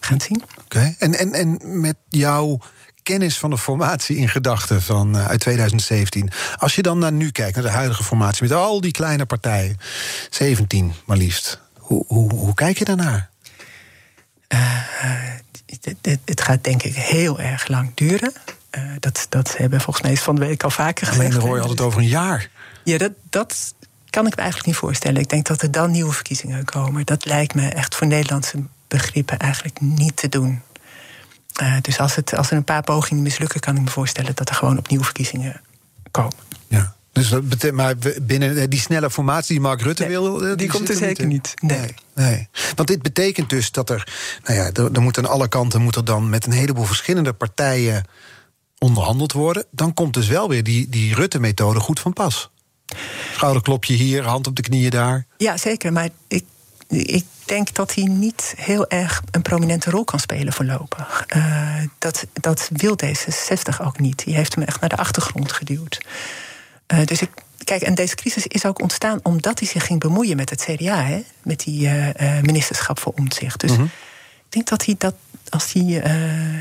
gaan 0.00 0.16
het 0.16 0.22
zien. 0.22 0.42
Oké, 0.42 0.62
okay. 0.64 0.96
en, 0.98 1.14
en, 1.14 1.32
en 1.32 1.80
met 1.80 1.96
jouw 2.08 2.58
kennis 3.10 3.38
van 3.38 3.50
de 3.50 3.58
formatie 3.58 4.16
in 4.16 4.28
gedachten 4.28 4.82
van 4.82 5.16
uh, 5.16 5.26
uit 5.26 5.40
2017. 5.40 6.30
Als 6.56 6.74
je 6.74 6.82
dan 6.82 6.98
naar 6.98 7.12
nu 7.12 7.30
kijkt, 7.30 7.54
naar 7.54 7.64
de 7.64 7.70
huidige 7.70 8.04
formatie 8.04 8.42
met 8.42 8.52
al 8.52 8.80
die 8.80 8.90
kleine 8.90 9.26
partijen, 9.26 9.76
17 10.30 10.92
maar 11.04 11.16
liefst. 11.16 11.60
Hoe, 11.78 12.04
hoe, 12.06 12.34
hoe 12.34 12.54
kijk 12.54 12.78
je 12.78 12.84
daarnaar? 12.84 13.30
Het, 14.48 16.18
het, 16.24 16.40
gaat 16.40 16.64
denk 16.64 16.82
ik 16.82 16.94
heel 16.94 17.40
erg 17.40 17.68
lang 17.68 17.90
duren. 17.94 18.32
Uh, 18.70 18.82
dat, 18.98 19.26
dat 19.28 19.56
hebben 19.56 19.80
volgens 19.80 20.06
mij 20.06 20.16
van 20.16 20.34
de 20.34 20.46
week 20.46 20.62
al 20.62 20.70
vaker 20.70 21.06
gezegd. 21.06 21.24
Alleen 21.24 21.38
dan 21.38 21.48
hoor 21.48 21.56
je 21.56 21.62
altijd 21.62 21.80
over 21.80 22.00
een 22.00 22.08
jaar. 22.08 22.50
Ja, 22.84 22.98
dat, 22.98 23.12
dat 23.30 23.74
kan 24.10 24.26
ik 24.26 24.36
me 24.36 24.42
eigenlijk 24.42 24.66
niet 24.66 24.76
voorstellen. 24.76 25.20
Ik 25.20 25.28
denk 25.28 25.46
dat 25.46 25.62
er 25.62 25.70
dan 25.70 25.90
nieuwe 25.90 26.12
verkiezingen 26.12 26.64
komen. 26.64 27.06
Dat 27.06 27.24
lijkt 27.24 27.54
me 27.54 27.68
echt 27.68 27.94
voor 27.94 28.06
Nederlandse 28.06 28.62
begrippen 28.88 29.38
eigenlijk 29.38 29.80
niet 29.80 30.16
te 30.16 30.28
doen. 30.28 30.62
Uh, 31.62 31.76
dus 31.80 31.98
als, 31.98 32.14
het, 32.14 32.34
als 32.34 32.50
er 32.50 32.56
een 32.56 32.64
paar 32.64 32.82
pogingen 32.82 33.22
mislukken, 33.22 33.60
kan 33.60 33.76
ik 33.76 33.82
me 33.82 33.90
voorstellen 33.90 34.34
dat 34.34 34.48
er 34.48 34.54
gewoon 34.54 34.78
opnieuw 34.78 35.02
verkiezingen 35.02 35.60
komen. 36.10 36.36
Ja. 36.68 36.94
Dus 37.12 37.28
dat 37.28 37.48
betekent, 37.48 37.76
maar 37.76 37.94
binnen 38.22 38.70
die 38.70 38.80
snelle 38.80 39.10
formatie 39.10 39.52
die 39.52 39.60
Mark 39.60 39.82
Rutte 39.82 40.02
nee, 40.02 40.10
wil. 40.10 40.38
Die, 40.38 40.54
die 40.54 40.68
komt 40.68 40.88
er 40.88 40.96
zeker 40.96 41.26
niet. 41.26 41.54
Nee. 41.62 41.78
nee. 41.78 41.94
nee, 42.14 42.48
Want 42.74 42.88
dit 42.88 43.02
betekent 43.02 43.50
dus 43.50 43.70
dat 43.70 43.90
er. 43.90 44.12
Nou 44.44 44.58
ja, 44.58 44.70
er, 44.72 44.92
er 44.92 45.02
moet 45.02 45.18
aan 45.18 45.28
alle 45.28 45.48
kanten 45.48 45.82
moet 45.82 45.96
er 45.96 46.04
dan 46.04 46.28
met 46.28 46.46
een 46.46 46.52
heleboel 46.52 46.84
verschillende 46.84 47.32
partijen 47.32 48.04
onderhandeld 48.78 49.32
worden. 49.32 49.64
Dan 49.70 49.94
komt 49.94 50.14
dus 50.14 50.28
wel 50.28 50.48
weer 50.48 50.62
die, 50.62 50.88
die 50.88 51.14
Rutte-methode 51.14 51.80
goed 51.80 52.00
van 52.00 52.12
pas. 52.12 52.50
Schouderklopje 53.32 53.94
hier, 53.94 54.24
hand 54.24 54.46
op 54.46 54.56
de 54.56 54.62
knieën 54.62 54.90
daar. 54.90 55.26
Ja, 55.36 55.56
zeker. 55.56 55.92
Maar 55.92 56.08
ik, 56.28 56.44
ik 56.88 57.24
denk 57.50 57.74
dat 57.74 57.94
hij 57.94 58.04
niet 58.04 58.54
heel 58.56 58.88
erg 58.88 59.22
een 59.30 59.42
prominente 59.42 59.90
rol 59.90 60.04
kan 60.04 60.18
spelen 60.20 60.52
voorlopig. 60.52 61.24
Uh, 61.36 61.82
dat, 61.98 62.26
dat 62.32 62.70
wil 62.72 62.96
D66 63.04 63.80
ook 63.84 63.98
niet. 63.98 64.24
Die 64.24 64.34
heeft 64.34 64.54
hem 64.54 64.64
echt 64.64 64.80
naar 64.80 64.88
de 64.88 64.96
achtergrond 64.96 65.52
geduwd. 65.52 66.00
Uh, 66.94 67.04
dus 67.04 67.22
ik, 67.22 67.30
kijk, 67.64 67.82
en 67.82 67.94
deze 67.94 68.14
crisis 68.14 68.46
is 68.46 68.64
ook 68.64 68.80
ontstaan 68.80 69.20
omdat 69.22 69.58
hij 69.58 69.68
zich 69.68 69.86
ging 69.86 70.00
bemoeien 70.00 70.36
met 70.36 70.50
het 70.50 70.62
CDA, 70.62 71.02
hè? 71.02 71.22
met 71.42 71.60
die 71.60 71.88
uh, 71.88 72.40
ministerschap 72.42 72.98
voor 72.98 73.12
omzicht. 73.12 73.60
Dus 73.60 73.70
mm 73.70 73.76
-hmm. 73.76 73.90
ik 74.44 74.52
denk 74.52 74.68
dat 74.68 74.84
hij 74.84 74.94
dat, 74.98 75.14
als 75.48 75.72
hij 75.72 76.02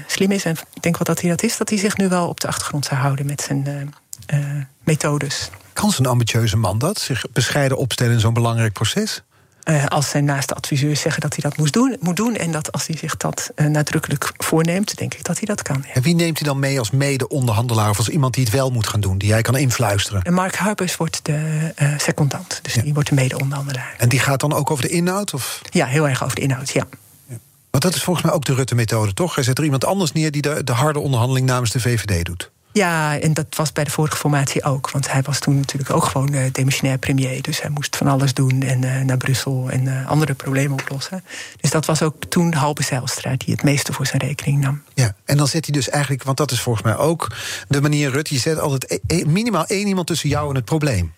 slim 0.07 0.31
is, 0.31 0.45
en 0.45 0.55
ik 0.73 0.81
denk 0.81 0.97
wel 0.97 1.15
dat 1.15 1.21
hij 1.21 1.29
dat 1.29 1.43
is, 1.43 1.57
dat 1.57 1.69
hij 1.69 1.77
zich 1.77 1.97
nu 1.97 2.07
wel 2.07 2.27
op 2.27 2.39
de 2.39 2.47
achtergrond 2.47 2.85
zou 2.85 2.99
houden 2.99 3.25
met 3.25 3.41
zijn 3.41 3.93
methodes. 4.83 5.49
Kan 5.73 5.91
zo'n 5.91 6.05
ambitieuze 6.05 6.57
man 6.57 6.79
dat? 6.79 6.99
Zich 6.99 7.25
bescheiden 7.33 7.77
opstellen 7.77 8.13
in 8.13 8.19
zo'n 8.19 8.33
belangrijk 8.33 8.73
proces? 8.73 9.23
Uh, 9.69 9.85
als 9.85 10.09
zijn 10.09 10.25
naaste 10.25 10.53
adviseurs 10.53 11.01
zeggen 11.01 11.21
dat 11.21 11.33
hij 11.33 11.49
dat 11.49 11.57
moet 11.57 11.73
doen, 11.73 11.97
moet 11.99 12.15
doen. 12.15 12.35
En 12.35 12.51
dat 12.51 12.71
als 12.71 12.87
hij 12.87 12.97
zich 12.97 13.17
dat 13.17 13.51
uh, 13.55 13.67
nadrukkelijk 13.67 14.31
voorneemt, 14.37 14.97
denk 14.97 15.13
ik 15.13 15.23
dat 15.23 15.37
hij 15.37 15.45
dat 15.45 15.61
kan. 15.61 15.83
Ja. 15.87 15.93
En 15.93 16.01
wie 16.01 16.15
neemt 16.15 16.39
hij 16.39 16.47
dan 16.47 16.59
mee 16.59 16.79
als 16.79 16.91
mede-onderhandelaar 16.91 17.89
of 17.89 17.97
als 17.97 18.09
iemand 18.09 18.33
die 18.33 18.43
het 18.43 18.53
wel 18.53 18.69
moet 18.69 18.87
gaan 18.87 18.99
doen, 18.99 19.17
die 19.17 19.29
jij 19.29 19.41
kan 19.41 19.57
influisteren? 19.57 20.21
En 20.21 20.33
Mark 20.33 20.55
Harbers 20.55 20.97
wordt 20.97 21.19
de 21.25 21.71
uh, 21.81 21.93
secondant, 21.97 22.59
dus 22.61 22.73
ja. 22.73 22.81
die 22.81 22.93
wordt 22.93 23.09
de 23.09 23.15
mede-onderhandelaar. 23.15 23.95
En 23.97 24.09
die 24.09 24.19
gaat 24.19 24.39
dan 24.39 24.53
ook 24.53 24.71
over 24.71 24.83
de 24.83 24.89
inhoud? 24.89 25.33
Of? 25.33 25.61
Ja, 25.69 25.85
heel 25.85 26.07
erg 26.07 26.23
over 26.23 26.35
de 26.35 26.41
inhoud, 26.41 26.69
ja. 26.69 26.87
ja. 27.27 27.37
Want 27.69 27.83
dat 27.83 27.95
is 27.95 28.03
volgens 28.03 28.25
mij 28.25 28.35
ook 28.35 28.45
de 28.45 28.53
Rutte-methode, 28.53 29.13
toch? 29.13 29.35
Hij 29.35 29.43
zet 29.43 29.57
er 29.57 29.63
iemand 29.63 29.85
anders 29.85 30.11
neer 30.11 30.31
die 30.31 30.41
de, 30.41 30.63
de 30.63 30.73
harde 30.73 30.99
onderhandeling 30.99 31.47
namens 31.47 31.71
de 31.71 31.79
VVD 31.79 32.25
doet. 32.25 32.51
Ja, 32.71 33.19
en 33.19 33.33
dat 33.33 33.45
was 33.55 33.71
bij 33.71 33.83
de 33.83 33.89
vorige 33.89 34.17
formatie 34.17 34.63
ook. 34.63 34.91
Want 34.91 35.11
hij 35.11 35.21
was 35.21 35.39
toen 35.39 35.55
natuurlijk 35.55 35.89
ook 35.89 36.03
gewoon 36.03 36.33
uh, 36.33 36.41
demissionair 36.51 36.97
premier. 36.97 37.41
Dus 37.41 37.61
hij 37.61 37.69
moest 37.69 37.95
van 37.95 38.07
alles 38.07 38.33
doen 38.33 38.61
en 38.61 38.81
uh, 38.81 39.01
naar 39.01 39.17
Brussel 39.17 39.69
en 39.69 39.83
uh, 39.83 40.07
andere 40.07 40.33
problemen 40.33 40.79
oplossen. 40.79 41.23
Dus 41.61 41.71
dat 41.71 41.85
was 41.85 42.01
ook 42.01 42.25
toen 42.25 42.53
Halbe 42.53 42.83
Zijlstra 42.83 43.35
die 43.37 43.53
het 43.53 43.63
meeste 43.63 43.93
voor 43.93 44.05
zijn 44.05 44.21
rekening 44.21 44.61
nam. 44.61 44.83
Ja, 44.93 45.15
en 45.25 45.37
dan 45.37 45.47
zet 45.47 45.65
hij 45.65 45.73
dus 45.73 45.89
eigenlijk, 45.89 46.23
want 46.23 46.37
dat 46.37 46.51
is 46.51 46.61
volgens 46.61 46.85
mij 46.85 46.97
ook 46.97 47.35
de 47.67 47.81
manier, 47.81 48.11
Rut, 48.11 48.29
je 48.29 48.39
zet 48.39 48.59
altijd 48.59 48.91
e 48.91 48.99
e 49.07 49.25
minimaal 49.25 49.65
één 49.65 49.87
iemand 49.87 50.07
tussen 50.07 50.29
jou 50.29 50.49
en 50.49 50.55
het 50.55 50.65
probleem. 50.65 51.13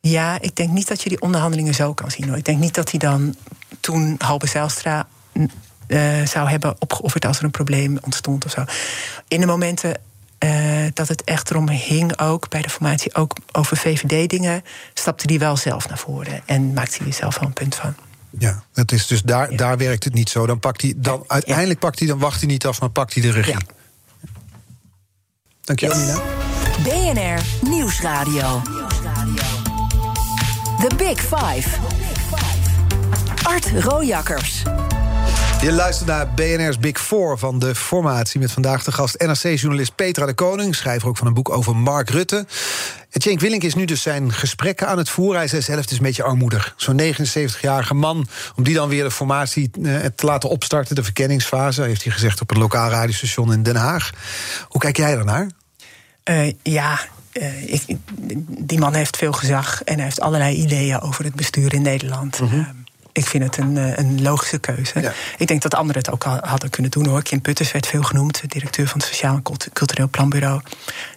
Ja, 0.00 0.40
ik 0.40 0.56
denk 0.56 0.70
niet 0.70 0.88
dat 0.88 1.02
je 1.02 1.08
die 1.08 1.20
onderhandelingen 1.20 1.74
zo 1.74 1.94
kan 1.94 2.10
zien. 2.10 2.28
Hoor. 2.28 2.36
Ik 2.36 2.44
denk 2.44 2.58
niet 2.58 2.74
dat 2.74 2.90
hij 2.90 2.98
dan 2.98 3.34
toen 3.80 4.14
Halbe 4.18 4.46
Zijlstra 4.46 5.06
zou 6.24 6.48
hebben 6.48 6.76
opgeofferd 6.78 7.24
als 7.24 7.38
er 7.38 7.44
een 7.44 7.50
probleem 7.50 7.98
ontstond 8.00 8.44
of 8.44 8.50
zo. 8.50 8.64
In 9.28 9.40
de 9.40 9.46
momenten 9.46 9.96
uh, 10.44 10.86
dat 10.92 11.08
het 11.08 11.24
echt 11.24 11.50
erom 11.50 11.68
hing, 11.68 12.18
ook 12.20 12.48
bij 12.48 12.62
de 12.62 12.70
formatie, 12.70 13.14
ook 13.14 13.36
over 13.52 13.76
VVD-dingen, 13.76 14.62
stapte 14.94 15.24
hij 15.26 15.38
wel 15.38 15.56
zelf 15.56 15.88
naar 15.88 15.98
voren 15.98 16.42
en 16.46 16.72
maakte 16.72 16.96
hij 16.98 17.06
er 17.06 17.12
zelf 17.12 17.38
wel 17.38 17.48
een 17.48 17.54
punt 17.54 17.74
van. 17.74 17.94
Ja, 18.38 18.62
dat 18.72 18.92
is 18.92 19.06
dus 19.06 19.22
daar, 19.22 19.50
ja. 19.50 19.56
daar 19.56 19.76
werkt 19.76 20.04
het 20.04 20.14
niet 20.14 20.28
zo. 20.28 20.46
Dan 20.46 20.58
pakt 20.58 20.82
hij, 20.82 20.94
dan, 20.96 21.24
uiteindelijk 21.26 21.78
pakt 21.80 21.98
hij, 21.98 22.08
dan 22.08 22.18
wacht 22.18 22.40
hij 22.40 22.48
niet 22.48 22.66
af, 22.66 22.80
maar 22.80 22.90
pakt 22.90 23.14
hij 23.14 23.22
de 23.22 23.30
regie. 23.30 23.52
Ja. 23.52 23.60
Dankjewel, 25.60 25.98
yes. 25.98 26.06
Nina. 26.06 26.22
BNR 26.82 27.68
Nieuwsradio. 27.68 28.62
The 30.78 30.94
Big 30.96 31.20
Five. 31.20 31.68
Art 33.42 33.70
Rojakkers. 33.84 34.62
Je 35.64 35.72
luistert 35.72 36.08
naar 36.08 36.28
BNR's 36.28 36.78
Big 36.78 37.00
Four 37.00 37.38
van 37.38 37.58
de 37.58 37.74
formatie... 37.74 38.40
met 38.40 38.52
vandaag 38.52 38.84
de 38.84 38.92
gast 38.92 39.18
NRC-journalist 39.18 39.94
Petra 39.94 40.26
de 40.26 40.34
Koning... 40.34 40.74
schrijver 40.74 41.08
ook 41.08 41.16
van 41.16 41.26
een 41.26 41.34
boek 41.34 41.48
over 41.50 41.76
Mark 41.76 42.10
Rutte. 42.10 42.46
Cenk 43.10 43.40
Willink 43.40 43.62
is 43.62 43.74
nu 43.74 43.84
dus 43.84 44.02
zijn 44.02 44.32
gesprekken 44.32 44.88
aan 44.88 44.98
het 44.98 45.08
voeren. 45.08 45.38
Hij 45.38 45.48
zei 45.48 45.62
zelf, 45.62 45.80
het 45.80 45.90
is 45.90 45.96
een 45.96 46.02
beetje 46.02 46.22
armoedig. 46.22 46.74
Zo'n 46.76 47.00
79-jarige 47.00 47.94
man, 47.94 48.26
om 48.56 48.64
die 48.64 48.74
dan 48.74 48.88
weer 48.88 49.04
de 49.04 49.10
formatie 49.10 49.70
te 50.14 50.26
laten 50.26 50.48
opstarten... 50.48 50.94
de 50.94 51.04
verkenningsfase, 51.04 51.82
heeft 51.82 52.04
hij 52.04 52.12
gezegd 52.12 52.40
op 52.40 52.50
een 52.50 52.58
lokaal 52.58 52.90
radiostation 52.90 53.52
in 53.52 53.62
Den 53.62 53.76
Haag. 53.76 54.10
Hoe 54.68 54.80
kijk 54.80 54.96
jij 54.96 55.14
daarnaar? 55.14 55.50
Uh, 56.24 56.52
ja, 56.62 57.00
uh, 57.32 57.72
ik, 57.72 57.96
die 58.48 58.78
man 58.78 58.94
heeft 58.94 59.16
veel 59.16 59.32
gezag... 59.32 59.82
en 59.82 59.94
hij 59.94 60.04
heeft 60.04 60.20
allerlei 60.20 60.56
ideeën 60.56 61.00
over 61.00 61.24
het 61.24 61.34
bestuur 61.34 61.74
in 61.74 61.82
Nederland... 61.82 62.40
Mm 62.40 62.48
-hmm. 62.48 62.83
Ik 63.14 63.26
vind 63.26 63.44
het 63.44 63.56
een, 63.56 63.76
een 63.76 64.22
logische 64.22 64.58
keuze. 64.58 65.00
Ja. 65.00 65.12
Ik 65.36 65.46
denk 65.46 65.62
dat 65.62 65.74
anderen 65.74 66.02
het 66.02 66.10
ook 66.10 66.24
al 66.24 66.38
hadden 66.40 66.70
kunnen 66.70 66.90
doen 66.90 67.06
hoor. 67.06 67.22
Kim 67.22 67.40
Putters 67.40 67.72
werd 67.72 67.86
veel 67.86 68.02
genoemd, 68.02 68.42
directeur 68.46 68.88
van 68.88 68.98
het 69.00 69.08
Sociaal 69.08 69.34
en 69.34 69.42
Cultureel 69.72 70.08
Planbureau. 70.08 70.60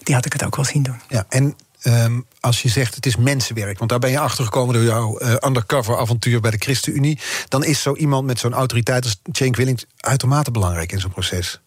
Die 0.02 0.14
had 0.14 0.26
ik 0.26 0.32
het 0.32 0.44
ook 0.44 0.56
wel 0.56 0.64
zien 0.64 0.82
doen. 0.82 1.00
Ja, 1.08 1.24
en 1.28 1.56
um, 1.84 2.26
als 2.40 2.62
je 2.62 2.68
zegt 2.68 2.94
het 2.94 3.06
is 3.06 3.16
mensenwerk, 3.16 3.78
want 3.78 3.90
daar 3.90 3.98
ben 3.98 4.10
je 4.10 4.18
achter 4.18 4.44
gekomen 4.44 4.74
door 4.74 4.84
jouw 4.84 5.20
uh, 5.20 5.34
undercover 5.46 5.98
avontuur 5.98 6.40
bij 6.40 6.50
de 6.50 6.58
ChristenUnie, 6.58 7.18
dan 7.48 7.64
is 7.64 7.82
zo 7.82 7.94
iemand 7.94 8.26
met 8.26 8.38
zo'n 8.38 8.54
autoriteit 8.54 9.04
als 9.04 9.20
Cenk 9.32 9.56
Willink 9.56 9.80
uitermate 9.96 10.50
belangrijk 10.50 10.92
in 10.92 11.00
zo'n 11.00 11.10
proces. 11.10 11.60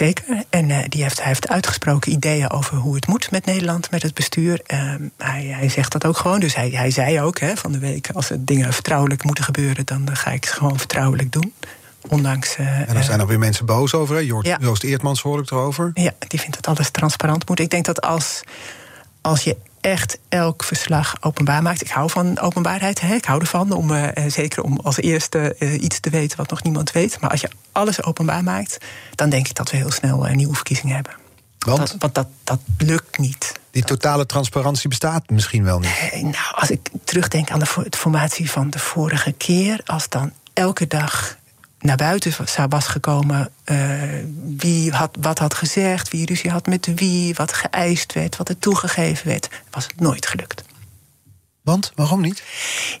Zeker. 0.00 0.44
En 0.50 0.68
uh, 0.68 0.78
die 0.88 1.02
heeft, 1.02 1.18
hij 1.18 1.26
heeft 1.26 1.48
uitgesproken 1.48 2.12
ideeën 2.12 2.50
over 2.50 2.76
hoe 2.76 2.94
het 2.94 3.06
moet 3.06 3.30
met 3.30 3.46
Nederland, 3.46 3.90
met 3.90 4.02
het 4.02 4.14
bestuur. 4.14 4.60
Uh, 4.66 4.94
hij, 5.16 5.44
hij, 5.44 5.68
zegt 5.68 5.92
dat 5.92 6.06
ook 6.06 6.16
gewoon. 6.16 6.40
Dus 6.40 6.54
hij, 6.54 6.70
hij 6.70 6.90
zei 6.90 7.20
ook 7.20 7.38
hè, 7.38 7.56
van 7.56 7.72
de 7.72 7.78
week: 7.78 8.10
als 8.12 8.30
er 8.30 8.44
dingen 8.44 8.72
vertrouwelijk 8.72 9.24
moeten 9.24 9.44
gebeuren, 9.44 9.86
dan 9.86 10.16
ga 10.16 10.30
ik 10.30 10.44
ze 10.44 10.52
gewoon 10.52 10.78
vertrouwelijk 10.78 11.32
doen. 11.32 11.52
Ondanks. 12.08 12.56
Uh, 12.58 12.88
en 12.88 12.94
dan 12.94 13.04
zijn 13.04 13.20
er 13.20 13.26
weer 13.26 13.38
mensen 13.38 13.66
boos 13.66 13.94
over. 13.94 14.14
Hè? 14.14 14.20
Joost, 14.20 14.46
ja. 14.46 14.58
Joost 14.60 14.82
Eertmans 14.82 15.22
hoor 15.22 15.40
ik 15.40 15.50
erover. 15.50 15.90
Ja, 15.94 16.12
die 16.28 16.40
vindt 16.40 16.56
dat 16.56 16.66
alles 16.66 16.90
transparant 16.90 17.48
moet. 17.48 17.60
Ik 17.60 17.70
denk 17.70 17.84
dat 17.84 18.00
als, 18.00 18.40
als 19.20 19.42
je 19.42 19.56
echt 19.80 20.18
elk 20.28 20.64
verslag 20.64 21.16
openbaar 21.20 21.62
maakt. 21.62 21.80
Ik 21.80 21.90
hou 21.90 22.10
van 22.10 22.38
openbaarheid. 22.38 23.00
Hè? 23.00 23.14
Ik 23.14 23.24
hou 23.24 23.40
ervan 23.40 23.72
om 23.72 23.90
uh, 23.90 24.08
zeker 24.26 24.62
om 24.62 24.78
als 24.82 24.96
eerste 24.96 25.56
uh, 25.58 25.82
iets 25.82 26.00
te 26.00 26.10
weten 26.10 26.36
wat 26.36 26.50
nog 26.50 26.62
niemand 26.62 26.92
weet. 26.92 27.20
Maar 27.20 27.30
als 27.30 27.40
je 27.40 27.50
alles 27.72 28.02
openbaar 28.02 28.42
maakt, 28.42 28.78
dan 29.14 29.30
denk 29.30 29.48
ik 29.48 29.54
dat 29.54 29.70
we 29.70 29.76
heel 29.76 29.90
snel 29.90 30.28
uh, 30.28 30.34
nieuwe 30.34 30.54
verkiezingen 30.54 30.94
hebben. 30.94 31.12
Want? 31.58 31.78
Dat, 31.78 31.94
want 31.98 32.14
dat, 32.14 32.28
dat 32.44 32.60
lukt 32.78 33.18
niet. 33.18 33.52
Die 33.70 33.84
totale 33.84 34.26
transparantie 34.26 34.88
bestaat 34.88 35.30
misschien 35.30 35.64
wel 35.64 35.78
niet. 35.78 36.10
Nee, 36.12 36.22
nou, 36.22 36.54
als 36.54 36.70
ik 36.70 36.88
terugdenk 37.04 37.50
aan 37.50 37.58
de 37.58 37.88
formatie 37.90 38.50
van 38.50 38.70
de 38.70 38.78
vorige 38.78 39.32
keer, 39.32 39.80
als 39.84 40.08
dan 40.08 40.32
elke 40.52 40.86
dag 40.86 41.36
naar 41.80 41.96
buiten 41.96 42.32
was 42.68 42.86
gekomen 42.86 43.50
uh, 43.64 44.02
wie 44.56 44.92
had, 44.92 45.16
wat 45.20 45.38
had 45.38 45.54
gezegd, 45.54 46.10
wie 46.10 46.26
ruzie 46.26 46.50
had 46.50 46.66
met 46.66 46.94
wie, 46.94 47.34
wat 47.34 47.52
geëist 47.52 48.12
werd, 48.12 48.36
wat 48.36 48.48
er 48.48 48.58
toegegeven 48.58 49.26
werd, 49.26 49.48
was 49.70 49.84
het 49.86 50.00
nooit 50.00 50.26
gelukt. 50.26 50.62
Want? 51.62 51.92
Waarom 51.94 52.20
niet? 52.20 52.42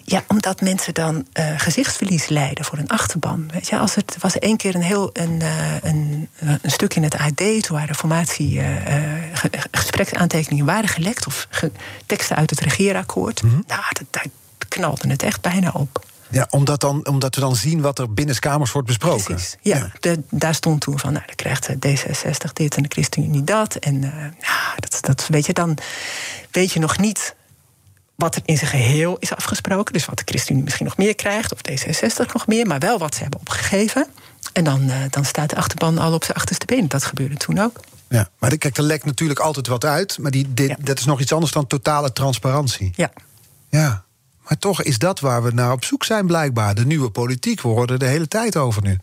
Ja, 0.02 0.24
omdat 0.28 0.60
mensen 0.60 0.94
dan 0.94 1.26
uh, 1.34 1.52
gezichtsverlies 1.56 2.28
lijden 2.28 2.64
voor 2.64 2.78
een 2.78 2.88
achterban. 2.88 3.50
Weet 3.52 3.68
je, 3.68 3.78
als 3.78 3.94
het 3.94 4.16
was 4.20 4.38
één 4.38 4.56
keer 4.56 4.74
een 4.74 4.82
heel 4.82 5.10
een, 5.12 5.40
uh, 5.42 5.82
een, 5.82 6.28
een 6.38 6.70
stuk 6.70 6.94
in 6.94 7.02
het 7.02 7.16
AD, 7.16 7.36
toen 7.36 7.76
waren 7.76 7.94
formatie 7.94 8.60
gespreksaantekeningen 9.70 10.64
waren 10.64 10.88
gelekt 10.88 11.26
of 11.26 11.46
ge 11.50 11.72
teksten 12.06 12.36
uit 12.36 12.50
het 12.50 12.60
regeerakkoord. 12.60 13.42
Mm 13.42 13.50
-hmm. 13.50 13.64
Nou, 13.66 13.82
dat, 13.88 14.06
dat 14.10 14.68
knalde 14.68 15.08
het 15.08 15.22
echt 15.22 15.40
bijna 15.40 15.70
op. 15.74 16.04
Ja, 16.30 16.46
omdat, 16.50 16.80
dan, 16.80 17.06
omdat 17.06 17.34
we 17.34 17.40
dan 17.40 17.56
zien 17.56 17.80
wat 17.80 17.98
er 17.98 18.12
binnenskamers 18.12 18.72
wordt 18.72 18.88
besproken. 18.88 19.24
Precies, 19.24 19.56
ja. 19.60 19.90
De, 20.00 20.22
daar 20.30 20.54
stond 20.54 20.80
toen 20.80 20.98
van, 20.98 21.12
nou, 21.12 21.24
dan 21.26 21.34
krijgt 21.34 21.68
D66 21.68 22.52
dit 22.52 22.76
en 22.76 22.82
de 22.82 22.88
ChristenUnie 22.88 23.44
dat. 23.44 23.74
En 23.74 23.94
uh, 23.94 24.12
ja, 24.40 24.74
dat, 24.76 24.98
dat 25.00 25.26
weet 25.28 25.46
je 25.46 25.52
dan, 25.52 25.78
weet 26.50 26.72
je 26.72 26.80
nog 26.80 26.98
niet 26.98 27.34
wat 28.14 28.34
er 28.34 28.42
in 28.44 28.56
zijn 28.56 28.70
geheel 28.70 29.16
is 29.18 29.34
afgesproken. 29.34 29.92
Dus 29.92 30.04
wat 30.04 30.18
de 30.18 30.24
ChristenUnie 30.24 30.64
misschien 30.64 30.86
nog 30.86 30.96
meer 30.96 31.14
krijgt, 31.14 31.52
of 31.52 31.58
D66 31.70 32.32
nog 32.32 32.46
meer, 32.46 32.66
maar 32.66 32.78
wel 32.78 32.98
wat 32.98 33.14
ze 33.14 33.22
hebben 33.22 33.40
opgegeven. 33.40 34.06
En 34.52 34.64
dan, 34.64 34.82
uh, 34.82 34.94
dan 35.10 35.24
staat 35.24 35.50
de 35.50 35.56
achterban 35.56 35.98
al 35.98 36.12
op 36.12 36.24
zijn 36.24 36.36
achterste 36.36 36.66
been. 36.66 36.88
Dat 36.88 37.04
gebeurde 37.04 37.36
toen 37.36 37.58
ook. 37.58 37.80
Ja, 38.08 38.28
maar 38.38 38.56
kijk, 38.56 38.76
er 38.76 38.82
lekt 38.82 39.04
natuurlijk 39.04 39.40
altijd 39.40 39.66
wat 39.66 39.84
uit. 39.84 40.18
Maar 40.18 40.30
die, 40.30 40.54
dit, 40.54 40.86
dat 40.86 40.98
is 40.98 41.04
nog 41.04 41.20
iets 41.20 41.32
anders 41.32 41.52
dan 41.52 41.66
totale 41.66 42.12
transparantie. 42.12 42.92
Ja. 42.94 43.10
Ja. 43.68 44.04
Maar 44.50 44.58
toch 44.58 44.82
is 44.82 44.98
dat 44.98 45.20
waar 45.20 45.42
we 45.42 45.50
naar 45.52 45.72
op 45.72 45.84
zoek 45.84 46.04
zijn, 46.04 46.26
blijkbaar. 46.26 46.74
De 46.74 46.86
nieuwe 46.86 47.10
politiek. 47.10 47.60
We 47.60 47.68
horen 47.68 47.88
er 47.88 47.98
de 47.98 48.06
hele 48.06 48.28
tijd 48.28 48.56
over 48.56 48.82
nu. 48.82 48.98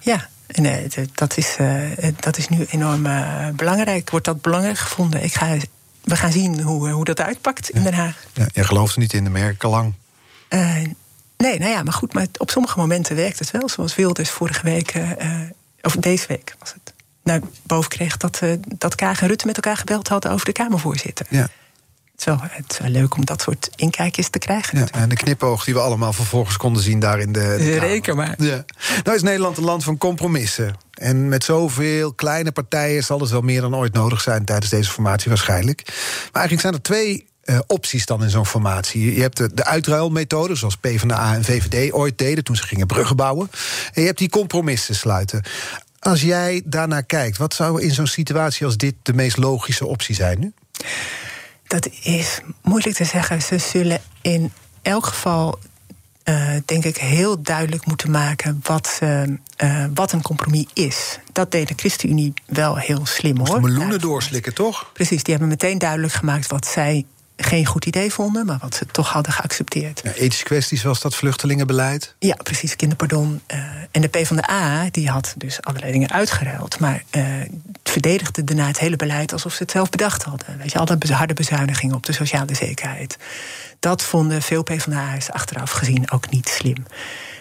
Ja, 0.00 0.28
en 0.46 0.64
uh, 0.64 1.04
dat, 1.14 1.36
is, 1.36 1.56
uh, 1.60 1.82
dat 2.20 2.38
is 2.38 2.48
nu 2.48 2.66
enorm 2.70 3.06
uh, 3.06 3.48
belangrijk. 3.48 4.10
Wordt 4.10 4.26
dat 4.26 4.42
belangrijk 4.42 4.78
gevonden? 4.78 5.22
Ik 5.22 5.34
ga, 5.34 5.56
we 6.00 6.16
gaan 6.16 6.32
zien 6.32 6.60
hoe, 6.60 6.88
hoe 6.88 7.04
dat 7.04 7.20
uitpakt 7.20 7.70
in 7.70 7.82
Den 7.82 7.94
Haag. 7.94 8.24
Ja, 8.32 8.46
jij 8.52 8.64
gelooft 8.64 8.96
niet 8.96 9.12
in, 9.12 9.24
de 9.24 9.30
merk 9.30 9.64
al 9.64 9.70
lang. 9.70 9.94
nee, 10.48 11.58
nou 11.58 11.70
ja, 11.70 11.82
maar 11.82 11.92
goed. 11.92 12.14
Maar 12.14 12.26
op 12.36 12.50
sommige 12.50 12.78
momenten 12.78 13.16
werkt 13.16 13.38
het 13.38 13.50
wel. 13.50 13.68
Zoals 13.68 13.94
Wilders 13.94 14.30
vorige 14.30 14.62
week, 14.62 14.94
of 15.82 15.96
deze 15.96 16.26
week 16.26 16.54
was 16.58 16.72
het. 16.72 16.94
Nou, 17.22 17.42
boven 17.62 17.90
kreeg 17.90 18.16
dat, 18.16 18.40
dat 18.78 18.94
Kaag 18.94 19.20
en 19.20 19.28
Rutte 19.28 19.46
met 19.46 19.56
elkaar 19.56 19.76
gebeld 19.76 20.08
hadden 20.08 20.30
over 20.30 20.46
de 20.46 20.52
Kamervoorzitter. 20.52 21.26
Ja. 21.28 21.48
Zo, 22.20 22.38
het 22.40 22.72
is 22.72 22.78
wel 22.78 22.90
leuk 22.90 23.16
om 23.16 23.24
dat 23.24 23.42
soort 23.42 23.70
inkijkjes 23.76 24.28
te 24.28 24.38
krijgen. 24.38 24.78
Ja, 24.78 24.86
en 24.90 25.08
de 25.08 25.14
knipoog 25.14 25.64
die 25.64 25.74
we 25.74 25.80
allemaal 25.80 26.12
vervolgens 26.12 26.56
konden 26.56 26.82
zien 26.82 27.00
daar 27.00 27.20
in 27.20 27.32
de. 27.32 27.54
de 27.58 27.78
Reken 27.78 28.16
maar. 28.16 28.34
Ja. 28.38 28.64
Nou 29.04 29.16
is 29.16 29.22
Nederland 29.22 29.56
een 29.56 29.64
land 29.64 29.84
van 29.84 29.98
compromissen. 29.98 30.74
En 30.94 31.28
met 31.28 31.44
zoveel 31.44 32.12
kleine 32.12 32.52
partijen 32.52 33.04
zal 33.04 33.20
het 33.20 33.30
wel 33.30 33.40
meer 33.40 33.60
dan 33.60 33.76
ooit 33.76 33.92
nodig 33.92 34.20
zijn 34.20 34.44
tijdens 34.44 34.70
deze 34.70 34.90
formatie 34.90 35.28
waarschijnlijk. 35.28 35.82
Maar 35.86 36.42
eigenlijk 36.42 36.60
zijn 36.60 36.74
er 36.74 36.82
twee 36.82 37.26
uh, 37.44 37.58
opties 37.66 38.06
dan 38.06 38.22
in 38.22 38.30
zo'n 38.30 38.46
formatie. 38.46 39.14
Je 39.14 39.20
hebt 39.20 39.36
de, 39.36 39.54
de 39.54 39.64
uitruilmethode, 39.64 40.54
zoals 40.54 40.76
PvdA 40.76 41.34
en 41.34 41.44
VVD 41.44 41.92
ooit 41.92 42.18
deden 42.18 42.44
toen 42.44 42.56
ze 42.56 42.62
gingen 42.62 42.86
bruggen 42.86 43.16
bouwen. 43.16 43.50
En 43.92 44.00
je 44.00 44.06
hebt 44.06 44.18
die 44.18 44.30
compromissen 44.30 44.94
sluiten. 44.94 45.42
Als 45.98 46.22
jij 46.22 46.62
daarnaar 46.64 47.04
kijkt, 47.04 47.36
wat 47.36 47.54
zou 47.54 47.82
in 47.82 47.90
zo'n 47.90 48.06
situatie 48.06 48.66
als 48.66 48.76
dit 48.76 48.94
de 49.02 49.14
meest 49.14 49.36
logische 49.36 49.86
optie 49.86 50.14
zijn 50.14 50.38
nu? 50.40 50.52
Dat 51.70 51.88
is 52.02 52.40
moeilijk 52.62 52.96
te 52.96 53.04
zeggen. 53.04 53.42
Ze 53.42 53.58
zullen 53.58 54.00
in 54.22 54.52
elk 54.82 55.06
geval, 55.06 55.58
uh, 56.24 56.52
denk 56.64 56.84
ik, 56.84 56.96
heel 56.96 57.42
duidelijk 57.42 57.86
moeten 57.86 58.10
maken 58.10 58.60
wat, 58.62 58.98
uh, 59.02 59.22
uh, 59.22 59.84
wat 59.94 60.12
een 60.12 60.22
compromis 60.22 60.66
is. 60.74 61.18
Dat 61.32 61.50
deed 61.50 61.68
de 61.68 61.74
ChristenUnie 61.76 62.34
wel 62.46 62.76
heel 62.76 63.06
slim 63.06 63.38
hoor. 63.38 63.60
Meloenen 63.60 64.00
doorslikken, 64.00 64.54
toch? 64.54 64.90
Precies, 64.92 65.22
die 65.22 65.32
hebben 65.34 65.50
meteen 65.50 65.78
duidelijk 65.78 66.12
gemaakt 66.12 66.46
wat 66.46 66.66
zij 66.66 67.04
geen 67.44 67.66
goed 67.66 67.86
idee 67.86 68.12
vonden, 68.12 68.46
maar 68.46 68.58
wat 68.60 68.74
ze 68.74 68.86
toch 68.86 69.08
hadden 69.08 69.32
geaccepteerd. 69.32 70.00
Ja, 70.04 70.12
ethische 70.12 70.44
kwesties 70.44 70.80
zoals 70.80 71.00
dat 71.00 71.14
vluchtelingenbeleid? 71.14 72.14
Ja, 72.18 72.36
precies, 72.42 72.76
kinderpardon. 72.76 73.40
Uh, 73.54 73.58
en 73.90 74.00
de 74.00 74.08
PvdA 74.08 74.88
die 74.90 75.08
had 75.08 75.34
dus 75.36 75.62
allerlei 75.62 75.92
dingen 75.92 76.10
uitgeruild... 76.10 76.78
maar 76.78 77.02
uh, 77.16 77.24
verdedigde 77.84 78.44
daarna 78.44 78.66
het 78.66 78.78
hele 78.78 78.96
beleid 78.96 79.32
alsof 79.32 79.52
ze 79.52 79.62
het 79.62 79.70
zelf 79.70 79.90
bedacht 79.90 80.22
hadden. 80.22 80.58
Weet 80.58 80.72
je, 80.72 80.78
alle 80.78 80.98
harde 81.08 81.34
bezuinigingen 81.34 81.96
op 81.96 82.06
de 82.06 82.12
sociale 82.12 82.54
zekerheid. 82.54 83.16
Dat 83.80 84.02
vonden 84.02 84.42
veel 84.42 84.62
PvdA's 84.62 85.30
achteraf 85.30 85.70
gezien 85.70 86.10
ook 86.10 86.30
niet 86.30 86.48
slim. 86.48 86.84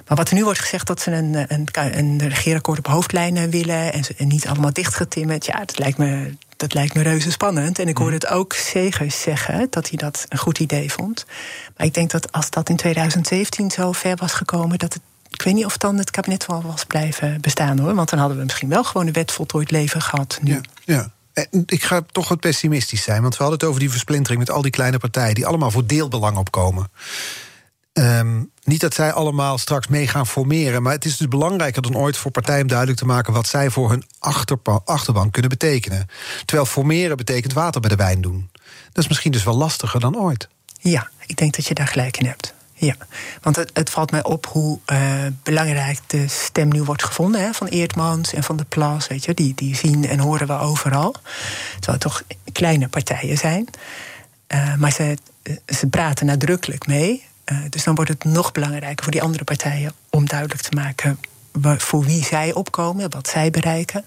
Maar 0.08 0.18
wat 0.18 0.30
er 0.30 0.36
nu 0.36 0.44
wordt 0.44 0.60
gezegd 0.60 0.88
dat 0.88 1.02
ze 1.02 1.12
een, 1.12 1.46
een, 1.48 1.68
een 1.74 2.30
regeerakkoord 2.30 2.78
op 2.78 2.88
hoofdlijnen 2.88 3.50
willen... 3.50 3.94
en, 3.94 4.04
en 4.18 4.28
niet 4.28 4.48
allemaal 4.48 4.74
dichtgetimmerd, 4.74 5.46
ja, 5.46 5.60
dat 5.60 5.80
lijkt 5.80 5.98
me 5.98 6.34
dat 6.60 6.74
lijkt 6.74 6.94
me 6.94 7.02
reuze 7.02 7.32
spannend. 7.32 7.80
En 7.80 7.88
ik 7.88 7.98
hoorde 7.98 8.16
het 8.16 8.28
ook 8.28 8.54
Segers 8.54 9.22
zeggen 9.22 9.68
dat 9.70 9.90
hij 9.90 9.98
dat 9.98 10.26
een 10.30 10.38
goed 10.38 10.60
idee 10.60 10.92
vond. 10.92 11.26
Maar 11.78 11.86
ik 11.86 11.94
denk 11.94 12.12
dat 12.12 12.32
als 12.32 12.50
dat 12.50 12.70
in 12.70 12.76
2017 12.76 13.72
zo 13.72 13.92
ver 13.92 14.16
was 14.16 14.34
gekomen, 14.34 14.78
dat 14.78 14.94
het. 14.94 15.02
Ik 15.30 15.42
weet 15.42 15.54
niet 15.54 15.66
of 15.66 15.78
dan 15.78 15.98
het 15.98 16.12
kabinet 16.12 16.46
wel 16.46 16.62
was 16.62 16.86
blijven 16.86 17.42
bestaan 17.42 17.80
hoor. 17.80 17.96
Want 17.96 18.10
dan 18.10 18.20
hadden 18.20 18.38
we 18.38 18.44
misschien 18.44 18.70
wel 18.70 18.84
gewoon 18.84 19.08
een 19.08 19.14
wet 19.14 19.32
voltooid 19.32 19.72
leven 19.72 20.02
gehad. 20.02 20.40
Nu. 20.42 20.62
Ja, 20.86 21.12
ja. 21.34 21.48
Ik 21.66 21.84
ga 21.84 22.02
toch 22.12 22.30
wat 22.30 22.40
pessimistisch 22.40 23.04
zijn, 23.04 23.22
want 23.22 23.38
we 23.38 23.44
hadden 23.44 23.60
het 23.60 23.68
over 23.68 23.80
die 23.80 23.90
versplintering 23.90 24.40
met 24.40 24.50
al 24.50 24.62
die 24.62 24.72
kleine 24.72 24.98
partijen 24.98 25.36
die 25.36 25.46
allemaal 25.46 25.72
voor 25.72 25.86
deelbelang 25.86 26.38
opkomen. 26.38 26.92
Um, 27.94 28.52
niet 28.70 28.82
dat 28.82 28.94
zij 28.94 29.14
allemaal 29.14 29.58
straks 29.58 29.88
mee 29.88 30.08
gaan 30.08 30.28
formeren, 30.28 30.82
maar 30.82 30.94
het 30.94 31.06
is 31.06 31.18
dus 31.18 31.28
belangrijker 31.28 31.82
dan 31.82 31.98
ooit 31.98 32.18
voor 32.18 32.32
partijen 32.32 32.62
om 32.62 32.68
duidelijk 32.68 33.00
te 33.00 33.06
maken 33.06 33.34
wat 33.34 33.48
zij 33.48 33.70
voor 33.70 33.90
hun 33.90 34.04
achterban 34.86 35.32
kunnen 35.32 35.50
betekenen. 35.50 36.08
Terwijl 36.46 36.68
formeren 36.68 37.18
betekent 37.18 37.54
water 37.54 37.82
bij 37.82 37.90
de 37.90 37.96
wijn 37.96 38.22
doen. 38.22 38.50
Dat 38.92 39.04
is 39.04 39.08
misschien 39.08 39.32
dus 39.32 39.44
wel 39.44 39.56
lastiger 39.56 40.00
dan 40.00 40.18
ooit. 40.18 40.48
Ja, 40.80 41.10
ik 41.26 41.38
denk 41.38 41.56
dat 41.56 41.66
je 41.66 41.74
daar 41.74 41.88
gelijk 41.88 42.18
in 42.18 42.26
hebt. 42.26 42.54
Ja, 42.74 42.96
want 43.42 43.56
het, 43.56 43.70
het 43.74 43.90
valt 43.90 44.12
mij 44.12 44.24
op 44.24 44.46
hoe 44.46 44.80
uh, 44.92 45.26
belangrijk 45.44 46.00
de 46.08 46.28
stem 46.28 46.68
nu 46.68 46.84
wordt 46.84 47.04
gevonden 47.04 47.42
hè, 47.42 47.54
van 47.54 47.68
Eertmans 47.68 48.34
en 48.34 48.44
van 48.44 48.58
de 48.58 48.66
Plas. 48.70 49.08
Weet 49.08 49.26
je, 49.26 49.34
die, 49.34 49.56
die 49.56 49.76
zien 49.76 50.08
en 50.08 50.20
horen 50.20 50.48
we 50.48 50.54
overal. 50.54 51.12
Terwijl 51.72 51.92
het 51.92 52.02
toch 52.02 52.24
kleine 52.52 52.88
partijen 52.88 53.38
zijn. 53.38 53.68
Uh, 54.48 54.76
maar 54.76 54.92
ze, 54.92 55.18
ze 55.66 55.88
praten 55.88 56.26
nadrukkelijk 56.26 56.88
mee. 56.88 57.28
Uh, 57.52 57.58
dus 57.70 57.84
dan 57.84 57.96
wordt 57.96 58.10
het 58.12 58.24
nog 58.24 58.52
belangrijker 58.52 59.04
voor 59.04 59.12
die 59.12 59.22
andere 59.22 59.44
partijen 59.44 59.94
om 60.10 60.28
duidelijk 60.28 60.62
te 60.62 60.76
maken 60.76 61.20
voor 61.78 62.04
wie 62.04 62.24
zij 62.24 62.54
opkomen, 62.54 63.10
wat 63.10 63.28
zij 63.28 63.50
bereiken. 63.52 64.06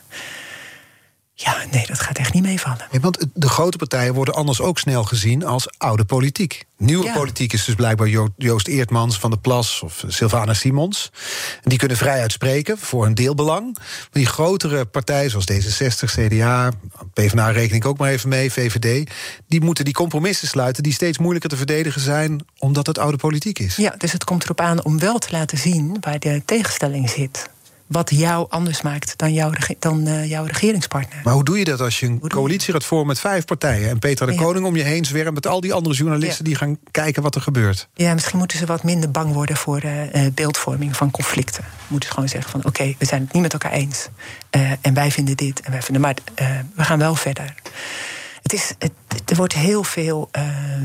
Ja, 1.44 1.56
nee, 1.70 1.86
dat 1.86 2.00
gaat 2.00 2.18
echt 2.18 2.32
niet 2.32 2.42
meevallen. 2.42 2.86
Ja, 2.90 3.00
want 3.00 3.26
de 3.34 3.48
grote 3.48 3.76
partijen 3.76 4.14
worden 4.14 4.34
anders 4.34 4.60
ook 4.60 4.78
snel 4.78 5.04
gezien 5.04 5.44
als 5.44 5.78
oude 5.78 6.04
politiek. 6.04 6.64
Nieuwe 6.76 7.04
ja. 7.04 7.12
politiek 7.12 7.52
is 7.52 7.64
dus 7.64 7.74
blijkbaar 7.74 8.08
Joost 8.36 8.66
Eertmans 8.68 9.18
van 9.18 9.30
de 9.30 9.38
Plas 9.38 9.82
of 9.82 10.04
Sylvana 10.06 10.54
Simons. 10.54 11.10
Die 11.62 11.78
kunnen 11.78 11.96
vrij 11.96 12.20
uitspreken 12.20 12.78
voor 12.78 13.06
een 13.06 13.14
deelbelang. 13.14 13.74
Maar 13.74 14.08
die 14.10 14.26
grotere 14.26 14.84
partijen 14.84 15.30
zoals 15.30 15.50
D66, 15.52 16.04
CDA, 16.04 16.70
PvdA 17.12 17.50
reken 17.50 17.76
ik 17.76 17.84
ook 17.84 17.98
maar 17.98 18.10
even 18.10 18.28
mee, 18.28 18.52
VVD... 18.52 19.10
die 19.46 19.60
moeten 19.60 19.84
die 19.84 19.94
compromissen 19.94 20.48
sluiten 20.48 20.82
die 20.82 20.92
steeds 20.92 21.18
moeilijker 21.18 21.50
te 21.50 21.56
verdedigen 21.56 22.00
zijn... 22.00 22.44
omdat 22.58 22.86
het 22.86 22.98
oude 22.98 23.16
politiek 23.16 23.58
is. 23.58 23.76
Ja, 23.76 23.94
dus 23.98 24.12
het 24.12 24.24
komt 24.24 24.44
erop 24.44 24.60
aan 24.60 24.84
om 24.84 24.98
wel 24.98 25.18
te 25.18 25.28
laten 25.30 25.58
zien 25.58 25.96
waar 26.00 26.18
de 26.18 26.42
tegenstelling 26.44 27.10
zit 27.10 27.50
wat 27.92 28.10
jou 28.10 28.46
anders 28.48 28.82
maakt 28.82 29.18
dan 29.18 29.32
jouw, 29.32 29.50
dan, 29.78 30.08
uh, 30.08 30.28
jouw 30.28 30.44
regeringspartner. 30.44 31.20
Maar 31.24 31.34
hoe 31.34 31.44
doe 31.44 31.58
je 31.58 31.64
dat 31.64 31.80
als 31.80 32.00
je 32.00 32.06
een 32.06 32.20
coalitie 32.28 32.72
gaat 32.72 32.84
vormen 32.84 33.06
met 33.06 33.20
vijf 33.20 33.44
partijen... 33.44 33.88
en 33.88 33.98
Peter 33.98 34.26
de 34.26 34.32
ja. 34.32 34.38
Koning 34.38 34.66
om 34.66 34.76
je 34.76 34.82
heen 34.82 35.04
zwermt 35.04 35.34
met 35.34 35.46
al 35.46 35.60
die 35.60 35.72
andere 35.72 35.94
journalisten... 35.94 36.44
Ja. 36.44 36.50
die 36.50 36.54
gaan 36.54 36.78
kijken 36.90 37.22
wat 37.22 37.34
er 37.34 37.40
gebeurt? 37.40 37.88
Ja, 37.94 38.14
misschien 38.14 38.38
moeten 38.38 38.58
ze 38.58 38.66
wat 38.66 38.82
minder 38.82 39.10
bang 39.10 39.32
worden 39.32 39.56
voor 39.56 39.84
uh, 39.84 40.26
beeldvorming 40.34 40.96
van 40.96 41.10
conflicten. 41.10 41.64
Moeten 41.86 42.08
ze 42.08 42.14
gewoon 42.14 42.28
zeggen 42.28 42.50
van 42.50 42.64
oké, 42.64 42.94
we 42.98 43.04
zijn 43.04 43.22
het 43.22 43.32
niet 43.32 43.42
met 43.42 43.52
elkaar 43.52 43.72
eens. 43.72 44.08
Uh, 44.56 44.70
en 44.80 44.94
wij 44.94 45.10
vinden 45.10 45.36
dit 45.36 45.60
en 45.60 45.70
wij 45.70 45.82
vinden... 45.82 46.02
maar 46.02 46.16
we 46.74 46.84
gaan 46.84 46.98
wel 46.98 47.14
verder. 47.14 47.54
Het 48.42 48.52
is, 48.52 48.74
het, 48.78 48.92
er 49.26 49.36
wordt 49.36 49.54
heel 49.54 49.84
veel 49.84 50.30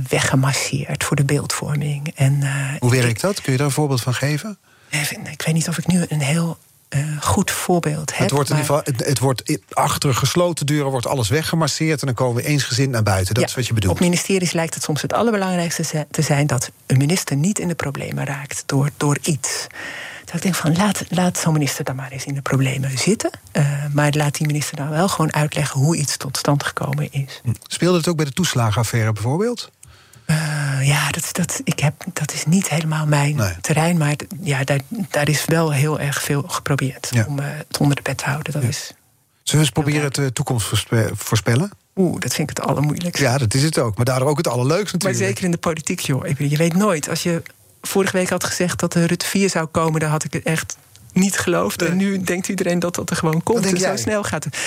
weggemasseerd 0.09 1.03
voor 1.03 1.15
de 1.15 1.25
beeldvorming. 1.25 2.11
En, 2.15 2.39
hoe 2.79 2.91
werkt 2.91 3.21
dat? 3.21 3.41
Kun 3.41 3.51
je 3.51 3.57
daar 3.57 3.67
een 3.67 3.73
voorbeeld 3.73 4.01
van 4.01 4.13
geven? 4.13 4.57
Ik 4.89 5.41
weet 5.45 5.53
niet 5.53 5.67
of 5.67 5.77
ik 5.77 5.87
nu 5.87 6.05
een 6.09 6.21
heel 6.21 6.57
uh, 6.89 7.21
goed 7.21 7.51
voorbeeld 7.51 8.11
heb. 8.11 8.19
Het 8.19 8.31
wordt, 8.31 8.49
in 8.49 8.57
ieder 8.57 8.73
geval, 8.73 8.93
het, 8.93 9.05
het, 9.05 9.19
wordt 9.19 9.59
achter 9.69 10.13
gesloten 10.13 10.65
deuren 10.65 10.91
wordt 10.91 11.07
alles 11.07 11.29
weggemasseerd... 11.29 11.99
en 11.99 12.05
dan 12.05 12.15
komen 12.15 12.35
we 12.35 12.47
eensgezind 12.47 12.91
naar 12.91 13.03
buiten. 13.03 13.33
Dat 13.33 13.43
ja, 13.43 13.49
is 13.49 13.55
wat 13.55 13.67
je 13.67 13.73
bedoelt. 13.73 13.93
Op 13.93 13.99
ministeries 13.99 14.51
lijkt 14.51 14.73
het 14.73 14.83
soms 14.83 15.01
het 15.01 15.13
allerbelangrijkste 15.13 16.07
te 16.11 16.21
zijn... 16.21 16.47
dat 16.47 16.71
een 16.85 16.97
minister 16.97 17.35
niet 17.35 17.59
in 17.59 17.67
de 17.67 17.75
problemen 17.75 18.25
raakt 18.25 18.63
door, 18.65 18.89
door 18.97 19.17
iets. 19.21 19.67
Dus 20.25 20.35
ik 20.35 20.41
denk 20.41 20.55
van, 20.55 20.75
laat, 20.75 21.03
laat 21.09 21.37
zo'n 21.37 21.53
minister 21.53 21.83
dan 21.83 21.95
maar 21.95 22.11
eens 22.11 22.25
in 22.25 22.33
de 22.33 22.41
problemen 22.41 22.97
zitten. 22.97 23.29
Uh, 23.53 23.85
maar 23.91 24.11
laat 24.11 24.35
die 24.35 24.47
minister 24.47 24.75
dan 24.75 24.89
wel 24.89 25.07
gewoon 25.07 25.33
uitleggen... 25.33 25.79
hoe 25.79 25.97
iets 25.97 26.17
tot 26.17 26.37
stand 26.37 26.63
gekomen 26.63 27.11
is. 27.11 27.41
Speelde 27.63 27.97
het 27.97 28.07
ook 28.07 28.15
bij 28.15 28.25
de 28.25 28.33
toeslagenaffaire 28.33 29.11
bijvoorbeeld? 29.11 29.71
Uh, 30.79 30.87
ja, 30.87 31.09
dat, 31.09 31.29
dat, 31.31 31.61
ik 31.63 31.79
heb, 31.79 31.93
dat 32.13 32.33
is 32.33 32.45
niet 32.45 32.69
helemaal 32.69 33.05
mijn 33.05 33.35
nee. 33.35 33.53
terrein. 33.61 33.97
Maar 33.97 34.15
ja, 34.41 34.63
daar, 34.63 34.79
daar 35.09 35.29
is 35.29 35.45
wel 35.45 35.71
heel 35.71 35.99
erg 35.99 36.21
veel 36.21 36.43
geprobeerd 36.47 37.09
ja. 37.11 37.25
om 37.27 37.39
uh, 37.39 37.45
het 37.49 37.77
onder 37.77 37.95
de 37.95 38.01
pet 38.01 38.17
te 38.17 38.25
houden. 38.25 38.53
Dat 38.53 38.61
ja. 38.61 38.67
is, 38.67 38.93
Zullen 39.43 39.65
we 39.65 39.71
eens 39.71 39.83
proberen 39.83 40.13
de 40.13 40.33
toekomst 40.33 40.67
voorspellen? 41.13 41.71
Oeh, 41.95 42.19
dat 42.19 42.33
vind 42.33 42.49
ik 42.49 42.57
het 42.57 42.67
allermoeilijkste. 42.67 43.23
Ja, 43.23 43.37
dat 43.37 43.53
is 43.53 43.63
het 43.63 43.79
ook. 43.79 43.95
Maar 43.95 44.05
daardoor 44.05 44.27
ook 44.29 44.37
het 44.37 44.47
allerleukste 44.47 44.93
natuurlijk. 44.93 45.19
Maar 45.19 45.29
zeker 45.29 45.43
in 45.43 45.51
de 45.51 45.57
politiek, 45.57 45.99
joh. 45.99 46.27
Je 46.37 46.57
weet 46.57 46.73
nooit. 46.73 47.09
Als 47.09 47.23
je 47.23 47.41
vorige 47.81 48.11
week 48.11 48.29
had 48.29 48.43
gezegd 48.43 48.79
dat 48.79 48.93
de 48.93 49.05
Rutte 49.05 49.25
4 49.25 49.49
zou 49.49 49.65
komen... 49.65 49.99
dan 49.99 50.09
had 50.09 50.23
ik 50.23 50.33
het 50.33 50.43
echt 50.43 50.77
niet 51.13 51.37
geloofd. 51.37 51.81
En 51.81 51.97
nu 51.97 52.21
denkt 52.21 52.47
iedereen 52.47 52.79
dat 52.79 52.95
dat 52.95 53.09
er 53.09 53.15
gewoon 53.15 53.43
komt. 53.43 53.69
Dus 53.69 53.81
zo 53.81 53.95
snel 53.95 54.23
gaat 54.23 54.43
het. 54.43 54.57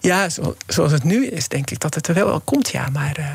Ja, 0.00 0.28
zo, 0.28 0.56
zoals 0.66 0.92
het 0.92 1.04
nu 1.04 1.26
is, 1.26 1.48
denk 1.48 1.70
ik 1.70 1.80
dat 1.80 1.94
het 1.94 2.08
er 2.08 2.14
wel 2.14 2.40
komt, 2.40 2.68
ja. 2.68 2.88
Maar... 2.88 3.16
Uh, 3.18 3.26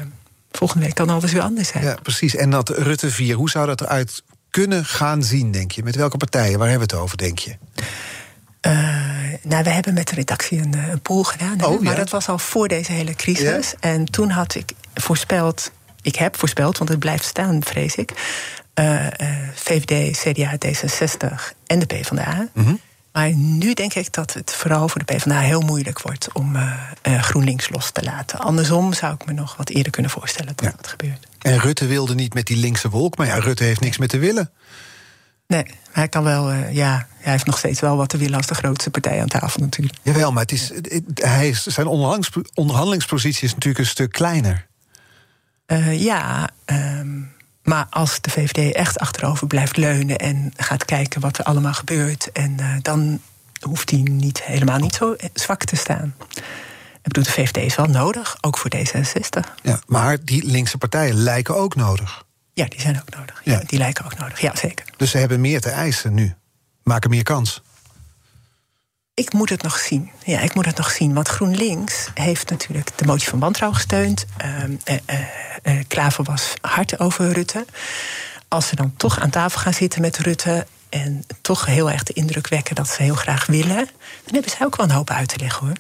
volgende 0.52 0.86
week 0.86 0.96
kan 0.96 1.10
alles 1.10 1.32
weer 1.32 1.42
anders 1.42 1.68
zijn. 1.68 1.84
Ja, 1.84 1.98
precies. 2.02 2.36
En 2.36 2.50
dat 2.50 2.70
Rutte 2.70 3.12
4, 3.12 3.36
hoe 3.36 3.50
zou 3.50 3.68
dat 3.68 3.82
eruit 3.82 4.24
kunnen 4.50 4.86
gaan 4.86 5.24
zien, 5.24 5.52
denk 5.52 5.72
je? 5.72 5.84
Met 5.84 5.96
welke 5.96 6.18
partijen? 6.18 6.60
Waar 6.60 6.70
hebben 6.70 6.88
we 6.88 6.94
het 6.94 7.04
over, 7.04 7.18
denk 7.18 7.40
je? 7.40 7.56
Uh, 8.68 8.74
nou, 9.42 9.64
we 9.64 9.70
hebben 9.70 9.94
met 9.94 10.08
de 10.08 10.16
redactie 10.16 10.60
een, 10.60 10.74
een 10.74 11.02
pool 11.02 11.24
gedaan. 11.24 11.66
Oh, 11.66 11.82
maar 11.82 11.96
dat 11.96 12.10
was 12.10 12.28
al 12.28 12.38
voor 12.38 12.68
deze 12.68 12.92
hele 12.92 13.16
crisis. 13.16 13.74
En 13.80 14.06
toen 14.06 14.30
had 14.30 14.56
ik 14.56 14.72
voorspeld, 14.94 15.72
ik 16.02 16.16
heb 16.16 16.38
voorspeld, 16.38 16.78
want 16.78 16.90
het 16.90 17.00
blijft 17.00 17.26
staan, 17.26 17.64
vrees 17.64 17.96
ik. 17.96 18.12
Uh, 18.76 19.04
uh, 19.04 19.10
VVD, 19.54 20.18
CDA, 20.18 20.58
D66 20.66 21.58
en 21.66 21.80
de 21.80 21.86
PvdA. 21.86 22.48
Mhm. 22.54 22.74
Maar 23.14 23.34
nu 23.34 23.74
denk 23.74 23.94
ik 23.94 24.14
dat 24.14 24.34
het 24.34 24.54
vooral 24.54 24.88
voor 24.90 25.04
de 25.06 25.14
PvdA 25.14 25.40
heel 25.40 25.62
moeilijk 25.62 26.02
wordt 26.02 26.32
om 26.34 26.56
GroenLinks 27.04 27.70
los 27.70 27.92
te 27.92 28.04
laten. 28.04 28.40
Andersom 28.40 28.94
zou 28.94 29.14
ik 29.14 29.26
me 29.26 29.34
nog 29.34 29.56
wat 29.56 29.70
eerder 29.70 29.92
kunnen 29.92 30.12
voorstellen 30.12 30.54
dat 30.56 30.66
Ja. 30.66 30.74
dat 30.78 30.88
gebeurt. 30.88 31.28
En 31.40 31.60
Rutte 31.60 31.86
wilde 31.86 32.16
niet 32.16 32.34
met 32.34 32.46
die 32.46 32.58
linkse 32.58 32.90
wolk, 32.90 33.18
maar 33.18 33.28
ja, 33.28 33.36
Rutte 33.40 33.64
heeft 33.64 33.80
niks 33.80 33.98
meer 33.98 34.08
te 34.08 34.18
willen. 34.18 34.52
Nee, 35.48 35.66
hij 35.92 36.08
kan 36.08 36.24
wel, 36.24 36.52
uh, 36.54 36.74
ja, 36.74 37.08
hij 37.18 37.32
heeft 37.32 37.46
nog 37.46 37.58
steeds 37.58 37.80
wel 37.80 37.98
wat 37.98 38.10
te 38.10 38.18
willen 38.18 38.36
als 38.38 38.48
de 38.48 38.56
grootste 38.56 38.90
partij 38.90 39.22
aan 39.22 39.28
tafel 39.28 39.60
natuurlijk. 39.62 39.98
Jawel, 40.02 40.32
maar 40.32 40.42
het 40.42 40.52
is, 40.52 40.70
het, 40.70 41.02
hij 41.14 41.50
is, 41.50 41.66
zijn 41.66 41.88
onderhandelingspo- 41.88 42.50
onderhandelingspositie 42.54 43.44
is 43.48 43.54
natuurlijk 43.54 43.84
een 43.84 43.90
stuk 43.92 44.12
kleiner. 44.12 44.68
Ja, 45.92 46.50
maar 47.64 47.88
als 47.90 48.22
de 48.22 48.30
VVD 48.30 48.76
echt 48.76 49.00
achterover 49.00 49.48
blijft 49.48 49.78
leunen 49.78 50.18
en 50.18 50.54
gaat 50.56 50.86
kijken 50.86 51.22
wat 51.22 51.38
er 51.38 51.44
allemaal 51.44 51.74
gebeurt, 51.74 52.32
en 52.32 52.58
uh, 52.60 52.76
dan 52.82 53.22
hoeft 53.62 53.90
hij 53.90 54.00
niet, 54.00 54.44
helemaal 54.44 54.80
niet 54.80 54.96
zo 54.96 55.16
zwak 55.34 55.64
te 55.64 55.76
staan. 55.76 56.16
Ik 57.02 57.08
bedoel, 57.08 57.24
de 57.24 57.32
VVD 57.32 57.58
is 57.58 57.76
wel 57.76 57.86
nodig, 57.86 58.38
ook 58.42 58.58
voor 58.58 58.72
D66. 58.76 59.62
Ja, 59.62 59.80
maar 59.86 60.18
die 60.24 60.46
linkse 60.46 60.78
partijen 60.78 61.16
lijken 61.16 61.56
ook 61.56 61.76
nodig. 61.76 62.26
Ja, 62.54 62.66
die 62.66 62.82
zijn 62.82 63.02
ook 63.02 63.16
nodig. 63.16 63.42
Ja. 63.44 63.54
Ja. 63.54 63.64
Die 63.66 63.80
lijken 63.80 64.06
ook 64.06 64.18
nodig, 64.18 64.42
ja, 64.42 64.56
zeker. 64.56 64.86
Dus 64.98 65.12
ze 65.12 65.18
hebben 65.18 65.42
meer 65.42 65.62
te 65.62 65.70
eisen 65.70 66.14
nu. 66.14 66.36
Maken 66.84 67.10
meer 67.10 67.24
kans. 67.24 67.62
Ik 69.14 69.34
moet 69.34 69.50
het 69.50 69.62
nog 69.62 69.80
zien. 69.80 70.12
Ja, 70.24 70.40
ik 70.40 70.54
moet 70.54 70.66
het 70.66 70.78
nog 70.78 70.92
zien. 70.92 71.14
Want 71.14 71.28
GroenLinks 71.28 72.08
heeft 72.14 72.50
natuurlijk 72.50 72.98
de 72.98 73.06
motie 73.06 73.30
van 73.30 73.40
wantrouwen 73.40 73.80
gesteund. 73.80 74.26
Uh, 75.64 75.80
Klaver 75.88 76.24
was 76.24 76.54
hard 76.62 77.00
over 77.00 77.32
Rutte. 77.32 77.66
Als 78.48 78.68
ze 78.68 78.76
dan 78.76 78.94
toch 78.98 79.20
aan 79.20 79.30
tafel 79.30 79.60
gaan 79.60 79.74
zitten 79.74 80.02
met 80.02 80.18
Rutte. 80.18 80.68
en 80.90 81.26
toch 81.42 81.66
heel 81.66 81.92
erg 81.92 82.04
de 82.04 82.14
indruk 82.14 82.48
wekken 82.48 82.76
dat 82.76 82.88
ze 82.88 83.04
heel 83.04 83.16
graag 83.16 83.46
willen. 83.46 83.90
dan 84.24 84.34
hebben 84.34 84.52
zij 84.52 84.66
ook 84.66 84.76
wel 84.76 84.86
een 84.86 84.96
hoop 84.96 85.10
uit 85.10 85.28
te 85.28 85.40
leggen 85.40 85.66
hoor. 85.68 85.76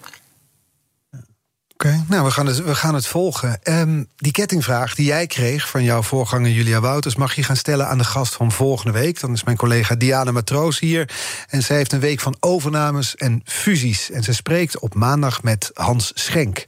Nou, 2.07 2.23
we 2.23 2.31
gaan 2.31 2.45
het, 2.45 2.63
we 2.63 2.75
gaan 2.75 2.93
het 2.93 3.07
volgen. 3.07 3.59
Um, 3.63 4.07
die 4.17 4.31
kettingvraag 4.31 4.95
die 4.95 5.05
jij 5.05 5.27
kreeg 5.27 5.69
van 5.69 5.83
jouw 5.83 6.01
voorganger 6.01 6.51
Julia 6.51 6.79
Wouters... 6.79 7.15
mag 7.15 7.33
je 7.33 7.43
gaan 7.43 7.55
stellen 7.55 7.87
aan 7.87 7.97
de 7.97 8.03
gast 8.03 8.33
van 8.33 8.51
volgende 8.51 8.99
week. 8.99 9.19
Dan 9.19 9.33
is 9.33 9.43
mijn 9.43 9.57
collega 9.57 9.95
Diana 9.95 10.31
Matroos 10.31 10.79
hier. 10.79 11.09
En 11.49 11.63
zij 11.63 11.75
heeft 11.75 11.91
een 11.91 11.99
week 11.99 12.19
van 12.19 12.35
overnames 12.39 13.15
en 13.15 13.41
fusies. 13.45 14.11
En 14.11 14.23
ze 14.23 14.33
spreekt 14.33 14.79
op 14.79 14.93
maandag 14.93 15.43
met 15.43 15.71
Hans 15.73 16.11
Schenk. 16.13 16.65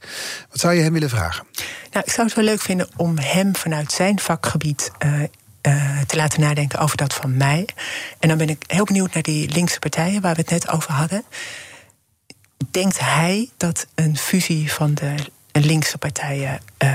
Wat 0.50 0.60
zou 0.60 0.74
je 0.74 0.82
hem 0.82 0.92
willen 0.92 1.10
vragen? 1.10 1.44
Nou, 1.90 2.04
ik 2.04 2.12
zou 2.12 2.26
het 2.26 2.36
wel 2.36 2.44
leuk 2.44 2.60
vinden 2.60 2.88
om 2.96 3.18
hem 3.18 3.56
vanuit 3.56 3.92
zijn 3.92 4.20
vakgebied... 4.20 4.90
Uh, 5.04 5.12
uh, 5.66 6.00
te 6.06 6.16
laten 6.16 6.40
nadenken 6.40 6.78
over 6.78 6.96
dat 6.96 7.14
van 7.14 7.36
mij. 7.36 7.68
En 8.18 8.28
dan 8.28 8.38
ben 8.38 8.48
ik 8.48 8.64
heel 8.66 8.84
benieuwd 8.84 9.14
naar 9.14 9.22
die 9.22 9.48
linkse 9.48 9.78
partijen... 9.78 10.20
waar 10.20 10.34
we 10.34 10.40
het 10.40 10.50
net 10.50 10.68
over 10.68 10.92
hadden 10.92 11.24
denkt 12.70 13.00
hij 13.00 13.50
dat 13.56 13.86
een 13.94 14.16
fusie 14.16 14.72
van 14.72 14.94
de 14.94 15.14
linkse 15.52 15.98
partijen 15.98 16.60
uh, 16.84 16.90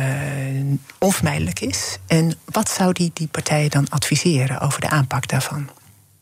onvermijdelijk 0.98 1.60
is? 1.60 1.98
En 2.08 2.34
wat 2.46 2.70
zou 2.70 2.94
die, 2.94 3.12
die 3.14 3.28
partijen 3.28 3.70
dan 3.70 3.90
adviseren 3.90 4.60
over 4.60 4.82
de 4.82 4.90
aanpak 4.90 5.28
daarvan? 5.28 5.70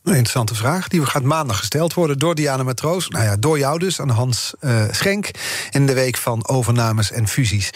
Een 0.08 0.14
interessante 0.14 0.56
vraag. 0.56 0.88
Die 0.88 1.06
gaat 1.06 1.24
maandag 1.24 1.58
gesteld 1.58 1.94
worden 1.94 2.20
door 2.20 2.36
Diana 2.36 2.64
Matroos. 2.64 3.08
Nou 3.08 3.24
ja, 3.24 3.38
door 3.38 3.58
jou 3.60 3.80
dus, 3.80 4.02
aan 4.02 4.10
Hans 4.10 4.54
uh, 4.62 4.84
Schenk. 4.92 5.32
In 5.72 5.86
de 5.86 5.94
week 5.94 6.18
van 6.18 6.48
overnames 6.48 7.12
en 7.12 7.28
fusies. 7.28 7.70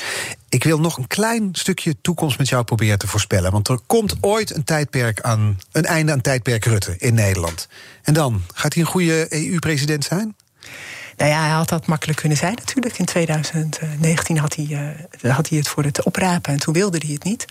Ik 0.49 0.63
wil 0.63 0.79
nog 0.79 0.97
een 0.97 1.07
klein 1.07 1.49
stukje 1.51 1.95
toekomst 2.01 2.37
met 2.37 2.49
jou 2.49 2.63
proberen 2.63 2.99
te 2.99 3.07
voorspellen. 3.07 3.51
Want 3.51 3.67
er 3.67 3.79
komt 3.87 4.15
ooit 4.21 4.55
een 4.55 4.63
tijdperk 4.63 5.21
aan, 5.21 5.59
een 5.71 5.85
einde 5.85 6.11
aan 6.11 6.21
tijdperk 6.21 6.65
Rutte 6.65 6.95
in 6.97 7.13
Nederland. 7.13 7.67
En 8.03 8.13
dan, 8.13 8.41
gaat 8.53 8.73
hij 8.73 8.83
een 8.83 8.89
goede 8.89 9.25
EU-president 9.29 10.03
zijn? 10.03 10.35
Nou 11.21 11.33
ja, 11.33 11.41
hij 11.41 11.49
had 11.49 11.69
dat 11.69 11.85
makkelijk 11.85 12.19
kunnen 12.19 12.37
zijn 12.37 12.53
natuurlijk. 12.55 12.97
In 12.97 13.05
2019 13.05 14.37
had 14.37 14.55
hij, 14.55 14.67
uh, 15.21 15.35
had 15.35 15.49
hij 15.49 15.57
het 15.57 15.67
voor 15.67 15.83
het 15.83 16.03
oprapen 16.03 16.53
en 16.53 16.59
toen 16.59 16.73
wilde 16.73 16.97
hij 17.05 17.13
het 17.13 17.23
niet. 17.23 17.45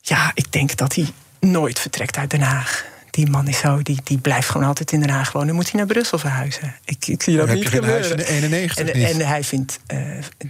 Ja, 0.00 0.30
ik 0.34 0.52
denk 0.52 0.76
dat 0.76 0.94
hij 0.94 1.06
nooit 1.40 1.78
vertrekt 1.78 2.16
uit 2.16 2.30
Den 2.30 2.40
Haag. 2.40 2.84
Die 3.10 3.30
man 3.30 3.48
is 3.48 3.58
zo, 3.58 3.82
die, 3.82 4.00
die 4.04 4.18
blijft 4.18 4.48
gewoon 4.48 4.66
altijd 4.66 4.92
in 4.92 5.00
Den 5.00 5.10
Haag 5.10 5.32
wonen. 5.32 5.48
Dan 5.48 5.56
moet 5.56 5.70
hij 5.70 5.80
naar 5.80 5.88
Brussel 5.88 6.18
verhuizen. 6.18 6.74
Ik, 6.84 7.06
ik 7.06 7.22
zie 7.22 7.36
dat 7.36 7.52
niet 7.52 7.68
gebeuren. 7.68 8.10
in 8.10 8.16
de 8.16 8.26
91 8.26 8.88
en, 8.88 9.02
en 9.02 9.26
hij 9.26 9.44
vindt... 9.44 9.78
Uh, 9.92 9.98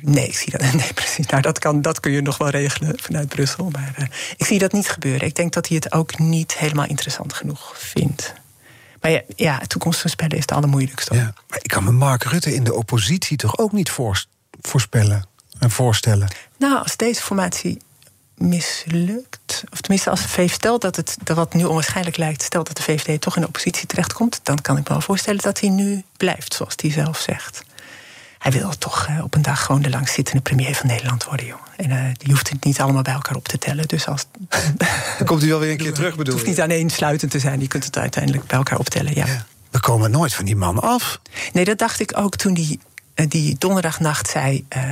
nee, 0.00 0.26
ik 0.26 0.36
zie 0.36 0.50
dat... 0.50 0.60
Nee, 0.72 0.92
precies. 0.94 1.26
Nou, 1.26 1.42
dat, 1.42 1.58
kan, 1.58 1.82
dat 1.82 2.00
kun 2.00 2.12
je 2.12 2.22
nog 2.22 2.38
wel 2.38 2.48
regelen 2.48 2.98
vanuit 3.00 3.28
Brussel. 3.28 3.68
Maar 3.70 3.94
uh, 3.98 4.06
ik 4.36 4.46
zie 4.46 4.58
dat 4.58 4.72
niet 4.72 4.88
gebeuren. 4.88 5.26
Ik 5.26 5.34
denk 5.34 5.52
dat 5.52 5.68
hij 5.68 5.76
het 5.76 5.92
ook 5.92 6.18
niet 6.18 6.54
helemaal 6.56 6.86
interessant 6.86 7.32
genoeg 7.32 7.74
vindt. 7.76 8.34
Maar 9.04 9.12
ja, 9.12 9.22
ja 9.36 9.58
toekomstvoorspellen 9.58 10.36
is 10.36 10.40
het 10.40 10.52
allermoeilijkste. 10.52 11.14
Ja, 11.14 11.34
maar 11.48 11.58
ik 11.62 11.70
kan 11.70 11.84
me 11.84 11.90
Mark 11.90 12.22
Rutte 12.22 12.54
in 12.54 12.64
de 12.64 12.74
oppositie 12.74 13.36
toch 13.36 13.58
ook 13.58 13.72
niet 13.72 13.90
voorspellen 14.60 15.26
en 15.58 15.70
voorstellen. 15.70 16.28
Nou, 16.56 16.82
als 16.82 16.96
deze 16.96 17.22
formatie 17.22 17.78
mislukt, 18.36 19.64
of 19.70 19.80
tenminste 19.80 20.10
als 20.10 20.22
de 20.22 20.28
VVD 20.28 20.50
stelt 20.50 20.80
dat 20.80 20.96
het, 20.96 21.16
wat 21.24 21.54
nu 21.54 21.64
onwaarschijnlijk 21.64 22.16
lijkt, 22.16 22.42
stelt 22.42 22.66
dat 22.66 22.76
de 22.76 22.82
VVD 22.82 23.20
toch 23.20 23.34
in 23.34 23.40
de 23.40 23.46
oppositie 23.46 23.86
terechtkomt, 23.86 24.40
dan 24.42 24.60
kan 24.60 24.76
ik 24.76 24.82
me 24.82 24.88
wel 24.88 25.00
voorstellen 25.00 25.42
dat 25.42 25.60
hij 25.60 25.68
nu 25.68 26.04
blijft, 26.16 26.54
zoals 26.54 26.74
hij 26.76 26.90
zelf 26.90 27.18
zegt. 27.18 27.62
Hij 28.38 28.52
wil 28.52 28.78
toch 28.78 29.08
uh, 29.08 29.24
op 29.24 29.34
een 29.34 29.42
dag 29.42 29.64
gewoon 29.64 29.82
de 29.82 29.90
langzittende 29.90 30.42
premier 30.42 30.74
van 30.74 30.86
Nederland 30.86 31.24
worden, 31.24 31.46
joh. 31.46 31.63
En 31.76 31.90
uh, 31.90 32.12
je 32.18 32.30
hoeft 32.30 32.48
het 32.48 32.64
niet 32.64 32.80
allemaal 32.80 33.02
bij 33.02 33.12
elkaar 33.12 33.36
op 33.36 33.48
te 33.48 33.58
tellen. 33.58 33.88
Dus 33.88 34.06
als. 34.06 34.26
Dan 35.18 35.26
komt 35.26 35.40
hij 35.40 35.50
wel 35.50 35.58
weer 35.58 35.70
een 35.70 35.76
keer 35.76 35.92
terug, 35.92 36.10
bedoel 36.10 36.24
Het 36.24 36.32
hoeft 36.32 36.46
niet 36.46 36.60
aaneensluitend 36.60 37.30
te 37.30 37.38
zijn. 37.38 37.60
Je 37.60 37.68
kunt 37.68 37.84
het 37.84 37.98
uiteindelijk 37.98 38.46
bij 38.46 38.56
elkaar 38.56 38.78
optellen, 38.78 39.14
ja. 39.14 39.26
ja. 39.26 39.46
We 39.70 39.80
komen 39.80 40.10
nooit 40.10 40.34
van 40.34 40.44
die 40.44 40.56
man 40.56 40.80
af. 40.80 41.20
Nee, 41.52 41.64
dat 41.64 41.78
dacht 41.78 42.00
ik 42.00 42.18
ook 42.18 42.36
toen 42.36 42.54
die, 42.54 42.78
uh, 43.14 43.26
die 43.28 43.56
donderdagnacht 43.58 44.28
zei. 44.28 44.66
Uh, 44.76 44.82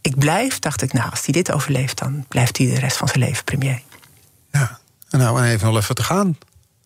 ik 0.00 0.18
blijf, 0.18 0.58
dacht 0.58 0.82
ik, 0.82 0.92
nou, 0.92 1.10
als 1.10 1.24
hij 1.24 1.32
dit 1.32 1.52
overleeft, 1.52 1.98
dan 1.98 2.24
blijft 2.28 2.58
hij 2.58 2.66
de 2.66 2.78
rest 2.78 2.96
van 2.96 3.08
zijn 3.08 3.20
leven 3.20 3.44
premier. 3.44 3.82
Ja, 4.52 4.78
en 5.10 5.18
nou, 5.18 5.42
en 5.42 5.48
even 5.48 5.66
nog 5.66 5.76
even 5.76 5.94
te 5.94 6.02
gaan. 6.02 6.38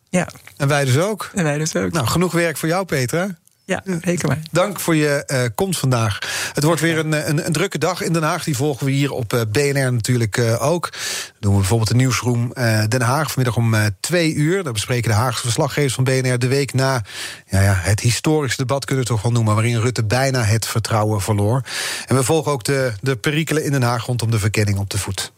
Ja. 0.09 0.29
En 0.57 0.69
wij 0.69 0.85
dus 0.85 0.99
ook. 0.99 1.31
En 1.35 1.45
wij 1.45 1.59
dus 1.59 1.77
ook. 1.77 1.93
Nou, 1.93 2.07
genoeg 2.07 2.33
werk 2.33 2.57
voor 2.57 2.69
jou, 2.69 2.85
Petra. 2.85 3.37
Ja, 3.73 3.83
reken 4.01 4.29
maar. 4.29 4.39
Dank 4.51 4.81
voor 4.81 4.97
je 4.97 5.25
uh, 5.27 5.43
komst 5.55 5.81
vandaag. 5.81 6.19
Het 6.53 6.65
wordt 6.65 6.81
weer 6.81 6.99
een, 6.99 7.29
een, 7.29 7.47
een, 7.47 7.53
drukke 7.53 7.79
dag 7.79 8.03
in 8.03 8.13
Den 8.13 8.23
Haag. 8.23 8.45
Die 8.45 8.57
volgen 8.57 8.87
we 8.87 8.93
hier 8.93 9.13
op 9.13 9.33
uh, 9.33 9.41
BNR 9.53 9.93
natuurlijk 9.93 10.37
uh, 10.37 10.71
ook. 10.71 10.91
Dan 10.93 11.01
doen 11.41 11.53
we 11.53 11.59
bijvoorbeeld 11.59 11.89
de 11.89 11.95
nieuwsroom 11.95 12.53
Den 12.89 13.03
Haag 13.03 13.33
vanmiddag 13.33 13.57
om 13.57 13.75
twee 14.01 14.35
uur. 14.35 14.63
Daar 14.63 14.73
bespreken 14.73 15.11
de 15.11 15.17
Haagse 15.17 15.43
verslaggevers 15.43 15.95
van 15.95 16.05
BNR 16.05 16.39
de 16.39 16.47
week 16.47 16.75
na 16.75 17.03
ja, 17.47 17.61
ja, 17.61 17.75
het 17.75 18.01
historische 18.01 18.57
debat, 18.57 18.85
kunnen 18.85 19.05
we 19.05 19.11
het 19.11 19.21
toch 19.21 19.31
wel 19.31 19.43
noemen, 19.43 19.55
waarin 19.55 19.81
Rutte 19.81 20.05
bijna 20.05 20.43
het 20.43 20.67
vertrouwen 20.67 21.21
verloor. 21.21 21.63
En 22.07 22.17
we 22.17 22.23
volgen 22.23 22.53
ook 22.53 22.65
de, 22.65 22.93
de 23.01 23.17
perikelen 23.17 23.65
in 23.65 23.71
Den 23.71 23.83
Haag 23.83 24.07
rondom 24.07 24.31
de 24.31 24.39
verkenning 24.39 24.79
op 24.79 24.91
de 24.91 24.99
voet. 24.99 25.33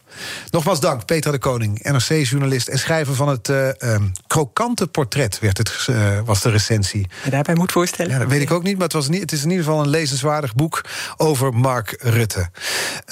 Nogmaals 0.49 0.79
dank, 0.79 1.05
Petra 1.05 1.31
de 1.31 1.37
Koning, 1.37 1.83
NRC-journalist 1.83 2.67
en 2.67 2.79
schrijver 2.79 3.15
van 3.15 3.27
het 3.27 3.49
uh, 3.49 3.67
um, 3.79 4.11
krokante 4.27 4.87
portret, 4.87 5.39
werd 5.39 5.57
het, 5.57 5.87
uh, 5.89 6.19
was 6.25 6.41
de 6.41 6.49
recensie. 6.49 7.07
En 7.23 7.31
daarbij 7.31 7.55
moet 7.55 7.71
voorstellen. 7.71 8.11
Ja, 8.11 8.19
dat 8.19 8.27
weet 8.27 8.41
ik 8.41 8.51
ook 8.51 8.63
niet, 8.63 8.73
maar 8.73 8.83
het, 8.83 8.93
was 8.93 9.07
niet, 9.07 9.21
het 9.21 9.31
is 9.31 9.43
in 9.43 9.49
ieder 9.49 9.65
geval 9.65 9.81
een 9.81 9.89
lezenswaardig 9.89 10.55
boek 10.55 10.81
over 11.17 11.53
Mark 11.53 11.95
Rutte. 11.99 12.49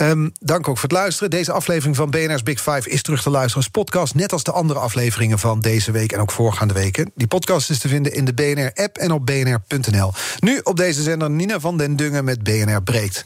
Um, 0.01 0.31
dank 0.39 0.67
ook 0.67 0.77
voor 0.77 0.89
het 0.89 0.97
luisteren. 0.97 1.29
Deze 1.29 1.51
aflevering 1.51 1.95
van 1.95 2.09
BNR's 2.09 2.43
Big 2.43 2.61
Five 2.61 2.89
is 2.89 3.01
terug 3.01 3.21
te 3.21 3.29
luisteren 3.29 3.57
als 3.57 3.67
podcast, 3.67 4.15
net 4.15 4.31
als 4.31 4.43
de 4.43 4.51
andere 4.51 4.79
afleveringen 4.79 5.39
van 5.39 5.59
deze 5.59 5.91
week 5.91 6.11
en 6.11 6.19
ook 6.19 6.31
voorgaande 6.31 6.73
weken. 6.73 7.11
Die 7.15 7.27
podcast 7.27 7.69
is 7.69 7.79
te 7.79 7.87
vinden 7.87 8.13
in 8.13 8.25
de 8.25 8.33
BNR-app 8.33 8.97
en 8.97 9.11
op 9.11 9.25
bnr.nl. 9.25 10.13
Nu 10.39 10.59
op 10.63 10.77
deze 10.77 11.01
zender 11.01 11.29
Nina 11.29 11.59
van 11.59 11.77
den 11.77 11.95
Dungen 11.95 12.23
met 12.23 12.43
BNR 12.43 12.83
Breekt. 12.83 13.25